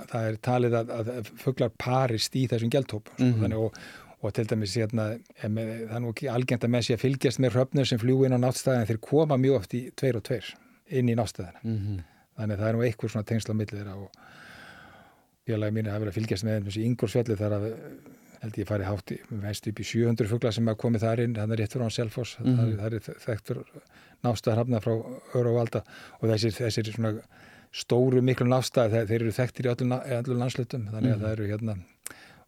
það 0.00 0.28
er 0.30 0.38
talið 0.48 0.78
að, 0.80 0.94
að 0.96 1.10
fuglar 1.42 1.74
parist 1.76 2.40
í 2.40 2.46
þessum 2.48 2.72
geldhópum 2.72 3.12
sko, 3.18 3.28
Mhm. 3.28 3.44
þannig, 3.44 3.66
og, 3.68 4.08
og 4.24 4.34
til 4.36 4.46
dæmis 4.48 4.78
hérna, 4.80 5.10
það 5.42 5.60
er 5.60 6.00
nú 6.00 6.14
ekki 6.14 6.32
algengt 6.32 6.64
að 6.64 6.72
menn 6.72 6.88
sé 6.88 6.96
að 6.96 7.04
fylgjast 7.04 7.44
með 7.44 7.58
hröfnur 7.58 7.88
sem 7.88 8.00
fljúi 8.00 8.24
inn 8.30 8.36
á 8.36 8.40
náttstæðin 8.40 8.88
þeir 8.88 9.04
koma 9.04 9.36
mjög 9.36 9.60
oft 9.60 9.76
í 9.76 9.86
tveir 9.92 10.16
og 10.16 10.24
tveir 10.24 10.54
inn 10.88 11.12
í 11.12 11.16
náttstæðina 11.20 11.60
mm 11.60 11.76
-hmm. 11.76 12.02
þannig 12.40 12.56
að 12.56 12.60
það 12.60 12.68
er 12.68 12.76
nú 12.76 12.84
einhver 12.88 13.12
svona 13.12 13.28
tengsla 13.28 13.54
þeirra 13.60 13.96
og 14.00 14.10
félagi 15.50 15.76
mínu 15.76 15.90
hafa 15.92 16.04
verið 16.04 16.12
að 16.14 16.18
fylgjast 16.20 16.44
með 16.48 16.64
þessi 16.70 16.86
Ingolsfjalli 16.88 17.36
þar 17.40 17.56
að 17.58 17.68
held 18.40 18.56
ég 18.56 18.68
farið 18.70 18.86
hátt 18.88 19.12
mest 19.42 19.66
upp 19.68 19.80
í 19.80 19.84
700 19.84 20.28
fugla 20.30 20.52
sem 20.56 20.66
hafa 20.70 20.80
komið 20.80 21.02
þar 21.04 21.20
inn, 21.26 21.34
þannig 21.36 21.52
er 21.58 21.60
rétt 21.60 21.74
fyrir 21.74 21.84
án 21.84 21.92
Selfoss 21.92 22.38
mm 22.38 22.46
Mhm. 22.46 22.58
-hmm. 22.60 22.78
það 22.80 22.94
er 22.94 23.18
þekktur 23.26 23.58
nástað 24.24 24.54
hrafna 24.56 24.80
frá 24.80 24.92
Öru 25.34 25.48
og 25.50 25.56
Valda 25.60 25.82
og 26.22 26.28
þessir, 26.30 26.52
þessir 26.56 26.92
svona 26.94 27.12
stóru 27.72 28.22
miklu 28.22 28.46
nástað 28.48 28.90
þeir, 28.94 29.06
þeir 29.06 29.20
eru 29.22 29.30
þekktir 29.32 29.66
í 29.66 29.70
öllum, 29.74 30.38
landslutum 30.40 30.88
þannig 30.90 31.12
að 31.12 31.18
Mhm. 31.18 31.24
það 31.24 31.32
eru 31.32 31.46
hérna 31.52 31.74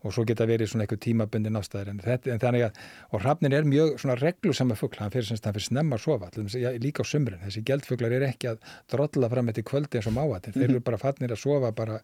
og 0.03 0.15
svo 0.15 0.25
geta 0.27 0.47
verið 0.49 0.69
svona 0.73 0.85
eitthvað 0.87 1.01
tímabundin 1.05 1.59
ástæðir 1.59 1.89
en, 1.93 1.99
þetta, 2.03 2.27
en 2.35 2.41
þannig 2.43 2.63
að, 2.67 2.73
og 3.15 3.19
hrafnin 3.23 3.55
er 3.55 3.65
mjög 3.69 3.89
svona 4.03 4.17
reglu 4.19 4.53
sama 4.57 4.75
fuggl, 4.79 4.99
hann 5.03 5.13
fyrir, 5.15 5.29
hann 5.31 5.55
fyrir 5.55 5.67
snemma 5.67 5.95
að 5.99 6.03
sofa, 6.07 6.27
ja, 6.59 6.69
líka 6.83 7.01
á 7.03 7.05
sumrin, 7.07 7.43
þessi 7.45 7.61
geldfugglar 7.69 8.13
er 8.17 8.25
ekki 8.27 8.47
að 8.53 8.59
drolla 8.91 9.27
fram 9.33 9.49
eftir 9.53 9.65
kvöldi 9.69 9.95
eins 10.01 10.09
og 10.11 10.15
máatin, 10.17 10.55
þeir 10.57 10.69
eru 10.69 10.81
bara 10.89 10.99
fannir 11.01 11.33
að 11.35 11.41
sofa 11.43 11.69
bara 11.77 11.97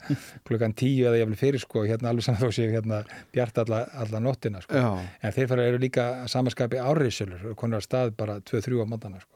klukkan 0.48 0.74
tíu 0.78 1.04
eða 1.08 1.18
jáfnvel 1.22 1.40
fyrir 1.40 1.61
sko, 1.64 1.78
hérna 1.88 2.08
alveg 2.12 2.24
saman 2.28 2.42
þó 2.44 2.50
séu 2.54 2.70
hérna 2.72 2.98
bjart 3.34 3.56
alla, 3.64 3.78
alla 4.04 4.18
nóttina 4.22 4.58
sko, 4.62 4.74
Já. 4.78 4.88
en 5.22 5.32
þeir 5.34 5.48
fara 5.50 5.62
eru 5.72 5.78
líka 5.82 6.04
samanskapi 6.30 6.76
áriðsölur 6.82 7.42
og 7.52 7.56
konar 7.58 7.78
að 7.82 7.88
stað 7.88 8.08
bara 8.18 8.34
2-3 8.46 8.78
á 8.78 8.87
mótana 8.87 9.18
sko, 9.24 9.34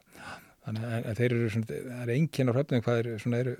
þannig 0.68 0.82
að 0.86 0.92
en 1.10 1.18
þeir 1.18 1.30
eru 1.38 1.48
svona, 1.56 1.68
það 1.72 2.02
er 2.06 2.14
enginn 2.16 2.50
á 2.50 2.52
hrafnin 2.54 2.84
hvað 2.86 2.96
eru, 3.02 3.12
svona 3.22 3.42
eru, 3.42 3.54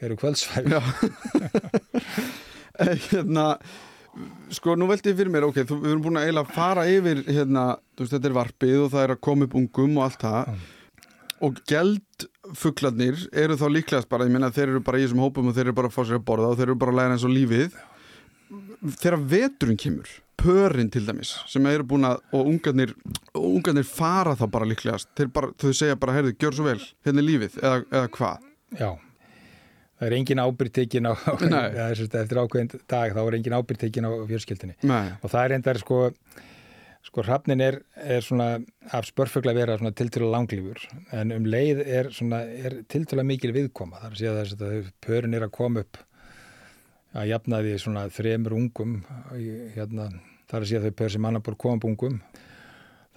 eru 0.00 0.14
kvöldsvæfi 0.20 0.70
hérna 3.10 3.46
sko 4.54 4.74
nú 4.78 4.88
veldi 4.90 5.12
ég 5.12 5.18
fyrir 5.18 5.32
mér, 5.32 5.46
ok, 5.48 5.62
þú, 5.68 5.78
við 5.84 5.92
erum 5.94 6.04
búin 6.04 6.20
að 6.20 6.28
eiginlega 6.28 6.56
fara 6.56 6.86
yfir, 6.90 7.22
hérna, 7.28 7.64
þú 7.94 8.04
veist, 8.04 8.14
þetta 8.16 8.30
er 8.30 8.36
varpið 8.36 8.76
og 8.84 8.92
það 8.94 9.04
er 9.04 9.14
að 9.14 9.20
koma 9.26 9.48
upp 9.48 9.58
ungum 9.60 9.98
og 9.98 10.06
allt 10.06 10.24
það. 10.24 10.64
Og 11.40 11.60
geldfuglarnir 11.70 13.22
eru 13.42 13.58
þá 13.60 13.66
líklegast 13.72 14.10
bara, 14.10 14.26
ég 14.28 14.34
meina 14.34 14.50
þeir 14.52 14.74
eru 14.74 14.82
bara 14.84 15.00
í 15.00 15.06
þessum 15.06 15.22
hópum 15.24 15.48
og 15.50 15.56
þeir 15.56 15.68
eru 15.68 15.78
bara 15.78 15.92
að 15.92 15.96
fá 15.96 16.02
sér 16.02 16.18
að 16.18 16.26
borða 16.28 16.50
og 16.50 16.58
þeir 16.58 16.68
eru 16.68 16.80
bara 16.82 16.94
að 16.94 17.00
læra 17.00 17.16
eins 17.16 17.28
og 17.28 17.32
lífið. 17.36 17.78
Þegar 19.00 19.22
veturinn 19.30 19.80
kemur 19.80 20.18
pörin 20.40 20.88
til 20.92 21.04
dæmis, 21.04 21.34
sem 21.50 21.66
eru 21.68 21.84
búin 21.86 22.06
að 22.08 22.22
og 22.36 22.48
ungarnir, 22.48 22.94
ungarnir 23.36 23.84
fara 23.84 24.32
þá 24.38 24.46
bara 24.54 24.68
líklegast, 24.70 25.10
þeir 25.18 25.30
bara, 25.36 25.52
þau 25.60 25.72
segja 25.76 25.98
bara 26.00 26.16
heyrðu, 26.16 26.32
gjör 26.40 26.56
svo 26.56 26.66
vel, 26.66 26.80
hérna 27.04 27.20
er 27.20 27.26
lífið, 27.28 27.58
eða, 27.60 27.82
eða 27.90 28.10
hvað? 28.16 28.46
Já, 28.80 28.90
það 30.00 30.06
er 30.08 30.16
engin 30.16 30.40
ábyrg 30.40 30.72
tekin 30.74 31.08
á, 31.08 31.12
eftir 31.92 32.40
ákveðin 32.40 32.70
dag 32.88 33.16
þá 33.16 33.20
er 33.22 33.36
engin 33.38 33.56
ábyrg 33.58 33.82
tekin 33.82 34.08
á 34.08 34.12
fjölskyldinni 34.30 34.78
Nei, 34.88 35.12
og 35.20 35.32
það 35.32 35.42
er 35.42 35.56
endar 35.58 35.80
sko, 35.82 36.00
sko 37.06 37.24
hrafnin 37.26 37.64
er, 37.64 37.80
er 38.00 38.24
svona 38.24 38.48
af 38.96 39.08
spörfugla 39.10 39.54
vera 39.56 39.76
svona 39.80 39.92
tiltölu 39.96 40.30
langlífur 40.32 40.80
en 41.16 41.34
um 41.36 41.48
leið 41.48 41.82
er, 41.84 42.12
svona, 42.16 42.42
er 42.48 42.80
tiltölu 42.90 43.26
mikil 43.28 43.52
viðkoma. 43.56 44.00
Þar 44.00 44.14
að 44.14 44.22
segja 44.22 44.36
þess 44.38 44.56
að 44.56 44.92
pörin 45.04 45.36
er 45.36 45.46
að 45.46 45.54
koma 45.58 45.84
upp 45.84 46.00
að 47.20 47.32
jafna 47.32 47.60
því 47.64 47.78
svona 47.82 48.04
þremur 48.14 48.56
ungum 48.56 49.00
hérna, 49.74 50.12
þar 50.50 50.62
að 50.62 50.70
segja 50.70 50.84
þau 50.86 50.96
pör 51.02 51.12
sem 51.16 51.26
annar 51.28 51.44
búr 51.44 51.58
koma 51.60 51.80
upp 51.80 51.88
ungum 51.90 52.20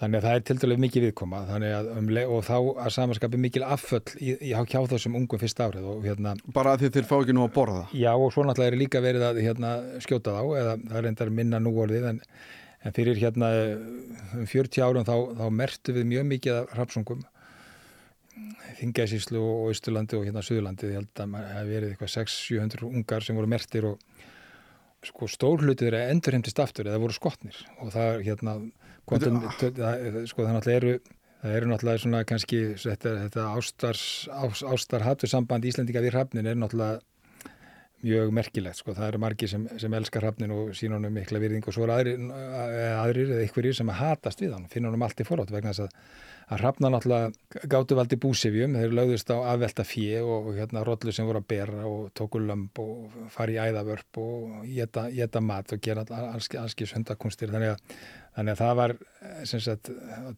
þannig 0.02 0.18
að 0.18 0.26
það 0.26 0.36
er 0.38 0.44
tiltölu 0.48 0.78
mikið 0.84 1.06
viðkoma. 1.08 1.42
Að 1.54 1.90
um 1.94 2.08
og 2.24 2.40
þá 2.46 2.56
að 2.84 2.90
samanskapi 2.96 3.40
mikil 3.40 3.62
afföll 3.66 4.02
í, 4.18 4.34
í, 4.34 4.50
hjá 4.54 4.80
þessum 4.90 5.18
ungum 5.20 5.40
fyrst 5.40 5.62
árið 5.62 5.86
og 5.92 6.02
hérna 6.06 6.34
bara 6.56 6.74
að 6.74 6.84
því 6.84 6.92
þeir 6.96 7.08
fá 7.10 7.14
ekki 7.20 7.36
nú 7.36 7.44
að 7.46 7.54
borða. 7.58 7.84
Já 7.94 8.10
og 8.14 8.32
svo 8.34 8.46
náttúrulega 8.46 8.74
er 8.74 8.80
líka 8.80 9.04
verið 9.04 9.26
að 9.28 9.40
hérna, 9.44 9.76
skjóta 10.04 10.34
þá 10.34 10.42
eða 10.62 10.74
það 10.82 10.98
er 11.00 11.10
endar 11.12 11.32
minna 11.38 11.62
núorðið 11.62 12.08
en, 12.10 12.20
en 12.82 12.96
fyrir 12.96 13.22
hérna 13.22 13.52
um 14.34 14.50
40 14.50 14.84
árum 14.84 15.06
þá, 15.06 15.14
þá 15.38 15.46
mertu 15.62 15.96
við 15.96 16.10
mjög 16.10 16.28
mikið 16.34 16.60
af 16.62 16.76
rapsungum 16.80 17.24
Þingæsíslu 18.74 19.38
og 19.38 19.68
Ísturlandi 19.70 20.16
og 20.18 20.24
hérna 20.26 20.42
Suðurlandi 20.42 20.88
ég 20.90 20.98
held 20.98 21.20
að 21.22 21.34
það 21.36 21.50
hef 21.54 21.68
verið 21.68 21.92
eitthvað 21.92 22.10
600-700 22.16 22.88
ungar 22.90 23.26
sem 23.26 23.36
voru 23.38 23.50
mertir 23.50 23.86
og 23.86 24.00
sko 25.04 25.28
stór 25.30 25.62
hlutið 25.62 25.90
er 25.90 25.96
að 26.00 26.10
endurheimtist 26.14 26.58
aftur 26.64 26.88
eða 26.88 27.02
voru 27.02 27.14
skotnir. 27.14 27.60
Og 27.84 27.92
það 27.94 28.08
er 28.08 28.24
hérna 28.26 28.56
kontum, 29.08 29.42
það, 29.60 30.24
sko 30.30 30.46
það 30.46 30.56
náttúrulega 30.58 30.80
eru 30.80 30.94
það 31.44 31.56
eru 31.58 31.70
náttúrulega 31.70 32.02
svona 32.04 32.22
kannski 32.28 32.60
þetta, 32.80 33.16
þetta 33.24 33.48
ástars, 33.58 34.04
ás, 34.32 34.62
ástar 34.64 35.04
hattur 35.04 35.30
samband 35.30 35.66
Íslendinga 35.68 36.02
við 36.04 36.16
hrafnin 36.16 36.48
er 36.48 36.56
náttúrulega 36.56 37.02
mjög 38.04 38.34
merkilegt 38.36 38.80
sko, 38.80 38.94
það 38.96 39.10
eru 39.10 39.22
margir 39.24 39.50
sem, 39.50 39.64
sem 39.80 39.96
elskar 39.96 40.26
hrafnin 40.26 40.52
og 40.54 40.74
sín 40.76 40.94
honum 40.96 41.14
mikla 41.16 41.40
virðing 41.42 41.66
og 41.66 41.76
svo 41.76 41.86
eru 41.86 41.96
aðrir, 41.96 42.28
aðrir 43.00 43.32
eða 43.32 43.46
einhverjir 43.46 43.78
sem 43.80 43.92
hatast 44.00 44.44
við 44.44 44.54
hann, 44.56 44.68
finna 44.72 44.92
honum 44.92 45.06
allt 45.06 45.24
í 45.24 45.28
forhátt 45.28 45.52
vegna 45.54 45.72
þess 45.72 45.88
að 45.88 46.22
að 46.52 46.60
hrafna 46.60 46.90
náttúrulega 46.92 47.62
gáttu 47.72 47.96
valdi 47.96 48.18
búsifjum, 48.20 48.74
þeir 48.76 48.96
lögðust 48.98 49.30
á 49.32 49.36
afvelta 49.54 49.84
fjö 49.88 50.20
og, 50.24 50.50
og 50.50 50.58
hérna 50.58 50.82
rollu 50.84 51.14
sem 51.14 51.26
voru 51.28 51.40
að 51.40 51.48
bera 51.54 51.86
og 51.88 52.10
tóku 52.16 52.40
lömp 52.42 52.80
og 52.82 53.16
fari 53.32 53.56
í 53.56 53.62
æðavörp 53.62 54.20
og 54.20 54.66
geta 54.68 55.42
mat 55.44 55.72
og 55.72 55.82
gera 55.84 56.04
allskis 56.04 56.94
hundakunstir. 56.96 57.52
Þannig 57.54 57.74
að, 57.74 57.98
þannig 58.36 58.54
að 58.54 58.62
það 58.62 58.74
var 58.82 58.96
sagt, 59.48 59.92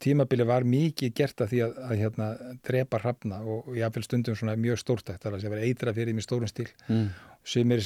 tímabili 0.04 0.46
var 0.46 0.68
mikið 0.68 1.14
gert 1.18 1.42
að 1.42 1.54
því 1.54 1.62
að, 1.66 1.78
að 1.88 2.02
hérna, 2.04 2.32
drepa 2.70 3.02
hrafna 3.02 3.42
og, 3.42 3.72
og 3.72 3.80
jáfnveil 3.80 4.06
stundum 4.06 4.38
svona 4.38 4.58
mjög 4.60 4.82
stórtækt 4.84 5.26
þar 5.26 5.38
að 5.38 5.48
það 5.48 5.56
var 5.56 5.66
eitra 5.66 5.96
fyrir 5.96 6.14
sem 7.46 7.72
er 7.76 7.84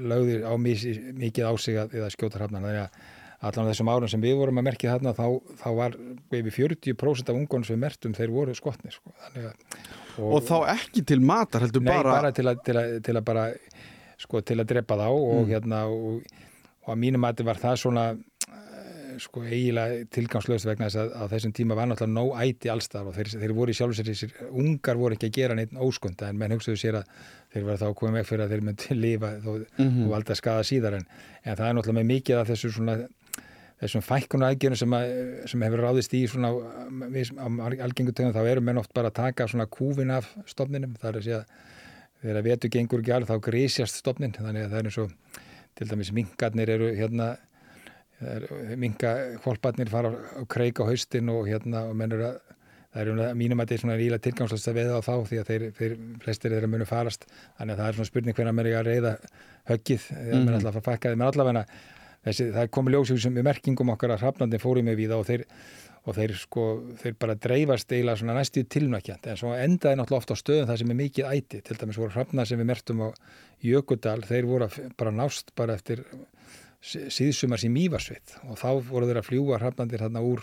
lögðir 0.00 0.46
á 0.48 0.52
mikið 0.56 1.44
á 1.44 1.52
sig 1.60 1.76
að, 1.80 1.96
að 2.06 2.14
skjóta 2.14 2.40
hrafna 2.40 2.62
þannig 2.62 2.84
að 2.86 3.10
allan 3.42 3.68
þessum 3.72 3.90
árum 3.90 4.10
sem 4.10 4.22
við 4.22 4.36
vorum 4.38 4.60
að 4.60 4.66
merkja 4.68 4.92
þarna 4.94 5.12
þá, 5.18 5.24
þá 5.58 5.68
var 5.74 5.96
yfir 6.38 6.54
40% 6.70 7.32
af 7.32 7.38
ungunum 7.40 7.66
sem 7.66 7.74
við 7.74 7.82
mertum 7.82 8.12
þeir 8.14 8.30
voru 8.30 8.54
skotnir 8.54 8.94
sko. 8.94 9.10
að, 9.26 9.48
og, 10.18 10.28
og 10.36 10.44
þá 10.46 10.56
ekki 10.76 11.02
til 11.10 11.18
matar 11.26 11.66
heldur 11.66 11.82
nei, 11.82 11.90
bara 11.90 12.14
bara 12.20 12.30
til 12.36 12.46
að, 12.46 12.60
til 12.68 12.76
að, 12.78 12.92
til 13.02 13.16
að 13.18 13.26
bara 13.26 13.48
sko 14.22 14.44
til 14.46 14.60
að 14.62 14.68
drepa 14.70 14.98
þá 15.00 15.08
og 15.10 15.40
Mm. 15.42 15.48
hérna 15.50 15.80
og, 15.90 16.22
og 16.86 16.92
að 16.94 17.00
mínum 17.02 17.24
mati 17.26 17.42
var 17.46 17.58
það 17.58 17.80
svona 17.82 18.06
sko 19.22 19.42
eiginlega 19.46 20.04
tilgangslöst 20.14 20.66
vegna 20.66 20.88
þess 20.90 20.98
að 21.02 21.12
á 21.16 21.24
þessum 21.32 21.52
tíma 21.56 21.76
var 21.78 21.88
náttúrulega 21.90 22.16
nóg 22.16 22.32
æti 22.42 22.70
allstað 22.72 23.08
og 23.10 23.16
þeir, 23.16 23.30
þeir 23.42 23.54
voru 23.56 23.72
í 23.74 23.78
sjálf 23.78 23.96
sér 23.98 24.08
þessir 24.10 24.34
ungar 24.50 24.98
voru 25.00 25.16
ekki 25.16 25.30
að 25.30 25.36
gera 25.38 25.56
neitt 25.58 25.72
óskunda 25.78 26.28
en 26.32 26.38
menn 26.40 26.54
hugsaðu 26.56 26.80
sér 26.82 26.98
að 27.00 27.10
þeir 27.54 27.66
var 27.68 27.80
þá 27.82 27.86
að 27.90 27.96
koma 28.02 28.16
veg 28.18 28.28
fyrir 28.28 28.44
að 28.46 28.54
þeir 28.56 28.64
myndi 28.68 28.96
lifa 29.06 29.32
þó, 29.44 29.50
Mhm. 29.78 30.04
og 30.06 30.14
valda 30.16 30.34
að 30.34 30.40
skada 30.42 30.64
síðar 30.68 30.98
en, 31.00 31.06
en 31.44 31.56
það 31.58 31.66
er 31.68 31.76
náttúrulega 31.78 32.00
með 32.02 32.10
mikið 32.12 32.40
af 32.42 32.50
þessu 32.52 32.72
svona 32.76 32.96
þessum 33.82 34.04
fækkunu 34.06 34.46
aðgerðum 34.46 34.78
sem, 34.78 34.92
að, 34.94 35.12
sem 35.50 35.62
hefur 35.66 35.80
ráðist 35.82 36.12
í 36.14 36.20
svona 36.30 36.50
við, 37.10 37.32
á 37.34 37.46
algengu 37.82 38.12
tögum 38.14 38.34
þá 38.36 38.42
eru 38.52 38.62
menn 38.62 38.78
oft 38.78 38.92
bara 38.94 39.10
að 39.10 39.16
taka 39.18 39.48
svona 39.50 39.66
kúfin 39.66 40.12
af 40.14 40.28
stofninum 40.46 40.92
það 41.02 41.08
er 41.10 41.18
að 41.18 41.24
segja 41.26 41.40
þegar 42.22 42.44
vetu 42.46 42.70
gengur 42.70 43.02
ekki 43.02 43.14
alveg 43.16 43.32
þá 43.32 43.42
grísjast 43.48 43.98
stofnin 43.98 44.34
þannig 44.36 44.68
að 44.68 44.70
það 44.76 44.78
er 44.84 44.90
eins 44.92 45.00
og 45.02 45.40
til 45.80 45.88
dæmis 45.90 46.12
mingarnir 46.14 46.70
eru 46.76 46.92
hérna 46.94 47.32
minga 48.78 49.12
hvolparnir 49.44 49.90
fara 49.92 50.12
á 50.12 50.42
kreik 50.50 50.80
á 50.80 50.88
haustin 50.88 51.30
og 51.32 51.48
hérna 51.50 51.86
og 51.88 51.96
menn 51.98 52.14
eru 52.14 52.30
að 52.30 52.40
það 52.92 53.22
að 53.24 53.36
mínum 53.40 53.60
að 53.60 53.64
þetta 53.64 53.74
er 53.74 53.82
svona 53.82 53.96
ríla 53.96 54.18
tilgangslöst 54.20 54.68
að 54.68 54.78
veða 54.78 54.98
á 55.00 55.06
þá 55.06 55.12
því 55.28 55.38
að 55.40 55.50
þeir, 55.50 55.64
þeir 55.78 55.92
flestir 56.24 56.52
þeirra 56.52 56.68
munu 56.68 56.88
farast. 56.88 57.24
Þannig 57.58 57.74
að 57.74 57.80
það 57.80 57.88
er 57.88 57.98
svona 57.98 58.10
spurning 58.10 58.36
hvernig 58.36 58.52
að 58.52 58.58
menn 58.58 58.68
er 58.68 58.78
að 58.80 58.90
reyða 58.90 59.12
höggið 59.70 60.02
þegar 60.08 60.34
mm. 60.34 60.44
menn 60.44 60.56
alltaf 60.58 60.80
að 60.80 60.88
fakka 60.88 61.12
þeim. 61.12 61.22
En 61.22 61.28
allavega 61.28 61.62
þessi, 62.26 62.48
það 62.50 62.66
er 62.66 62.72
komið 62.76 62.96
ljósið 62.96 63.22
sem 63.24 63.38
við 63.38 63.46
merkingum 63.48 63.94
okkar 63.94 64.12
að 64.12 64.26
hrafnandi 64.26 64.60
fórum 64.60 64.92
við 64.92 65.14
og 65.16 65.24
þeir, 65.30 65.46
og 66.02 66.18
þeir 66.18 66.34
sko, 66.42 66.66
þeir 67.00 67.16
bara 67.24 67.38
dreifast 67.46 67.96
eila 67.96 68.18
svona 68.20 68.36
næstu 68.36 68.66
tilnökkjant 68.76 69.30
en 69.30 69.40
svo 69.40 69.54
endaði 69.56 70.00
náttúrulega 70.00 70.24
ofta 70.26 70.36
á 70.36 70.42
stöðum 70.42 70.68
það 70.68 70.82
sem 70.82 70.92
er 70.92 71.00
mikið 71.00 71.32
æti. 71.32 71.62
Til 71.64 71.78
dæmis 71.80 72.02
voru 72.02 72.12
hrafnar 72.12 72.50
sem 72.50 72.60
við 72.60 72.68
mertum 72.74 73.06
á 73.06 73.08
Jökudal, 73.62 74.20
þeir 74.26 74.50
voru 74.50 74.68
bara 74.98 75.14
nást 75.14 75.54
bara 75.56 75.78
eftir 75.78 76.04
síðsumars 76.82 77.64
í 77.66 77.70
Mývarsveit 77.72 78.36
og 78.48 78.58
þá 78.58 78.68
voru 78.88 79.08
þeir 79.08 79.20
að 79.20 79.28
fljúa 79.28 79.58
hrafnandir 79.60 80.02
þarna 80.02 80.22
úr 80.26 80.42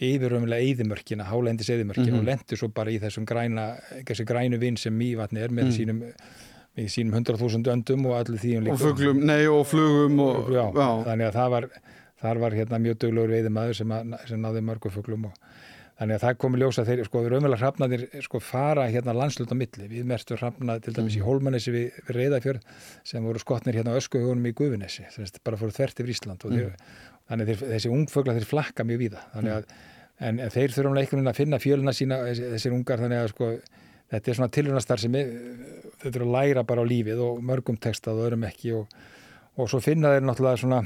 yfirrömmulega 0.00 0.64
eðimörkina, 0.64 1.26
hálendis 1.28 1.68
eðimörkina 1.68 2.06
mm 2.06 2.14
-hmm. 2.14 2.22
og 2.22 2.28
lendur 2.30 2.60
svo 2.60 2.68
bara 2.72 2.90
í 2.90 3.00
þessum 3.02 3.26
græna, 3.28 3.74
þessi 4.08 4.24
grænu 4.24 4.58
vinn 4.58 4.78
sem 4.80 4.94
Mývatni 4.96 5.42
er 5.42 5.52
með 5.52 5.64
mm. 5.64 5.74
sínum 5.76 6.02
í 6.78 6.86
sínum 6.88 7.16
100.000 7.18 7.72
öndum 7.72 8.06
og 8.06 8.16
allir 8.16 8.40
þýjum 8.40 8.66
líka. 8.66 8.76
Og 8.76 8.80
fuglum, 8.80 9.24
nei 9.26 9.46
og 9.50 9.66
flugum 9.66 10.20
og... 10.24 10.52
Já, 10.54 10.64
já. 10.70 10.88
þannig 11.08 11.26
að 11.26 11.34
það 11.34 11.50
var, 11.54 11.66
þar 12.22 12.42
var 12.44 12.56
hérna 12.56 12.78
mjög 12.78 13.00
döglegur 13.04 13.34
veiðumæður 13.34 13.80
sem, 13.80 13.94
sem 14.30 14.40
náði 14.40 14.62
mörgu 14.64 14.92
fuglum 14.94 15.26
og 15.30 15.32
þannig 16.00 16.16
að 16.16 16.24
það 16.24 16.38
komi 16.40 16.60
ljósa 16.62 16.84
þeir, 16.88 17.04
sko, 17.04 17.22
raunverulega 17.26 17.60
hrafnaðir 17.60 18.04
sko 18.24 18.40
fara 18.40 18.88
hérna 18.88 19.14
landslut 19.16 19.52
á 19.52 19.56
milli. 19.60 19.88
Við 19.90 20.08
mertum 20.08 20.40
hrafnað 20.40 20.82
til 20.86 20.96
dæmis 20.96 21.18
í 21.18 21.22
Hólmanessi 21.24 21.74
við, 21.74 22.00
við 22.06 22.16
Reyðafjörð 22.16 22.82
sem 23.12 23.28
voru 23.28 23.42
skotnir 23.42 23.76
hérna 23.76 23.92
á 23.92 24.00
öskuhugunum 24.00 24.48
í 24.48 24.54
Guðunessi, 24.56 25.04
bara 25.44 25.60
fóru 25.60 25.76
þvert 25.76 26.00
yfir 26.00 26.14
Ísland 26.14 26.46
og 26.48 26.54
mm. 26.54 26.58
þeir, 26.58 26.96
þannig 27.28 27.52
þeir, 27.52 27.64
þessi 27.74 27.92
ungfugla 27.92 28.36
þeir 28.38 28.48
flakka 28.48 28.88
mjög 28.88 29.02
víða, 29.04 29.26
að 29.36 29.50
en, 30.20 30.40
en 30.40 30.52
þeir 30.52 30.74
þurfum 30.74 30.98
veginn 30.98 31.30
að 31.30 31.38
finna 31.38 31.60
fjöluna 31.60 31.94
sína 31.96 32.20
þessir 32.30 32.74
ungar, 32.76 33.00
þannig 33.00 33.22
að 33.22 33.30
sko 33.34 33.50
þetta 34.10 34.30
er 34.30 34.38
svona 34.38 34.54
tilhörnastar 34.56 35.02
sem 35.02 35.14
þau 35.14 36.08
þurfum 36.08 36.26
að 36.28 36.34
læra 36.36 36.66
bara 36.66 36.84
á 36.84 36.90
lífið 36.90 37.22
og 37.24 37.40
mörgum 37.46 37.78
textað 37.80 38.18
og 38.18 38.28
öðrum 38.28 38.46
ekki 38.48 38.74
og, 38.76 38.98
og 39.56 39.70
svo 39.70 39.80
finna 39.84 40.14
þeir 40.14 40.26
náttúrulega 40.26 40.62
svona 40.64 40.82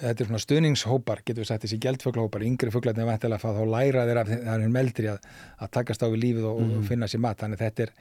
þetta 0.00 0.22
er 0.22 0.28
svona 0.30 0.42
stuðningshópar, 0.42 1.22
getur 1.24 1.44
við 1.44 1.50
sagt 1.50 1.64
þessi 1.64 1.78
geldfuglahópar, 1.82 2.44
yngri 2.46 2.72
fuglarnir 2.74 3.06
er 3.06 3.10
vantilega 3.10 3.38
að 3.38 3.44
fá 3.44 3.56
þá 3.56 3.72
læra 3.72 4.04
þeir 4.08 4.20
af 4.22 4.30
það 4.32 4.66
er 4.66 4.74
meldri 4.74 5.10
að, 5.12 5.30
að 5.62 5.72
takast 5.78 6.04
á 6.04 6.06
við 6.08 6.22
lífið 6.24 6.48
og, 6.50 6.60
mm. 6.62 6.74
og 6.76 6.90
finna 6.90 7.08
sér 7.10 7.22
mat, 7.24 7.38
þannig 7.40 7.62
þetta 7.62 7.86
er 7.86 7.94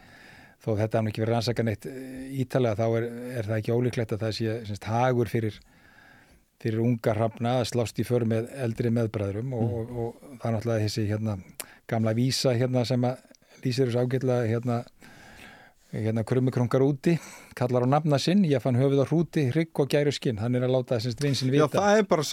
þó 0.66 0.70
þetta 0.80 1.00
hann 1.00 1.10
ekki 1.12 1.24
verið 1.24 1.36
rannsakan 1.36 1.72
eitt 1.72 1.88
ítalega 2.42 2.80
þá 2.80 3.00
er, 3.00 3.08
er 3.40 3.50
það 3.50 3.62
ekki 3.62 3.76
ólíklegt 3.76 4.16
að 4.16 4.26
það 4.26 4.36
sé 4.40 4.58
semst, 4.70 4.90
hagur 4.90 5.32
fyrir 5.32 5.60
fyrir 6.64 6.82
unga 6.82 7.14
hrafna 7.14 7.58
að 7.60 7.68
slást 7.74 8.00
í 8.02 8.06
för 8.08 8.26
með 8.28 8.48
eldri 8.64 8.92
meðbræðrum 8.96 9.54
og, 9.54 9.66
mm. 9.66 9.76
og, 9.76 9.98
og 10.06 10.38
það 10.40 10.48
er 10.50 10.56
náttúrulega 10.56 10.86
þessi 10.86 11.08
hérna 11.12 11.38
gamla 11.92 12.16
vísa 12.18 12.56
hérna 12.58 12.86
sem 12.88 13.06
að 13.06 13.20
lýsir 13.66 13.92
þessu 13.92 14.06
ágætla 14.06 14.40
hérna 14.50 14.80
hérna 16.04 16.24
krummikrungar 16.28 16.84
úti, 16.86 17.16
kallar 17.56 17.86
á 17.86 17.88
nafna 17.88 18.20
sinn, 18.20 18.44
ég 18.48 18.62
fann 18.64 18.76
höfuð 18.80 19.04
á 19.04 19.06
hrúti, 19.08 19.46
hrygg 19.54 19.80
og 19.80 19.88
gæru 19.94 20.12
skinn, 20.16 20.38
hann 20.42 20.56
er 20.60 20.66
að 20.68 20.74
láta 20.76 20.98
þessast 21.00 21.22
vinsinn 21.24 21.54
Já, 21.54 21.66
vita. 21.70 21.80
er 22.02 22.04
bara 22.10 22.24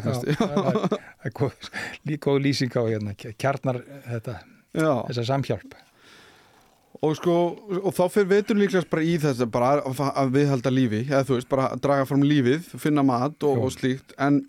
Já, 0.00 0.46
það 0.46 0.80
er- 0.80 0.98
er 1.28 1.30
góð- 1.36 1.70
líka 2.08 2.30
góð 2.30 2.40
lýsing 2.46 2.72
á 2.76 2.82
hérna, 2.88 3.14
kjarnar 3.36 3.82
þetta, 4.08 4.38
þessa 5.10 5.24
samhjálp. 5.34 5.74
og 7.02 7.14
sko, 7.16 7.34
og 7.80 7.94
þá 7.96 8.02
fyrir 8.12 8.28
veitur 8.28 8.58
líklegast 8.60 8.90
bara 8.92 9.02
í 9.08 9.14
þess 9.22 9.40
að 9.40 9.50
bara 9.54 9.80
viðhalda 10.34 10.70
lífi, 10.74 10.98
eða 11.08 11.24
þú 11.24 11.36
veist, 11.38 11.48
bara 11.48 11.70
draga 11.80 12.04
fram 12.06 12.20
lífið, 12.26 12.66
finna 12.82 13.02
mat 13.02 13.40
og, 13.48 13.62
og 13.64 13.70
slíkt, 13.72 14.12
en 14.18 14.42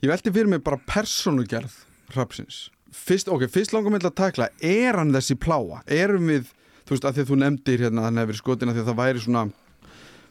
ég 0.00 0.08
velti 0.08 0.32
fyrir 0.32 0.48
mig 0.48 0.62
bara 0.64 0.78
persónugerð 0.88 1.74
hrapsins. 2.14 2.70
Fyrst, 2.96 3.28
ok, 3.28 3.44
fyrst 3.52 3.74
langar 3.76 3.92
mig 3.92 4.00
til 4.00 4.08
að 4.08 4.16
takla, 4.22 4.46
er 4.64 4.96
hann 4.96 5.12
þessi 5.12 5.36
pláa? 5.36 5.82
Erum 5.86 6.30
við, 6.32 6.48
þú 6.88 6.94
veist, 6.94 7.04
að 7.04 7.18
því 7.18 7.24
að 7.24 7.28
þú 7.28 7.36
nefndir 7.42 7.82
hérna, 7.84 8.06
hann 8.06 8.20
hefur 8.22 8.38
skotin 8.38 8.70
að 8.72 8.78
því 8.78 8.82
að 8.82 8.88
það 8.88 9.00
væri 9.02 9.22
svona, 9.24 9.42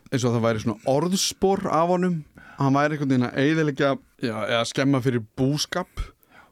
eins 0.10 0.24
og 0.24 0.30
að 0.32 0.38
það 0.38 0.46
væri 0.48 0.64
svona 0.64 0.92
orðspor 0.96 1.64
af 1.78 1.92
honum, 1.92 2.16
hann 2.58 2.78
væri 2.78 2.98
einhvern 2.98 3.12
veginn 3.14 3.28
að 3.28 3.38
eiðilegja, 3.44 3.92
eða 4.26 4.64
skemma 4.66 5.04
fyrir 5.06 5.26
búskap 5.38 6.02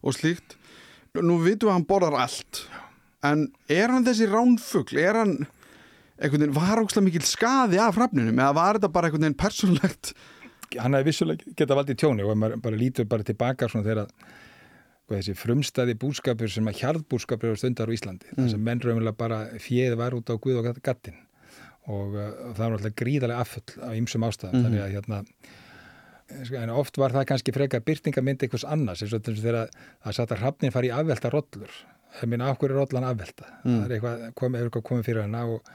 og 0.06 0.14
slíkt. 0.14 0.56
Nú 1.18 1.40
vitum 1.42 1.72
við 1.72 1.72
að 1.72 1.78
hann 1.80 1.90
borðar 1.90 2.20
allt, 2.22 2.62
en 3.26 3.48
er 3.72 3.90
hann 3.90 4.06
þessi 4.06 4.30
ránfugl, 4.30 5.02
er 5.02 5.22
hann 5.24 5.36
einhvern 6.20 6.46
veginn, 6.46 6.56
var 6.56 6.84
ókslega 6.84 7.08
mikil 7.10 7.26
skaði 7.26 7.82
af 7.82 7.98
hrafninum, 7.98 8.38
eða 8.38 8.56
var 8.60 8.78
þetta 8.78 8.94
bara 8.94 9.10
einhvern 9.10 9.26
veginn 9.26 9.42
persónlegt? 9.42 10.14
Hann 10.76 10.98
hefði 10.98 11.10
vissulega 11.10 11.56
geta 11.58 11.78
valdið 11.78 12.02
tjóni 12.02 12.26
og 12.26 12.34
ef 12.36 12.40
maður 12.42 12.62
bara 12.62 12.78
lítur 12.78 13.08
bara 13.10 13.26
tilbaka 13.26 13.70
svona 13.72 13.88
þegar 13.88 14.06
að 14.06 14.36
sko, 15.06 15.14
þessi 15.14 15.38
frumstæði 15.38 15.96
búskapur 16.02 16.52
sem 16.52 16.72
að 16.72 16.82
hjarðbúskapur 16.82 17.54
eru 17.54 17.62
stundar 17.62 17.94
á 17.94 17.96
Íslandi, 17.96 18.32
mm. 18.34 18.42
þess 18.42 18.58
að 18.58 18.66
menn 18.66 18.82
raunverulega 18.82 19.20
bara 19.22 19.44
fjöð 19.62 20.00
var 20.02 20.18
út 20.18 20.34
á 20.34 20.36
Guð 20.42 20.62
og 20.64 20.82
gattin 20.82 21.22
og 21.86 22.16
uh, 22.18 22.32
það 22.58 22.64
var 22.64 22.76
alltaf 22.80 22.96
gríðarlega 22.98 23.44
affull 23.46 23.84
af 23.86 23.98
ymsum 24.00 24.26
ástæðum, 24.26 24.64
þannig 24.66 24.82
að 24.82 24.94
hérna 24.96 25.20
sko, 26.26 26.60
en 26.62 26.72
oft 26.74 26.98
var 27.02 27.14
það 27.14 27.28
kannski 27.32 27.54
frekar 27.56 27.84
byrtingamynd 27.86 28.46
einhvers 28.46 28.66
annars, 28.68 29.04
eins 29.06 29.14
og 29.14 29.26
þess 29.26 29.50
að 29.52 29.76
það 30.06 30.18
satt 30.18 30.34
að 30.34 30.42
hrafnin 30.42 30.74
fari 30.74 30.90
í 30.90 30.96
afvelta 30.96 31.32
rollur. 31.34 31.76
Það 32.16 32.32
minna 32.32 32.54
hverju 32.56 32.72
er 32.72 32.80
rollan 32.80 33.06
afvelta? 33.10 33.50
Það 33.66 33.84
er 33.84 33.94
eitthvað, 33.98 34.24
kom, 34.40 34.56
er 34.56 34.70
eitthvað 34.70 34.86
komið 34.88 35.10
fyrir 35.10 35.26
hana 35.26 35.44
og, 35.52 35.70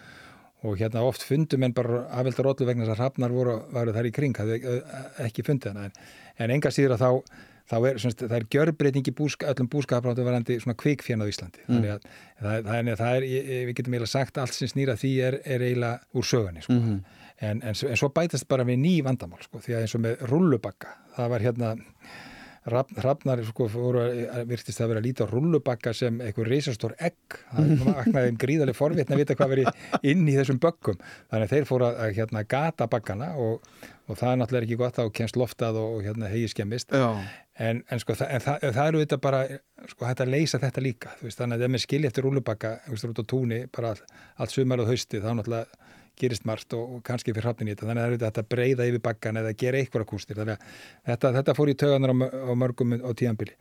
og 0.64 0.80
hérna 0.80 1.04
oft 1.04 1.26
fundum 1.26 1.66
en 1.66 1.76
bara 1.76 2.02
afvelta 2.16 2.46
rollur 2.46 2.70
vegna 2.70 2.86
þess 2.86 2.96
að 2.96 3.02
hrafnar 3.04 3.34
voru, 3.36 3.56
varu 3.76 3.94
þar 3.94 4.08
í 4.08 4.14
kring, 4.16 4.40
það 4.40 4.66
ekki 5.26 5.44
fundið 5.46 5.74
hana. 5.74 5.90
En, 5.90 6.10
en 6.40 6.54
enga 6.56 6.72
síður 6.74 6.96
að 6.96 7.04
þá 7.04 7.10
þá 7.70 7.76
er, 7.78 8.00
semst, 8.02 8.24
það 8.24 8.36
er 8.38 8.46
gjörbreyting 8.54 9.10
í 9.10 9.14
búska, 9.16 9.50
öllum 9.52 9.70
búskapráttu 9.70 10.26
verandi 10.26 10.58
svona 10.62 10.78
kvikfjörn 10.80 11.24
á 11.24 11.30
Íslandi 11.30 11.64
mm. 11.64 11.70
þannig 11.70 11.92
að 11.94 12.08
það, 12.40 12.68
það, 12.70 12.74
er, 12.80 13.00
það 13.02 13.18
er, 13.18 13.28
við 13.68 13.74
getum 13.78 13.96
eiginlega 13.96 14.12
sagt 14.14 14.40
allt 14.42 14.56
sem 14.56 14.72
snýra 14.72 14.96
því 15.00 15.12
er, 15.28 15.38
er 15.44 15.66
eiginlega 15.68 16.18
úr 16.18 16.30
sögunni 16.32 16.64
sko. 16.66 16.78
Mhm. 16.78 16.98
en, 17.40 17.62
en, 17.62 17.76
en 17.92 18.00
svo 18.02 18.10
bætast 18.14 18.48
bara 18.50 18.66
við 18.68 18.82
ný 18.82 18.96
vandamál 19.06 19.40
sko, 19.44 19.62
því 19.64 19.76
að 19.76 19.86
eins 19.86 19.96
og 19.96 20.04
með 20.06 20.26
rullubakka 20.32 20.96
það 21.16 21.32
var 21.34 21.46
hérna 21.46 21.76
hrafnar 22.68 23.40
sko, 23.48 23.66
virtist 24.48 24.82
að 24.82 24.90
vera 24.92 25.00
að 25.00 25.06
líta 25.06 25.24
á 25.24 25.32
rullubakka 25.32 25.94
sem 25.96 26.18
einhver 26.20 26.48
reysastór 26.50 26.92
egg 27.00 27.38
það 27.48 27.70
vaknaði 27.86 28.32
um 28.34 28.40
gríðarlega 28.42 28.76
forvitna 28.76 29.16
að 29.16 29.22
vita 29.22 29.36
hvað 29.38 29.54
veri 29.54 29.64
inn 30.12 30.26
í 30.28 30.34
þessum 30.36 30.60
bökkum 30.60 30.98
þannig 31.00 31.46
að 31.46 31.54
þeir 31.54 31.68
fóru 31.70 31.88
að, 31.88 32.12
hérna, 32.18 32.44
gata 32.44 32.88
bakkana 32.92 33.30
og, 33.40 33.64
og 34.10 34.20
það 34.20 34.32
er 34.32 34.42
náttúrulega 34.42 34.68
ekki 34.68 34.80
gott 34.82 35.00
þá 35.00 35.16
kemst 35.16 35.40
loftað 35.40 35.80
og, 35.80 36.02
hérna, 36.04 36.28
hegi 36.32 36.52
skemmist 36.52 36.92
en, 37.60 37.82
en, 37.90 38.00
sko, 38.00 38.16
það, 38.16 38.32
en, 38.34 38.44
það, 38.44 38.66
það 38.76 38.90
eru 38.90 39.02
þetta 39.04 39.18
bara 39.20 39.40
sko, 39.90 40.06
hægt 40.08 40.22
að 40.24 40.32
leysa 40.34 40.60
þetta 40.62 40.84
líka 40.84 41.14
veist, 41.20 41.38
þannig 41.40 41.56
að 41.58 41.64
ef 41.66 41.70
með 41.74 41.84
skilja 41.84 42.10
eftir 42.10 42.26
rúlubakka 42.26 42.70
út 42.88 43.20
á 43.20 43.24
túni, 43.28 43.58
bara 43.74 43.92
all, 43.94 44.02
allt 44.40 44.54
sumar 44.54 44.82
og 44.82 44.88
hausti 44.90 45.20
þá 45.20 45.30
náttúrulega 45.34 45.66
gerist 46.20 46.44
margt 46.48 46.74
og, 46.76 46.96
og 46.96 47.04
kannski 47.06 47.32
fyrir 47.32 47.46
hrappin 47.48 47.68
í 47.68 47.74
þetta, 47.74 47.86
þannig 47.88 48.00
að 48.00 48.04
það 48.06 48.10
eru 48.12 48.24
þetta 48.24 48.42
að 48.42 48.50
breyða 48.54 48.88
yfir 48.90 49.04
bakkan 49.04 49.40
eða 49.40 49.52
gera 49.60 49.80
eitthvað 49.80 50.10
kústir, 50.10 50.36
þannig 50.40 50.56
að 50.56 50.60
þetta, 51.12 51.26
þetta 51.38 51.56
fór 51.56 51.68
í 51.72 51.78
tögunar 51.80 52.12
á, 52.12 52.52
mörgum 52.64 52.96
á 53.00 53.10
tíanbili 53.16 53.54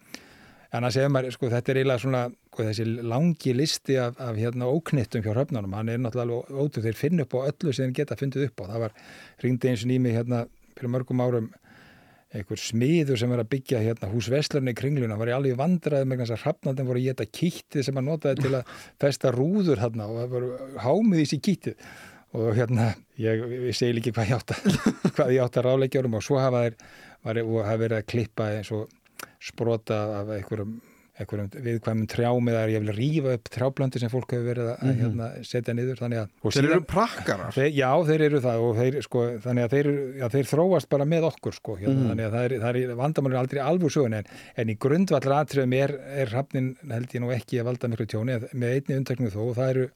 en 0.69 0.85
að 0.85 0.93
segja 0.97 1.09
maður, 1.09 1.33
sko, 1.33 1.45
þetta 1.49 1.71
er 1.71 1.79
eiginlega 1.81 2.03
svona 2.03 2.23
sko, 2.29 2.61
þessi 2.67 2.85
langi 3.09 3.51
listi 3.55 3.95
af, 4.01 4.19
af 4.21 4.35
hérna 4.37 4.65
óknittum 4.69 5.23
hjá 5.25 5.31
hröfnunum, 5.33 5.73
hann 5.77 5.89
er 5.89 5.99
náttúrulega 6.03 6.45
ótrúð, 6.51 6.85
þeir 6.85 6.99
finna 6.99 7.25
upp 7.25 7.33
á 7.39 7.47
öllu 7.47 7.71
sem 7.73 7.89
þeir 7.89 7.97
geta 8.03 8.19
fundið 8.19 8.45
upp 8.49 8.57
á, 8.61 8.63
það 8.75 8.81
var 8.85 8.93
einhver 12.29 12.61
smiður 12.61 13.17
sem 13.17 13.31
var 13.31 13.41
að 13.41 13.49
byggja 13.55 13.81
hérna 13.81 14.09
hús 14.11 14.27
Vestlurni 14.29 14.75
í 14.75 14.77
kringluna 14.77 15.17
var 15.17 15.31
í 15.31 15.33
alveg 15.33 15.57
vandraði 15.57 16.05
með 16.09 16.21
þess 16.21 16.35
að 16.35 16.43
hrafnandin 16.43 16.89
voru 16.89 17.01
að 17.01 17.07
geta 17.09 17.25
kýttið 17.39 17.85
sem 17.87 17.97
hann 17.97 18.09
notaði 18.09 18.43
til 18.43 18.51
að 18.59 18.75
festa 19.01 19.31
rúður 19.33 19.81
hérna 19.81 20.09
og 20.09 20.19
það 20.19 20.35
voru 20.35 20.51
hámið 20.85 21.23
í 21.23 21.27
sér 21.31 21.43
kýttið. 21.47 21.89
Og 22.37 22.51
hérna, 22.53 22.91
ég, 23.17 23.41
ég 23.69 23.73
segi 23.73 23.95
líki 23.97 24.13
hvað 24.13 24.29
ég 24.29 24.37
átt 24.37 24.53
að, 24.53 24.77
hvað 25.15 25.33
ég 25.33 25.41
átt 25.41 25.57
að 25.57 25.65
ráleikjárum 25.65 26.19
og 26.19 26.25
svo 26.25 26.37
hafa 26.37 26.67
þeir, 26.67 26.77
var, 27.25 27.41
og 27.41 27.57
hafa 27.63 27.81
verið 27.81 27.97
að 27.97 28.09
klippa 28.13 28.51
eins 28.59 28.69
og 28.77 29.25
sprota 29.41 29.97
af 30.19 30.29
einhverjum, 30.35 30.75
einhverjum 31.19 31.49
viðkvæmum 31.65 32.07
trjám 32.09 32.49
eða 32.51 32.61
ég 32.71 32.83
vil 32.85 32.93
rífa 32.95 33.33
upp 33.35 33.49
trjáblöndu 33.51 33.99
sem 33.99 34.09
fólk 34.09 34.31
hefur 34.31 34.47
verið 34.49 34.69
að 34.71 34.83
mm 34.83 34.99
hérna, 34.99 35.27
setja 35.43 35.73
niður 35.75 35.99
þannig 35.99 36.19
að 36.21 36.53
þeir 36.55 36.69
eru 36.71 36.81
prakkarar. 36.87 37.51
Þeir, 37.53 37.69
já, 37.75 37.89
þeir 38.09 38.21
eru 38.29 38.39
það 38.45 38.63
og 38.67 38.75
þeir, 38.79 38.99
sko, 39.03 39.23
þannig 39.45 39.63
að 39.67 39.73
þeir, 39.75 39.89
já, 40.21 40.27
þeir 40.35 40.49
þróast 40.53 40.89
bara 40.89 41.05
með 41.05 41.27
okkur 41.31 41.53
sko, 41.59 41.75
hérna, 41.77 41.95
Mhm. 41.99 42.09
þannig 42.09 42.25
að 42.29 42.33
það 42.37 42.45
er, 42.49 42.55
það 42.63 42.79
er 42.83 42.95
vandamálur 42.95 43.39
aldrei 43.41 43.59
alveg 43.61 43.91
sögun 43.91 44.13
en, 44.19 44.25
en 44.57 44.69
í 44.69 44.77
grundvallar 44.77 45.43
atriðum 45.43 45.73
er, 45.73 45.91
er 46.23 46.27
hrafnin 46.33 46.75
held 46.89 47.09
ég 47.13 47.21
nú 47.21 47.31
ekki 47.35 47.59
að 47.59 47.65
valda 47.69 47.87
miklu 47.91 48.05
tjóni 48.07 48.39
með 48.53 48.69
einni 48.79 48.97
undteknu 49.01 49.29
þó 49.29 49.41
og 49.49 49.55
það 49.59 49.69
eru 49.75 49.89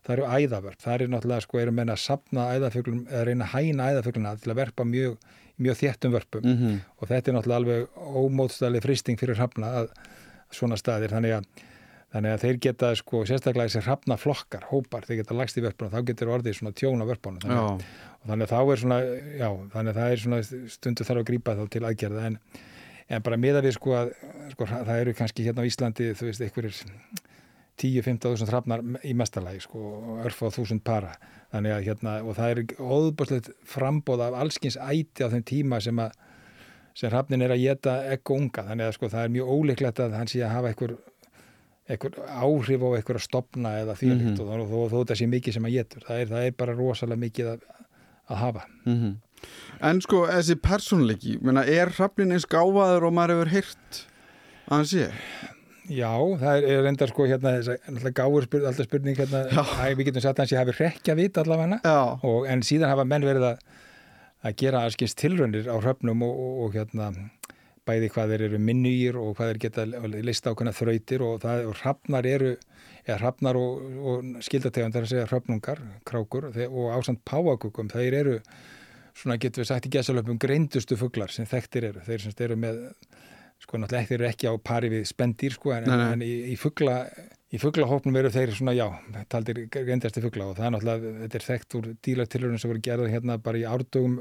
það 0.00 0.14
eru 0.16 0.28
æðavörp, 0.32 0.80
það 0.80 0.94
eru 0.96 1.06
náttúrulega 1.12 1.42
sko 1.44 1.58
eru 1.60 1.72
menna 1.76 1.92
að 1.92 2.00
sapna 2.00 2.46
æðafuglum 2.56 3.02
eða 3.10 3.24
reyna 3.28 3.44
að 3.44 3.52
hæna 3.52 3.88
æðafugluna 3.92 4.30
til 4.40 4.50
að 4.50 4.56
verpa 4.56 4.84
mjög, 4.88 5.18
mjög 5.60 5.76
þéttum 5.76 6.14
vörpum 6.16 6.40
Mm 6.42 6.56
-hmm. 6.56 6.78
og 7.02 7.08
þetta 7.08 7.28
er 7.28 7.34
náttúrulega 7.36 7.60
alveg 7.60 7.88
ómótstæðlega 8.16 8.82
fristing 8.82 9.18
fyrir 9.20 9.36
hrafna 9.36 9.66
að 9.82 9.90
svona 10.54 10.78
staðir. 10.80 11.14
Þannig 11.14 11.36
að, 11.36 11.66
þannig 12.14 12.34
að 12.34 12.44
þeir 12.44 12.58
geta 12.66 12.90
sko 12.98 13.22
sérstaklega 13.28 13.70
þessi 13.70 13.84
hrafna 13.86 14.18
flokkar, 14.20 14.66
hópar 14.70 15.06
þeir 15.08 15.22
geta 15.22 15.38
lagst 15.38 15.60
í 15.60 15.64
vörpunum, 15.64 15.94
þá 15.94 16.10
getur 16.10 16.32
orðið 16.36 16.58
svona 16.58 16.74
tjón 16.76 17.04
á 17.04 17.10
vörpunum. 17.10 17.44
Þannig, 17.46 17.86
þannig 18.26 18.48
að 18.48 18.54
þá 18.54 18.74
er 18.74 18.82
svona 18.84 19.00
já, 19.04 19.48
þannig 19.76 19.94
að 19.94 20.02
það 20.02 20.16
er 20.16 20.24
svona 20.24 20.42
stundu 20.76 21.08
þarf 21.08 21.22
að 21.24 21.30
grípa 21.32 21.56
þá 21.58 21.64
til 21.74 21.84
aðgerða. 21.86 22.28
En, 22.30 22.38
en 23.10 23.26
bara 23.26 23.40
miða 23.40 23.64
við 23.64 23.76
sko 23.78 23.96
að 23.98 24.14
sko, 24.54 24.70
það 24.70 24.94
eru 24.98 25.18
kannski 25.18 25.46
hérna 25.46 25.66
á 25.66 25.68
Íslandi 25.70 26.12
þú 26.18 26.30
veist, 26.30 26.46
einhverjir 26.46 26.82
10-15 27.80 28.50
hrafnar 28.50 28.82
í 29.08 29.14
mestarlægi 29.16 29.64
sko, 29.64 29.84
örf 30.24 30.42
á 30.44 30.48
þúsund 30.52 30.82
para. 30.84 31.14
Þannig 31.50 31.74
að 31.74 31.86
hérna, 31.88 32.16
og 32.22 32.36
það 32.36 32.52
er 32.52 32.60
óðbúrslegt 32.78 33.48
frambóð 33.66 34.26
af 34.26 34.36
allskins 34.42 34.76
æti 34.78 35.24
á 35.24 35.32
þeim 35.32 35.46
tíma 35.48 35.80
sem 35.82 35.98
að 36.02 36.12
sem 36.94 37.10
hrafnin 37.12 37.42
er 37.46 37.54
að 37.54 37.62
geta 37.64 37.96
ekku 38.14 38.36
unga 38.36 38.66
þannig 38.66 38.88
að 38.88 38.96
sko 38.96 39.10
það 39.12 39.24
er 39.24 39.34
mjög 39.36 39.54
óleiklegt 39.56 40.02
að 40.04 40.18
hann 40.18 40.30
sé 40.30 40.42
að 40.44 40.54
hafa 40.56 40.72
einhver, 40.72 40.94
einhver 41.90 42.18
áhrif 42.26 42.86
á 42.86 42.88
einhver 42.98 43.20
að 43.20 43.26
stopna 43.26 43.74
eða 43.80 43.96
þýrlikt 44.00 44.30
mm 44.30 44.36
-hmm. 44.36 44.60
og 44.60 44.70
þó, 44.70 44.80
þó, 44.92 44.98
það 45.10 45.20
sé 45.20 45.30
mikið 45.30 45.56
sem 45.56 45.68
að 45.68 45.76
getur 45.78 46.06
það 46.08 46.20
er, 46.20 46.32
það 46.34 46.46
er 46.46 46.56
bara 46.62 46.78
rosalega 46.78 47.24
mikið 47.26 47.52
að, 47.54 47.66
að 48.28 48.36
hafa 48.44 48.66
Mhm. 48.84 49.18
En 49.80 50.00
sko, 50.04 50.26
þessi 50.28 50.58
persónleiki, 50.60 51.38
er 51.40 51.88
hrafnin 51.96 52.32
eins 52.32 52.44
gáfaður 52.44 53.06
og 53.08 53.14
maður 53.16 53.38
hefur 53.38 53.52
heyrt 53.54 54.00
að 54.68 54.74
hann 54.74 54.84
sé? 54.90 55.06
Já, 55.90 56.12
það 56.38 56.50
er, 56.52 56.66
er 56.70 56.84
reyndar 56.84 57.10
sko 57.10 57.26
hérna 57.26 57.54
að 57.58 58.12
gáður 58.14 58.46
spurning, 58.46 58.68
alltaf 58.70 58.86
spurning 58.86 59.16
hérna, 59.18 59.40
að 59.50 59.96
við 59.98 60.10
getum 60.10 60.22
sagt 60.22 60.38
að 60.38 60.44
hans 60.44 60.52
ég 60.54 60.60
hafi 60.60 60.74
rekja 60.76 61.16
vit 61.18 61.40
allavega 61.40 61.94
og 62.22 62.46
en 62.50 62.62
síðan 62.66 62.92
hafa 62.92 63.06
menn 63.08 63.26
verið 63.26 63.48
að, 63.48 63.64
að 64.46 64.56
gera 64.62 64.84
alskins 64.86 65.16
tilraunir 65.18 65.68
á 65.68 65.76
hröfnum 65.80 66.24
og, 66.24 66.32
og, 66.32 66.56
og 66.64 66.76
hérna 66.78 67.10
bæði 67.88 68.10
hvað 68.14 68.34
þeir 68.34 68.44
eru 68.46 68.60
minnugir 68.62 69.18
og 69.18 69.32
hvað 69.36 69.52
þeir 69.52 69.60
geta 69.64 69.86
lista 70.20 70.52
ákveðna 70.52 70.74
þrautir 70.76 71.24
og, 71.26 71.38
það, 71.42 71.62
og 71.70 71.78
hrafnar 71.80 72.28
eru, 72.28 72.50
eða 73.06 73.18
hrafnar 73.22 73.58
og, 73.58 73.86
og 74.12 74.44
skildategundar 74.46 75.06
að 75.06 75.14
segja 75.14 75.30
hröfnungar, 75.30 75.80
krákur 76.06 76.50
og 76.50 76.92
ásand 76.94 77.22
páagugum, 77.26 77.90
þeir 77.92 78.18
eru 78.20 78.36
svona 79.16 79.40
getur 79.40 79.64
við 79.64 79.70
sagt 79.72 79.88
í 79.88 79.92
gæsalöpum 79.96 80.38
greindustu 80.40 80.96
fuglar 81.00 81.32
sem 81.34 81.48
þekktir 81.48 81.90
eru, 81.90 82.04
þeir 82.06 82.24
semst 82.24 82.44
eru 82.44 82.56
með 82.60 82.84
sko 83.60 83.80
náttúrulega 83.80 84.08
þeir 84.08 84.18
eru 84.20 84.28
ekki 84.30 84.48
á 84.50 84.54
pari 84.64 84.90
við 84.92 85.04
spendýr 85.10 85.56
sko 85.56 85.74
en, 85.76 85.84
Nei, 85.88 85.96
nei. 86.00 86.12
en 86.14 86.24
í, 86.24 86.32
í 86.54 86.56
fugla 86.60 86.96
í 87.50 87.58
fuglahópnum 87.58 88.16
eru 88.20 88.30
þeir 88.30 88.52
svona 88.54 88.72
já 88.76 88.86
taldir 89.32 89.64
greindasti 89.74 90.22
fugla 90.22 90.46
og 90.52 90.56
það 90.58 90.66
er 90.68 90.74
náttúrulega 90.76 91.12
þetta 91.24 91.38
er 91.40 91.46
þekkt 91.48 91.76
úr 91.80 91.88
dílartilurinn 92.06 92.62
sem 92.62 92.70
voru 92.70 92.82
gerðið 92.86 93.14
hérna 93.16 93.36
bara 93.42 93.58
í 93.60 93.66
árdugum 93.66 94.20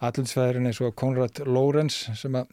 allundsfæðurinn 0.00 0.70
eins 0.70 0.80
og 0.82 0.94
Konrad 0.98 1.42
Lorenz 1.46 1.98
sem 2.18 2.38
að 2.40 2.50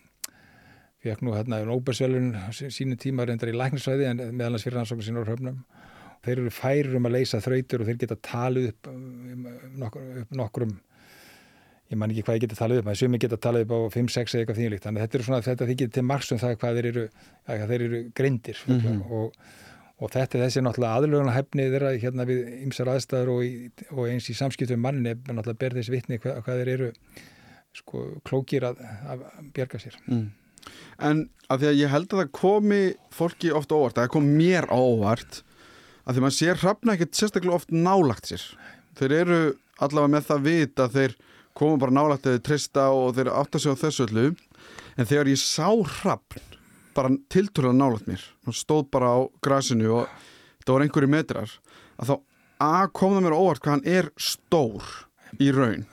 fekk 0.99 1.21
nú 1.23 1.31
hérna 1.37 1.61
Nóbersvölun 1.63 2.33
sínu 2.51 2.97
tíma 2.99 3.23
reyndar 3.29 3.51
í 3.53 3.55
læknisvæði 3.55 4.09
en 4.09 4.23
meðal 4.35 4.57
hans 4.57 4.65
fyrir 4.67 4.81
rannsóknum 4.81 5.07
sín 5.07 5.21
á 5.23 5.23
höfnum 5.31 5.61
þeir 6.27 6.41
eru 6.41 6.51
færir 6.51 6.97
um 6.99 7.07
að 7.07 7.15
leysa 7.15 7.39
þrautur 7.39 7.85
og 7.85 7.87
þeir 7.87 7.99
geta 8.01 8.17
talið 8.27 8.65
upp, 8.73 8.89
um, 8.91 9.45
nokkur, 9.79 10.09
upp 10.25 10.33
nokkrum 10.35 10.73
ég 11.89 11.97
man 11.97 12.11
ekki 12.13 12.23
hvað 12.27 12.37
ég 12.37 12.43
geti 12.45 12.57
talið 12.59 12.81
upp, 12.81 12.85
maður 12.89 12.99
sumi 13.01 13.19
geta 13.23 13.37
talið 13.41 13.63
upp 13.65 13.71
á 13.73 13.79
5-6 13.95 14.35
eða 14.35 14.43
eitthvað 14.43 14.59
þýnilíkt, 14.59 14.83
þannig 14.85 15.01
að 15.01 15.07
þetta 15.07 15.17
er 15.19 15.25
svona 15.25 15.41
þetta 15.47 15.67
þykir 15.71 15.89
til 15.95 16.03
margs 16.05 16.31
um 16.35 16.41
það 16.43 16.53
hvað 16.61 16.77
þeir 16.79 16.87
eru, 16.91 17.05
þeir 17.49 17.81
eru 17.87 18.01
greindir 18.19 18.59
Mhm. 18.67 19.01
og, 19.09 19.39
og 19.99 20.11
þetta 20.13 20.37
er 20.37 20.43
þessi 20.45 20.61
náttúrulega 20.63 20.99
aðlöguna 20.99 21.33
hefnið 21.35 21.73
þeirra 21.73 21.93
hérna 22.03 22.25
við 22.29 22.43
ymsar 22.67 22.91
aðstæður 22.93 23.31
og, 23.33 23.41
í, 23.43 23.71
og 23.91 24.03
eins 24.07 24.29
í 24.29 24.37
samskiptum 24.37 24.79
manni 24.85 25.15
náttúrulega 25.17 25.59
berð 25.65 25.81
þess 25.81 25.89
vitni 25.95 26.19
hvað, 26.21 26.43
hvað 26.45 26.61
þeir 26.61 26.73
eru 26.77 26.91
sko 27.79 28.03
klókir 28.25 28.63
að, 28.69 28.79
að 29.09 29.25
bjerga 29.53 29.79
sér. 29.81 29.97
Mm. 30.09 30.27
En 30.99 31.19
að 31.49 31.61
því 31.63 31.67
að 31.69 31.77
ég 31.79 31.91
held 31.93 32.13
að 32.13 32.21
það 32.21 32.31
komi 32.37 32.79
fólki 33.15 33.51
ofta 33.55 33.75
óvart, 33.77 33.97
að 33.97 34.05
það 34.07 34.13
kom 34.15 34.29
mér 34.37 34.67
óvart 34.73 35.41
að 36.05 36.15
því 36.17 36.23
maður 36.25 36.37
sér 36.37 36.59
hrafna 36.63 36.95
ekkert 36.95 37.17
sérstaklega 37.19 37.55
oft 37.59 37.71
nálagt 37.73 38.29
sér. 38.31 38.43
Þeir 38.99 39.13
eru 39.19 39.39
allavega 39.79 40.13
með 40.15 40.25
það 40.29 40.45
vit 40.47 40.81
að 40.83 40.95
þeir 40.97 41.15
koma 41.59 41.79
bara 41.81 41.95
nálagt 41.95 42.27
eða 42.29 42.43
trista 42.45 42.89
og 42.95 43.13
þeir 43.17 43.31
átta 43.33 43.59
sig 43.61 43.75
á 43.75 43.81
þessu 43.83 44.07
öllu. 44.07 44.29
En 44.99 45.07
þegar 45.07 45.31
ég 45.31 45.41
sá 45.41 45.67
hrafn 45.69 46.57
bara 46.95 47.13
tilturlega 47.31 47.75
nálagt 47.77 48.09
mér 48.09 48.23
og 48.47 48.57
stóð 48.57 48.87
bara 48.91 49.13
á 49.15 49.19
grasinu 49.43 49.91
og 50.01 50.09
það 50.65 50.73
voru 50.73 50.87
einhverju 50.87 51.11
metrar 51.11 51.53
að 51.99 52.11
þá 52.11 52.15
að 52.59 52.91
kom 52.99 53.15
það 53.15 53.25
mér 53.25 53.37
óvart 53.37 53.63
hvað 53.63 53.75
hann 53.77 53.87
er 53.87 54.09
stór 54.19 54.87
í 55.39 55.51
raun. 55.55 55.85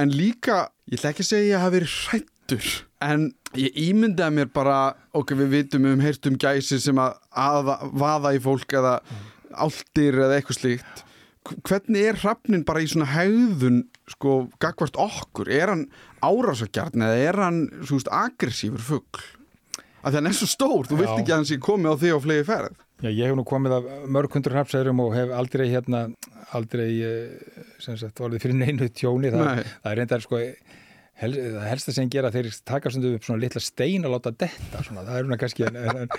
En 0.00 0.10
líka, 0.10 0.68
ég 0.90 0.98
ætla 0.98 1.12
ekki 1.12 1.24
að 1.24 1.30
segja 1.30 1.44
að 1.44 1.50
ég 1.50 1.64
hafi 1.64 1.76
verið 1.76 1.96
hrættur 1.98 2.70
en 3.04 3.26
ég 3.60 3.80
ímyndaði 3.84 4.38
mér 4.38 4.50
bara 4.54 4.78
okkur 5.14 5.42
við 5.44 5.52
vitum 5.58 5.88
um 5.92 6.02
heyrtum 6.02 6.38
gæsi 6.40 6.80
sem 6.82 6.98
að, 6.98 7.18
að 7.30 7.74
vaða 7.92 8.34
í 8.34 8.40
fólk 8.42 8.74
eða 8.74 8.96
áldir 9.54 10.18
eða 10.24 10.38
eitthvað 10.38 10.60
slíkt 10.60 11.04
hvernig 11.44 12.08
er 12.10 12.20
hrafnin 12.22 12.64
bara 12.66 12.82
í 12.84 12.88
svona 12.90 13.10
haugðun 13.12 13.84
sko 14.10 14.44
gagvart 14.62 14.98
okkur? 15.00 15.50
Er 15.52 15.72
hann 15.72 15.86
árásagjarn 16.24 17.04
eða 17.04 17.24
er 17.30 17.40
hann 17.44 17.64
svo 17.82 17.98
veist 17.98 18.12
aggressífur 18.12 18.84
fuggl 18.84 19.24
því 20.04 20.18
hann 20.18 20.28
er 20.28 20.36
svo 20.36 20.48
stór, 20.48 20.88
þú 20.88 20.98
vilt 21.00 21.14
ekki 21.14 21.32
að 21.32 21.38
hann 21.38 21.48
sé 21.48 21.60
komið 21.62 21.94
á 21.96 22.00
því 22.00 22.12
á 22.12 22.18
flegi 22.24 22.46
ferð 22.48 22.80
Já, 23.02 23.10
ég 23.10 23.26
hef 23.28 23.36
nú 23.36 23.44
komið 23.48 23.74
af 23.74 23.86
mörg 24.14 24.36
hundur 24.36 24.54
hrafsæðurum 24.54 25.00
og 25.02 25.14
hef 25.16 25.32
aldrei 25.34 25.64
hérna 25.72 26.06
aldrei, 26.54 26.88
eh, 27.02 27.64
sem 27.82 27.96
sagt, 27.98 28.20
volið 28.22 28.44
fyrir 28.44 28.56
neinu 28.60 28.88
tjóni, 28.88 29.32
það, 29.34 29.44
Nei. 29.48 29.72
það 29.82 29.90
er 29.90 29.98
reyndar 30.00 30.24
sko 30.24 30.40
hel, 31.20 31.32
það 31.34 31.66
helsta 31.68 31.94
sem 31.96 32.10
gera 32.12 32.30
þeir 32.34 32.50
taka 32.68 32.92
stundu 32.92 33.14
upp 33.16 33.26
svona 33.26 33.42
litla 33.42 33.62
stein 33.64 34.06
að 34.06 34.14
láta 34.14 34.32
detta 34.44 34.82
svona, 34.86 35.04
það 35.08 35.18
er 35.18 35.28
svona 35.28 35.40
kannski 35.42 35.66
en, 35.66 35.78
en, 35.82 36.00
en, 36.04 36.16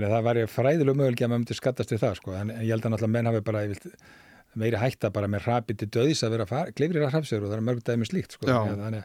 að 0.00 0.08
það 0.10 0.28
væri 0.28 0.46
fræðilega 0.50 1.00
mögulega 1.00 1.28
að 1.28 1.32
maður 1.32 1.42
myndi 1.44 1.58
skattast 1.60 1.94
við 1.94 2.02
það 2.04 2.18
sko, 2.20 2.36
en, 2.40 2.54
ég 2.58 2.72
held 2.74 2.88
að 2.88 2.94
náttúrulega 2.96 3.14
menn 3.16 3.30
hafi 3.30 3.44
bara 3.46 3.64
meiri 4.56 4.80
hætta 4.80 5.10
bara 5.14 5.28
með 5.30 5.46
rapið 5.46 5.78
til 5.82 5.88
döðis 5.96 6.22
að 6.26 6.34
vera 6.36 6.46
glifrir 6.76 7.04
að 7.06 7.12
hrafsögur 7.14 7.46
og 7.46 7.52
það 7.52 7.58
er 7.60 7.64
mörg 7.68 7.84
dæmi 7.86 8.08
slíkt 8.08 8.32
sko, 8.36 8.46
að- 8.64 9.04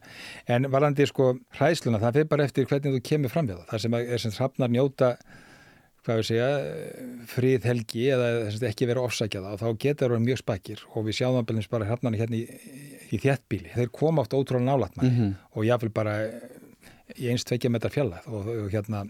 en 0.56 0.68
varandi 0.72 1.08
sko 1.10 1.30
hræðsluna, 1.60 2.00
það 2.02 2.14
fyrir 2.20 2.30
bara 2.32 2.44
eftir 2.48 2.66
hvernig 2.72 2.96
þú 2.98 3.02
kemur 3.12 3.30
fram 3.34 3.48
við 3.48 3.58
það, 3.60 3.68
það 3.72 3.80
sem 3.86 3.94
er 4.02 4.18
sem 4.26 4.32
hrafnar 4.40 4.70
njóta 4.72 5.12
hvað 6.02 6.18
við 6.18 6.26
segja, 6.32 6.48
frið 7.30 7.66
helgi 7.70 8.08
eða 8.10 8.30
ekki 8.72 8.88
vera 8.90 9.04
ofsækjað 9.06 9.52
og 9.52 9.60
þá 9.62 9.68
getur 9.84 10.16
það 10.16 10.24
mjög 10.26 10.40
spakir 10.42 10.80
og 10.96 11.06
við 11.06 11.14
sjáum 11.20 11.38
það 11.46 11.70
bara 11.70 11.86
hrafnarnir 11.92 12.24
hérna 12.24 12.40
í, 12.40 12.46
í 13.14 13.20
þéttbíli 13.22 13.70
þeir 13.76 13.92
koma 13.94 14.24
oft 14.24 14.34
ótrúlega 14.34 14.66
nálægt 14.72 14.98
manni 14.98 15.12
Mhm. 15.12 15.36
og 15.54 15.64
jáfnvel 15.68 15.94
bara 15.94 16.16
í 17.20 17.30
einst 17.30 17.46
tvekja 17.52 17.70
metra 17.70 17.90
fjallað 17.94 18.26
og, 18.32 18.48
og 18.48 18.72
hérna 18.74 19.04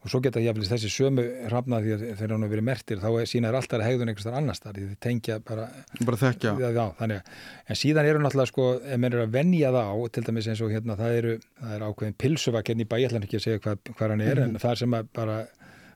og 0.00 0.08
svo 0.08 0.20
geta 0.24 0.40
jáfnvel 0.40 0.68
þessi 0.70 0.88
sömu 0.92 1.24
hrafnar 1.50 1.84
því 1.84 1.92
að 1.96 2.04
þeir 2.16 2.32
hann 2.32 2.46
verið 2.48 2.66
mertir 2.70 3.00
þá 3.02 3.08
er 3.10 3.28
sínaður 3.28 3.58
alltaf 3.58 3.82
hegðun 3.84 4.12
einhvers 4.12 4.26
þar 4.28 4.38
annars 4.38 4.62
þar 4.64 4.78
því 4.78 4.86
þeir 4.86 5.00
tengja 5.04 5.36
bara 5.44 5.66
bara 6.08 6.20
þekkja. 6.22 6.54
Já, 6.56 6.68
já, 6.72 6.84
þannig 7.00 7.32
en 7.66 7.80
síðan 7.82 8.08
eru 8.08 8.22
náttúrulega 8.24 8.50
sko, 8.52 8.68
ef 8.80 9.02
menn 9.02 9.12
eru 9.12 9.26
að 9.26 9.34
venja 9.36 9.72
það 9.76 9.92
á, 9.92 9.96
til 10.16 10.24
dæmis 10.30 10.48
eins 10.48 10.62
og 10.64 10.72
hérna, 10.72 10.96
það 11.00 11.16
eru, 11.18 11.34
það 11.60 11.74
er 11.76 11.84
ákveðin 11.90 12.18
pilsuvak 12.24 12.72
hérna 12.72 12.86
í 12.86 12.88
bæ, 12.88 12.96
ég 13.02 13.10
ætla 13.10 13.22
ekki 13.26 13.40
að 13.40 13.44
segja 13.44 13.64
hvað, 13.66 13.92
hvað 13.92 14.14
hann 14.14 14.24
er, 14.24 14.42
en 14.46 14.56
það 14.64 14.80
sem 14.80 14.96
að 14.96 15.12
bara 15.20 15.36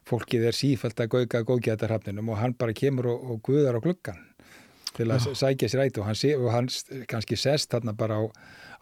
fólkið 0.04 0.46
er 0.50 0.56
sífælt 0.58 1.00
að 1.00 1.10
gauka 1.14 1.40
að 1.40 1.48
góðgeta 1.48 1.88
hrafninum 1.88 2.28
og 2.28 2.40
hann 2.42 2.56
bara 2.60 2.76
kemur 2.76 3.08
og, 3.14 3.24
og 3.24 3.42
guðar 3.48 3.80
á 3.80 3.84
gluggan 3.84 4.20
til 4.94 5.08
að 5.10 5.30
sækja 5.34 5.70
sér 5.70 5.86
æti 5.86 6.02
og 6.02 6.08
hann, 6.10 6.18
sé, 6.18 6.34
og 6.36 6.52
hann 6.52 6.68
kannski 7.10 7.38
sest 7.40 7.72
þarna 7.72 7.96
bara 7.98 8.20
á, 8.20 8.24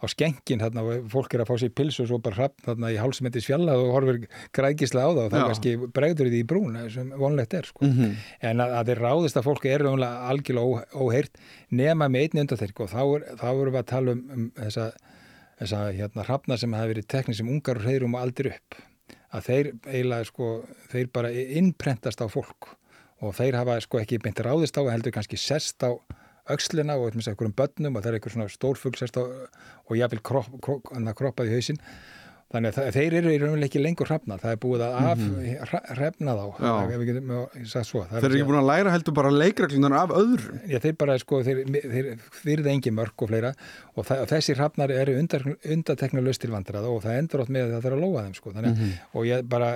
á 0.03 0.07
skenkin 0.11 0.59
þarna 0.59 0.83
og 0.83 1.07
fólk 1.13 1.33
er 1.33 1.43
að 1.43 1.49
fá 1.49 1.55
sér 1.61 1.71
pilsu 1.75 2.03
og 2.03 2.09
svo 2.09 2.19
bara 2.23 2.37
hrafn 2.41 2.65
þarna 2.67 2.91
í 2.91 2.99
hálsmyndis 2.99 3.47
fjalla 3.47 3.77
og 3.79 3.91
horfir 3.95 4.19
grækislega 4.55 5.07
á 5.07 5.11
það 5.13 5.23
og 5.23 5.31
það 5.31 5.43
Já. 5.43 5.47
kannski 5.51 5.73
bregður 5.95 6.31
því 6.33 6.41
í 6.43 6.47
brún 6.49 6.77
sem 6.93 7.11
vonlegt 7.19 7.55
er 7.57 7.69
sko. 7.69 7.87
Mhm. 7.87 8.15
En 8.51 8.63
að, 8.63 8.75
að 8.79 8.91
þeir 8.91 9.03
ráðist 9.07 9.39
að 9.39 9.47
fólki 9.47 9.73
er 9.73 9.85
algjörlega 9.87 10.63
ó, 10.63 10.69
óheyrt 11.05 11.43
nema 11.71 12.09
með 12.11 12.27
einni 12.27 12.45
undanþyrk 12.45 12.83
og 12.83 12.91
þá, 12.91 13.01
er, 13.03 13.27
þá 13.39 13.47
erum 13.53 13.73
við 13.73 13.81
að 13.81 13.91
tala 13.93 14.15
um, 14.17 14.23
um 14.35 14.47
þessa, 14.59 14.89
þessa 15.61 15.83
hérna 15.99 16.27
hrafna 16.27 16.59
sem 16.59 16.75
hafa 16.75 16.91
verið 16.91 17.09
teknið 17.15 17.39
sem 17.39 17.53
ungar 17.55 17.79
og 17.79 17.87
hreyrum 17.87 18.17
og 18.17 18.25
aldir 18.27 18.51
upp 18.53 18.81
að 19.33 19.47
þeir 19.47 19.69
eiginlega 19.87 20.29
sko, 20.29 20.49
þeir 20.91 21.07
bara 21.13 21.31
innprentast 21.33 22.21
á 22.21 22.27
fólk 22.29 22.75
og 23.23 23.33
þeir 23.37 23.57
hafa 23.61 23.79
sko 23.81 24.01
ekki 24.01 24.19
beint 24.21 24.41
ráðist 24.43 24.77
á 24.77 24.83
heldur 24.85 25.15
kannski 25.15 25.39
sest 25.39 25.81
á 25.81 25.95
öxlina 26.49 26.97
og 26.99 27.11
einhverjum 27.13 27.53
börnum 27.55 27.95
og 27.95 28.03
það 28.03 28.09
er 28.11 28.19
eitthvað 28.19 28.35
svona 28.37 28.49
stórfugl 28.51 28.97
sest 28.99 29.15
á 29.15 29.23
og 29.23 29.95
jáfnvel 29.95 30.21
kropp, 30.23 30.51
kropp, 30.61 30.91
kroppað 31.15 31.47
í 31.51 31.55
hausinn. 31.55 31.79
Þannig 32.53 32.69
að 32.69 32.75
það- 32.77 32.91
þeir 32.93 33.13
eru 33.17 33.29
í 33.33 33.37
raunverulega 33.41 33.65
ekki 33.65 33.79
lengur 33.81 34.05
hrafna 34.11 34.35
það 34.37 34.51
er 34.53 34.57
búið 34.61 34.81
að 34.85 34.93
af 34.93 35.21
hrefna 35.97 36.35
þá 36.37 36.43
getum 37.07 37.31
sagt 37.65 37.87
svo. 37.89 38.03
Það 38.05 38.19
þeir 38.21 38.27
eru 38.29 38.37
ekki 38.37 38.49
búin 38.51 38.59
að 38.59 38.67
læra 38.69 38.91
heldur 38.93 39.15
bara 39.17 39.31
leikreglunar 39.33 39.95
af 40.03 40.09
öðrum. 40.19 40.59
Já, 40.69 40.77
þeir 40.83 40.97
bara, 41.01 41.15
sko, 41.17 41.39
þeir, 41.47 41.63
þeir 41.81 42.11
virða 42.45 42.69
engi 42.75 42.91
mörg 42.93 43.25
og 43.25 43.29
fleira. 43.31 43.53
Og, 43.97 44.05
það, 44.05 44.21
og 44.21 44.27
þessi 44.35 44.55
hrafnar 44.59 44.91
eru 44.93 45.17
undatekna 45.17 46.21
löst 46.21 46.41
til 46.45 46.51
vandraða 46.53 46.93
og 46.93 47.01
það 47.01 47.17
endur 47.23 47.41
átt 47.41 47.49
með 47.57 47.65
að 47.65 47.73
það 47.73 47.83
þarf 47.87 47.97
að 47.97 48.05
lóa 48.05 48.23
þeim, 48.27 48.35
sko, 48.37 48.53
þannig 48.53 48.77
að 48.77 48.93
og 49.17 49.25
ég 49.31 49.49
bara 49.49 49.71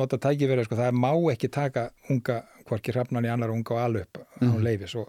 nota 0.00 0.18
tækifæri, 0.20 0.66
sko, 0.66 0.78
það 0.80 0.98
má 0.98 1.12
ekki 1.32 1.50
taka 1.52 1.88
unga, 2.10 2.40
hvorki 2.68 2.94
hrafnan 2.94 3.28
í 3.28 3.32
annar 3.32 3.52
unga 3.54 3.76
og 3.76 3.82
alup 3.84 4.20
á 4.20 4.56
leifis 4.64 4.96
og, 4.98 5.08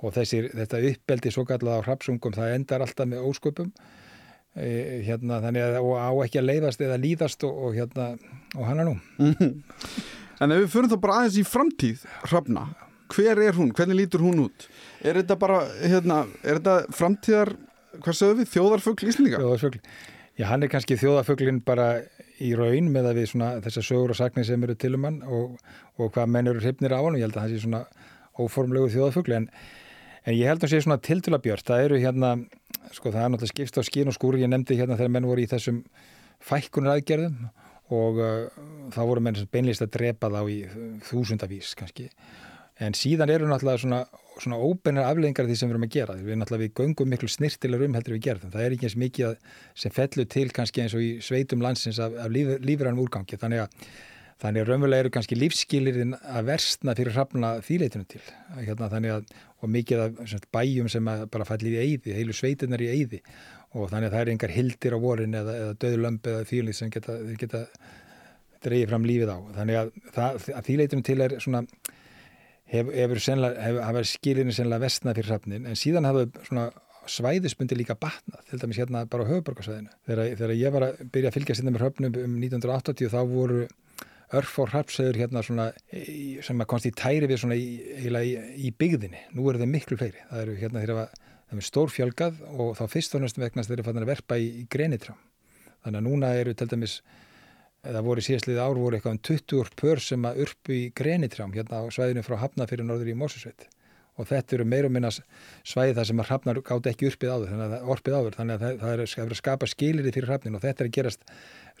og 0.00 0.14
þessi, 0.16 0.44
þetta 0.56 0.82
uppbeldi 0.90 1.32
svo 1.34 1.46
kallað 1.48 1.82
á 1.82 1.86
hrafsungum, 1.86 2.36
það 2.36 2.54
endar 2.58 2.84
alltaf 2.86 3.10
með 3.10 3.26
ósköpum. 3.30 3.72
E, 4.58 4.70
hérna, 5.06 5.38
þannig 5.44 5.62
að 5.62 5.76
og 5.78 5.92
á 5.94 6.10
ekki 6.24 6.40
að 6.40 6.48
leifast 6.48 6.80
eða 6.82 6.96
líðast 6.98 7.44
og, 7.46 7.58
og 7.68 7.76
hérna, 7.76 8.08
og 8.56 8.64
hann 8.66 8.82
er 8.82 8.88
nú 8.88 8.96
en 10.40 10.54
ef 10.54 10.62
við 10.64 10.72
förum 10.72 10.90
þá 10.90 10.96
bara 11.04 11.18
aðeins 11.20 11.38
í 11.38 11.44
framtíð 11.46 12.04
hrafna, 12.24 12.64
hver 13.14 13.40
er 13.44 13.54
hún, 13.54 13.70
hvernig 13.76 14.00
lítur 14.00 14.24
hún 14.24 14.46
út? 14.46 14.66
Er 15.04 15.20
þetta 15.20 15.36
bara 15.38 15.60
hérna, 15.78 16.24
er 16.42 16.58
þetta 16.58 16.96
framtíðar 16.96 17.52
hvað 17.98 18.16
sögum 18.16 18.40
við, 18.40 18.50
þjóðarfugl 18.54 19.10
Íslandinga 19.10 19.42
Þjóðarfugl. 19.42 19.80
Já, 20.38 20.46
hann 20.48 20.64
er 20.64 20.72
kannski 20.72 20.96
þjóðarfuglin 21.00 21.60
bara 21.66 21.88
í 22.40 22.50
raun 22.56 22.88
með 22.92 23.10
að 23.10 23.20
við 23.20 23.28
svona 23.32 23.50
þessar 23.64 23.86
sögur 23.86 24.14
og 24.14 24.18
sagnir 24.18 24.46
sem 24.48 24.64
eru 24.64 24.76
til 24.78 24.94
um 24.96 25.06
hann 25.08 25.20
og, 25.26 25.58
og 26.00 26.12
hvað 26.14 26.32
menn 26.34 26.50
eru 26.50 26.62
hrifnir 26.62 26.94
á 26.96 27.00
hann 27.00 27.14
og 27.14 27.20
ég 27.20 27.26
held 27.28 27.36
að 27.36 27.44
hann 27.44 27.54
sé 27.54 27.62
svona 27.64 27.82
óformlegu 28.40 28.90
þjóðarfugli 28.94 29.36
en, 29.36 29.48
en 30.24 30.36
ég 30.36 30.48
held 30.48 30.60
að 30.60 30.66
hann 30.66 30.74
sé 30.74 30.82
svona 30.86 31.00
tiltula 31.04 31.40
björt. 31.42 31.66
Það 31.68 31.86
eru 31.86 32.00
hérna, 32.00 32.34
sko 32.96 33.12
það 33.12 33.22
er 33.22 33.32
náttúrulega 33.34 33.54
skipst 33.54 33.80
á 33.80 33.82
skín 33.86 34.12
og 34.12 34.16
skúri, 34.16 34.44
ég 34.44 34.52
nefndi 34.52 34.78
hérna 34.80 34.98
þegar 34.98 35.14
menn 35.16 35.28
voru 35.28 35.44
í 35.44 35.50
þessum 35.50 35.82
fækkunar 36.40 36.96
aðgerðum 36.96 37.50
og 37.90 38.20
uh, 38.22 38.62
þá 38.94 39.00
voru 39.02 39.24
menn 39.24 39.36
sem 39.36 39.50
beinlist 39.50 39.84
að 39.84 39.92
drepa 39.98 40.30
þá 40.32 40.40
í 40.48 40.60
þúsundavís 41.08 41.74
kannski. 41.78 42.08
En 42.80 42.96
síðan 42.96 43.28
eru 43.28 43.48
náttúrulega 43.48 43.82
svona, 43.82 43.98
svona 44.40 44.56
óbeinar 44.56 45.10
afleggingar 45.10 45.44
af 45.44 45.50
því 45.50 45.56
sem 45.60 45.68
við 45.68 45.74
erum 45.74 45.82
að 45.84 45.96
gera. 45.96 46.14
Við 46.16 46.38
náttúrulega 46.40 46.64
við 46.64 46.78
göngum 46.78 47.10
miklu 47.12 47.28
snirtilegur 47.28 47.90
um 47.90 47.98
heldur 47.98 48.16
við 48.16 48.22
gerðum. 48.24 48.52
Það 48.54 48.64
er 48.64 48.76
ekki 48.76 48.88
eins 48.88 48.96
mikið 49.02 49.26
að, 49.28 49.50
sem 49.82 49.92
fellur 49.98 50.30
til 50.32 50.46
kannski 50.56 50.84
eins 50.84 50.94
og 50.96 51.04
í 51.04 51.10
sveitum 51.24 51.64
landsins 51.64 52.00
af, 52.00 52.16
af 52.24 52.32
líf, 52.32 52.54
lífrænum 52.64 53.02
úrgangi. 53.04 53.36
Þannig 53.42 53.66
að, 53.66 53.92
þannig 54.40 54.64
að 54.64 54.72
raunverulega 54.72 55.04
eru 55.04 55.12
kannski 55.18 55.38
lífskilirinn 55.42 56.16
að 56.16 56.48
versna 56.48 56.96
fyrir 56.96 57.18
hrafna 57.18 57.52
þýleitunum 57.68 58.08
til. 58.16 58.24
Hérna, 58.62 58.90
að, 59.18 59.30
og 59.60 59.74
mikið 59.76 60.04
af 60.06 60.24
sem 60.32 60.48
bæjum 60.56 60.90
sem 60.96 61.14
bara 61.36 61.50
falli 61.52 61.76
í 61.76 61.84
eyði, 61.84 62.16
heilu 62.16 62.40
sveitinnar 62.40 62.80
í 62.80 62.88
eyði. 62.96 63.22
Og 63.76 63.92
þannig 63.92 64.08
að 64.08 64.16
það 64.16 64.24
er 64.24 64.34
engar 64.38 64.56
hildir 64.56 64.96
á 64.96 64.98
vorin 65.04 65.36
eða, 65.36 65.60
eða 65.66 65.80
döðlömb 65.84 66.32
eða 66.32 66.48
þýlið 66.48 66.80
sem 66.80 66.88
geta, 66.90 67.20
geta 67.38 67.66
dreigið 68.64 68.88
fram 68.88 69.04
lífið 69.04 69.36
á. 69.36 69.38
Þannig 69.60 69.82
að, 69.84 69.96
að 70.16 70.66
þýleitunum 70.72 71.04
til 71.06 71.20
er 71.20 71.40
svona 71.44 71.66
hefur, 72.70 73.22
sennilega, 73.22 73.64
hefur, 73.66 73.82
hefur 73.88 74.08
skilinu 74.08 74.54
sennilega 74.54 74.86
vestnað 74.86 75.20
fyrir 75.20 75.34
hrafnin 75.34 75.68
en 75.68 75.78
síðan 75.78 76.08
hafa 76.08 76.70
svæðisbundi 77.10 77.78
líka 77.78 77.96
batnað, 77.98 78.42
til 78.50 78.60
dæmis 78.60 78.78
hérna 78.80 79.04
bara 79.10 79.24
á 79.26 79.30
höfuborgarsvæðinu. 79.30 79.92
Þegar, 80.06 80.34
þegar 80.38 80.52
ég 80.58 80.74
var 80.74 80.86
að 80.86 81.00
byrja 81.14 81.30
að 81.30 81.36
fylgja 81.38 81.56
sinna 81.58 81.72
með 81.74 81.84
hröfnum 81.84 82.18
um 82.20 82.36
1980 82.38 83.10
þá 83.10 83.20
voru 83.30 83.64
örfór 84.38 84.70
hrafsöður 84.70 85.18
hérna 85.18 85.42
svona 85.42 85.70
sem 86.46 86.62
að 86.62 86.68
komst 86.70 86.86
í 86.86 86.92
tæri 86.94 87.26
við 87.26 87.40
svona 87.42 87.56
í, 87.58 87.80
í, 88.06 88.34
í 88.68 88.70
byggðinni. 88.78 89.24
Nú 89.34 89.48
eru 89.50 89.62
þeir 89.62 89.72
miklu 89.72 89.98
fleiri. 89.98 90.22
Það 90.28 90.44
eru 90.44 90.58
hérna 90.60 90.84
þeirra 90.84 91.06
það 91.50 91.62
er 91.62 91.66
stór 91.66 91.90
fjölgað 91.90 92.44
og 92.52 92.76
þá 92.78 92.84
fyrst 92.92 93.16
og 93.16 93.24
næstum 93.24 93.42
vegna 93.42 93.66
þeir 93.66 93.80
eru 93.80 93.88
fann 93.88 93.98
að 93.98 94.12
verpa 94.12 94.38
í, 94.38 94.46
í 94.62 94.68
grenitrám. 94.70 95.18
Þannig 95.82 95.98
að 95.98 96.06
núna 96.06 96.30
eru 96.38 96.54
til 96.54 96.68
dæmis 96.70 97.00
það 97.84 98.06
voru 98.06 98.24
síðastlið 98.24 98.60
ár 98.60 98.78
voru 98.78 98.98
eitthvað 98.98 99.16
um 99.16 99.22
20 99.30 99.76
pör 99.80 100.02
sem 100.04 100.24
að 100.28 100.40
urpu 100.44 100.76
í 100.76 100.86
grenitrám 100.96 101.52
hérna 101.54 101.80
á 101.80 101.84
svæðinu 101.92 102.24
frá 102.26 102.36
Hafnafyrir 102.42 102.86
norður 102.86 103.12
í 103.12 103.16
Mósusveit 103.16 103.68
og 104.20 104.28
þetta 104.28 104.56
eru 104.56 104.66
meir 104.68 104.86
og 104.86 104.92
minna 104.92 105.10
svæði 105.10 105.94
það 105.96 106.08
sem 106.10 106.20
að 106.20 106.28
hrafnar 106.28 106.60
gátt 106.66 106.88
ekki 106.90 107.08
uppið 107.08 107.32
áður 107.32 107.52
þannig 107.52 107.74
að 107.78 108.16
áður, 108.18 108.36
þannig 108.36 108.56
að 108.56 108.64
það, 108.64 108.80
það 108.82 108.92
er 108.92 109.32
að 109.32 109.38
skapa 109.38 109.68
skilirði 109.70 110.12
fyrir 110.16 110.28
hrafnin 110.28 110.58
og 110.58 110.64
þetta 110.64 110.84
er 110.84 110.90
að 110.90 110.96
gerast 110.98 111.24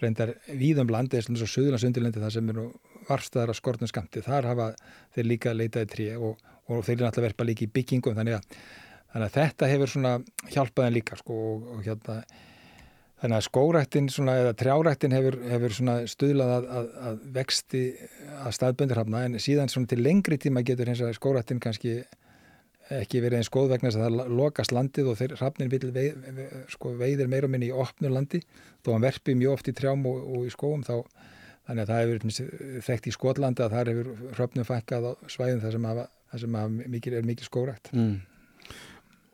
reyndar 0.00 0.32
víðum 0.48 0.92
landi 0.94 1.20
eins 1.20 1.28
og 1.44 1.50
Suðurlandsundirlendi 1.52 2.22
það 2.22 2.36
sem 2.36 2.52
eru 2.54 2.66
varstaðar 3.08 3.52
á 3.52 3.54
skortnum 3.58 3.90
skamti, 3.90 4.22
þar 4.24 4.48
hafa 4.54 4.68
þeir 5.16 5.28
líka 5.28 5.52
leitaði 5.56 5.90
trí 5.92 6.06
og, 6.16 6.38
og 6.70 6.84
þeir 6.86 6.96
eru 6.96 7.08
náttúrulega 7.08 7.28
verpa 7.28 7.48
líka 7.48 7.66
í 7.66 7.72
byggingum 7.74 8.16
þannig 8.16 8.38
að, 8.38 8.62
þannig 9.12 9.26
að 9.26 9.36
þetta 9.36 9.70
hefur 9.74 9.96
hjálpaðin 10.54 10.96
líka 10.96 11.20
sko 11.20 11.40
og, 11.50 11.68
og 11.74 11.84
hérna 11.84 12.22
Þannig 13.20 13.36
að 13.36 13.44
skórættin 13.44 14.06
eða 14.32 14.54
trjárættin 14.56 15.12
hefur, 15.12 15.36
hefur 15.50 15.74
stuðlað 16.08 16.54
að, 16.54 16.68
að, 16.78 16.86
að 17.08 17.18
vexti 17.34 17.82
að 18.40 18.54
staðböndirhafna 18.56 19.24
en 19.26 19.36
síðan 19.42 19.88
til 19.90 20.00
lengri 20.00 20.38
tíma 20.40 20.62
getur 20.64 20.88
hins 20.88 21.02
að 21.04 21.12
skórættin 21.18 21.60
kannski 21.60 21.98
ekki 22.90 23.20
verið 23.22 23.40
eins 23.40 23.50
góð 23.52 23.74
vegna 23.74 23.90
þess 23.90 24.00
að 24.00 24.06
það 24.06 24.32
lokast 24.40 24.72
landið 24.74 25.10
og 25.12 25.18
þeir 25.20 25.34
hafnin 25.38 25.70
veið, 25.70 26.16
sko, 26.72 26.94
veiðir 26.98 27.28
meira 27.30 27.46
og 27.46 27.52
minni 27.52 27.68
í 27.68 27.76
opnu 27.76 28.10
landi 28.10 28.40
þó 28.82 28.94
hann 28.94 29.04
verpi 29.04 29.36
mjög 29.38 29.58
oft 29.58 29.70
í 29.70 29.74
trjám 29.78 30.02
og, 30.10 30.24
og 30.24 30.48
í 30.48 30.54
skóum 30.54 30.82
þá 30.86 30.96
þannig 31.68 31.84
að 31.84 31.92
það 31.92 32.00
hefur 32.00 32.82
þekkt 32.88 33.06
í 33.06 33.14
Skotlandi 33.14 33.64
að 33.64 33.76
það 33.76 33.92
hefur 33.92 34.10
hröfnum 34.34 34.66
fækkað 34.66 35.06
á 35.06 35.12
svæðin 35.30 35.62
þar 35.62 35.76
sem, 35.76 35.86
hafa, 35.90 36.06
þar 36.32 36.42
sem 36.44 36.58
mikil, 36.90 37.14
er 37.14 37.28
mikið 37.28 37.50
skórætt. 37.50 37.92
Mm. 37.94 38.16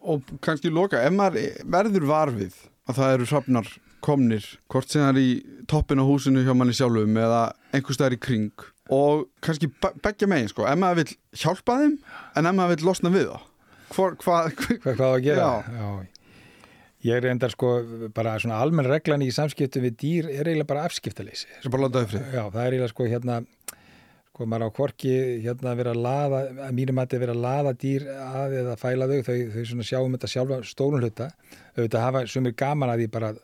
Og 0.07 0.22
kannski 0.44 0.70
loka, 0.70 1.00
ef 1.02 1.14
maður 1.14 1.61
verður 1.76 2.09
varfið 2.11 2.57
að 2.86 2.98
það 3.00 3.12
eru 3.16 3.28
hrafnar 3.32 3.70
komnir 4.07 4.44
hvort 4.70 4.90
sem 4.92 5.02
það 5.02 5.12
er 5.12 5.20
í 5.22 5.30
toppin 5.70 6.02
á 6.02 6.04
húsinu 6.07 6.44
hjá 6.46 6.52
manni 6.54 6.76
sjálfum 6.76 7.16
eða 7.18 7.40
einhver 7.74 7.96
staðar 7.96 8.14
í 8.14 8.20
kring 8.22 8.66
og 8.94 9.24
kannski 9.42 9.68
begja 10.04 10.28
megin 10.30 10.50
sko, 10.52 10.66
ef 10.68 10.78
maður 10.78 11.00
vil 11.02 11.16
hjálpa 11.42 11.78
þeim 11.80 11.96
en 12.38 12.50
ef 12.50 12.54
maður 12.59 12.76
vil 12.76 12.86
losna 12.90 13.12
við 13.14 13.32
Hvor, 13.94 14.16
hvað 14.18 14.52
hva, 14.59 14.76
hva, 14.82 14.92
hva 14.98 15.09
að 15.14 15.24
gera 15.24 15.42
já. 15.46 15.74
Já. 15.78 15.90
ég 17.07 17.18
er 17.20 17.28
endar 17.30 17.52
sko 17.54 17.72
bara 18.14 18.36
svona 18.42 18.61
almenn 18.62 18.88
reglan 18.90 19.22
í 19.22 19.32
samskiptu 19.34 19.82
við 19.84 19.98
dýr 20.02 20.30
er 20.30 20.48
eiginlega 20.50 20.70
bara 20.70 20.86
afskiptaleysi 20.88 21.50
já, 22.34 22.42
það 22.50 22.62
er 22.62 22.76
eiginlega 22.76 22.92
sko 22.94 23.07
hérna 23.11 23.40
sko 24.37 24.45
maður 24.45 24.68
á 24.68 24.76
korki 24.76 25.12
hérna 25.41 25.72
að 25.72 25.78
vera 25.80 25.93
að 25.95 26.03
laða 26.05 26.39
að 26.66 26.72
mínum 26.76 26.99
að 27.01 27.07
þetta 27.07 27.20
vera 27.22 27.34
að 27.34 27.45
laða 27.47 27.70
dýr 27.80 28.03
að 28.12 28.57
eða 28.61 28.74
fæla 28.76 29.07
þau, 29.09 29.20
þau, 29.24 29.37
þau 29.55 29.62
svona 29.70 29.87
sjáum 29.89 30.16
þetta 30.16 30.28
sjálfa 30.28 30.59
stórun 30.68 31.05
hluta, 31.05 31.28
auðvitað 31.72 32.05
hafa 32.05 32.22
sumir 32.28 32.57
gaman 32.61 32.93
að 32.93 33.03
því 33.03 33.07
bara 33.14 33.30
að, 33.32 33.39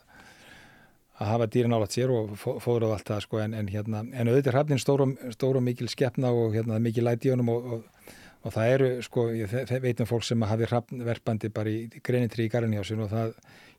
hafa 1.22 1.46
dýrin 1.54 1.76
álat 1.76 1.94
sér 1.94 2.12
og 2.12 2.34
fóður 2.36 2.90
á 2.90 2.98
allt 2.98 3.08
það 3.08 3.22
sko 3.24 3.40
en, 3.40 3.54
en 3.56 3.70
hérna, 3.72 4.02
en 4.04 4.28
auðvitað 4.28 4.56
hrafnin 4.56 4.82
stór 4.82 5.58
og 5.60 5.64
mikil 5.64 5.88
skeppna 5.88 6.32
og 6.34 6.56
hérna 6.58 6.80
mikil 6.82 7.06
læti 7.06 7.32
honum 7.32 7.52
og, 7.54 7.72
og, 7.78 8.12
og 8.42 8.56
það 8.56 8.74
eru 8.74 8.90
sko, 9.06 9.26
ég 9.38 9.56
veit 9.86 10.02
um 10.02 10.10
fólk 10.10 10.26
sem 10.28 10.44
hafi 10.50 10.68
hrafnverfandi 10.68 11.52
bara 11.54 11.72
í, 11.72 11.86
greinitri 12.04 12.50
í 12.50 12.52
Garðinjásun 12.52 13.04
og 13.06 13.12
það 13.14 13.36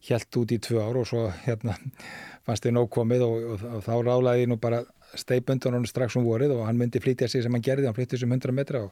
helt 0.10 0.42
út 0.42 0.56
í 0.56 0.62
tvö 0.64 0.82
ár 0.82 1.04
og 1.04 1.08
svo 1.08 1.28
hérna 1.44 1.78
fannst 2.48 2.66
þið 2.66 2.78
nóg 2.80 2.90
komið 2.96 3.28
og, 3.28 3.66
og 3.70 3.86
þá 3.86 3.94
rálaði 4.08 4.50
nú 4.50 4.58
bara 4.64 4.82
steipa 5.20 5.56
undan 5.56 5.78
hann 5.78 5.86
strax 5.90 6.18
um 6.20 6.26
vorið 6.26 6.56
og 6.56 6.66
hann 6.68 6.80
myndi 6.80 7.02
flytja 7.04 7.30
sig 7.30 7.46
sem 7.46 7.54
hann 7.54 7.64
gerði, 7.66 7.88
hann 7.90 7.98
flytti 7.98 8.20
sem 8.20 8.32
100 8.32 8.56
metra 8.56 8.86
og 8.88 8.92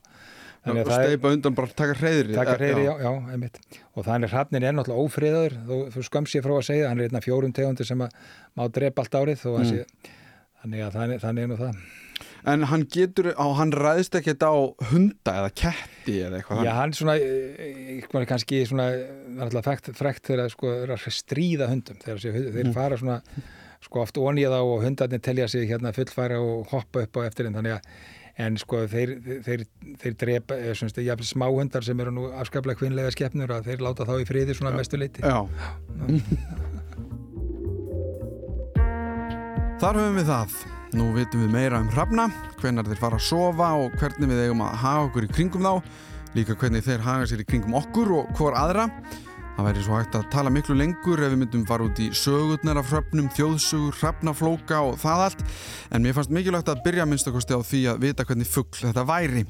Já, 0.62 0.76
og 0.78 0.92
steipa 0.94 1.32
undan 1.34 1.56
bara 1.58 1.74
taka 1.74 1.96
hreyðri 1.98 2.36
taka 2.38 2.54
hreyðri, 2.60 2.84
já, 2.86 2.92
já, 3.02 3.12
einmitt 3.34 3.56
og 3.98 4.06
þannig 4.06 4.30
hrannin 4.30 4.66
er 4.68 4.76
náttúrulega 4.78 5.08
ófriðaður 5.08 5.56
þú, 5.66 5.80
þú 5.96 6.04
skamst 6.06 6.38
ég 6.38 6.46
frá 6.46 6.54
að 6.54 6.68
segja, 6.68 6.92
hann 6.92 7.02
er 7.02 7.10
einna 7.10 7.22
fjórum 7.26 7.56
tegundir 7.58 7.88
sem 7.90 8.04
að 8.06 8.14
má 8.60 8.68
drepa 8.70 9.02
allt 9.02 9.18
árið 9.18 9.48
mm. 9.50 9.72
sé, 9.72 10.12
þannig 10.62 10.86
að 10.86 11.00
þannig, 11.00 11.22
þannig 11.26 11.48
er 11.48 11.52
nú 11.52 11.60
það 11.64 11.82
En 12.52 12.66
hann 12.70 12.84
getur, 12.90 13.32
á, 13.38 13.46
hann 13.58 13.70
ræðist 13.74 14.16
ekkert 14.18 14.44
á 14.46 14.54
hunda 14.92 15.34
eða 15.44 15.50
ketti 15.62 16.16
eða 16.26 16.40
eitthvað 16.40 16.64
Já, 16.66 16.72
hann 16.78 16.94
svona, 16.98 17.16
eitthvað 17.18 18.28
kannski 18.30 18.62
svona, 18.70 18.88
það 18.94 19.42
er 19.42 19.60
alltaf 19.62 19.98
frekt 19.98 20.30
þegar 20.30 20.54
sko, 20.54 20.74
að 20.86 21.08
stríða 21.18 21.70
hundum 21.70 22.00
þegar 22.02 22.22
þeir 22.22 22.68
mm. 22.68 22.74
fara 22.78 22.98
svona 23.02 23.20
sko 23.82 24.04
oft 24.06 24.18
onið 24.22 24.54
á 24.54 24.62
og 24.62 24.84
hundarnir 24.86 25.22
telja 25.24 25.48
sig 25.52 25.70
hérna 25.70 25.94
fullfæra 25.96 26.40
og 26.42 26.68
hoppa 26.72 27.06
upp 27.06 27.22
á 27.22 27.28
eftirinn 27.28 27.56
þannig 27.58 27.80
að 27.80 27.88
en 28.42 28.58
sko 28.58 28.86
þeir, 28.90 29.16
þeir, 29.46 29.64
þeir 30.02 30.18
drepa, 30.24 30.58
svona 30.78 30.94
eh, 30.96 31.08
jafnvel 31.10 31.28
smáhundar 31.28 31.86
sem 31.86 32.00
eru 32.04 32.14
nú 32.16 32.28
afskaplega 32.42 32.80
kvinnlega 32.80 33.12
skeppnur 33.14 33.52
að 33.58 33.72
þeir 33.72 33.86
láta 33.86 34.08
þá 34.08 34.14
í 34.22 34.28
friði 34.30 34.58
svona 34.58 34.76
mestu 34.78 35.00
leiti 35.02 35.24
Já. 35.26 35.46
Þar 39.82 39.98
höfum 39.98 40.18
við 40.20 40.28
það. 40.30 40.56
Nú 40.94 41.06
vitum 41.16 41.42
við 41.42 41.54
meira 41.56 41.80
um 41.82 41.88
hrafna 41.90 42.28
hvernig 42.60 42.90
þeir 42.92 43.00
fara 43.02 43.18
að 43.18 43.24
sofa 43.26 43.70
og 43.82 43.94
hvernig 43.98 44.30
við 44.30 44.42
eigum 44.44 44.62
að 44.62 44.76
hafa 44.84 45.06
okkur 45.08 45.26
í 45.26 45.30
kringum 45.32 45.66
þá 45.66 45.74
líka 46.36 46.56
hvernig 46.60 46.86
þeir 46.86 47.06
hafa 47.06 47.30
sér 47.32 47.42
í 47.42 47.48
kringum 47.48 47.78
okkur 47.80 48.12
og 48.20 48.34
hvor 48.38 48.58
aðra 48.60 48.86
Það 49.62 49.68
væri 49.68 49.82
svo 49.86 49.98
hægt 50.00 50.16
að 50.18 50.24
tala 50.34 50.50
miklu 50.50 50.74
lengur 50.74 51.20
ef 51.22 51.30
við 51.30 51.38
myndum 51.38 51.66
fara 51.70 51.86
út 51.86 52.00
í 52.02 52.08
sögurnar 52.18 52.80
af 52.82 52.88
hröfnum, 52.90 53.28
þjóðsugur, 53.38 53.94
hröfnaflóka 54.00 54.80
og 54.88 54.96
það 54.98 55.20
allt 55.28 55.44
en 55.94 56.02
mér 56.02 56.16
fannst 56.18 56.32
mikilvægt 56.34 56.72
að 56.72 56.80
byrja 56.88 57.06
minnstakosti 57.06 57.54
á 57.54 57.62
því 57.62 57.82
að 57.92 58.00
vita 58.02 58.26
hvernig 58.26 58.50
fuggl 58.50 58.88
þetta 58.88 59.04
væri. 59.06 59.44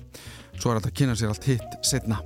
Svo 0.57 0.73
er 0.73 0.81
þetta 0.81 0.91
að 0.91 0.97
kynna 0.99 1.15
sér 1.15 1.31
allt 1.31 1.47
hitt 1.47 1.77
setna. 1.87 2.17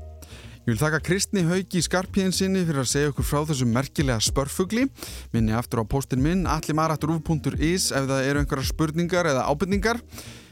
Ég 0.63 0.71
vil 0.71 0.79
þakka 0.81 1.01
Kristni 1.05 1.43
Haugi 1.45 1.77
í 1.77 1.85
skarpíðinsinni 1.85 2.63
fyrir 2.65 2.81
að 2.81 2.89
segja 2.89 3.11
okkur 3.13 3.29
frá 3.29 3.45
þessum 3.51 3.77
merkilega 3.77 4.17
spörfugli. 4.31 4.87
Minni 5.35 5.53
aftur 5.53 5.83
á 5.83 5.91
postin 5.93 6.25
minn 6.25 6.49
allimaratturúf.is 6.49 7.91
ef 7.93 8.09
það 8.09 8.31
eru 8.31 8.41
einhverja 8.41 8.71
spurningar 8.71 9.29
eða 9.29 9.45
ábyrningar. 9.45 10.01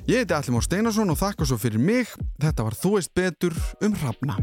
Ég 0.06 0.22
heiti 0.22 0.38
Allimór 0.38 0.70
Steinarsson 0.70 1.10
og 1.10 1.18
þakka 1.18 1.50
svo 1.50 1.58
fyrir 1.58 1.82
mig. 1.82 2.14
Þetta 2.38 2.70
var 2.70 2.78
Þú 2.78 2.98
veist 3.00 3.16
betur 3.18 3.58
um 3.82 3.98
hrafna. 4.04 4.38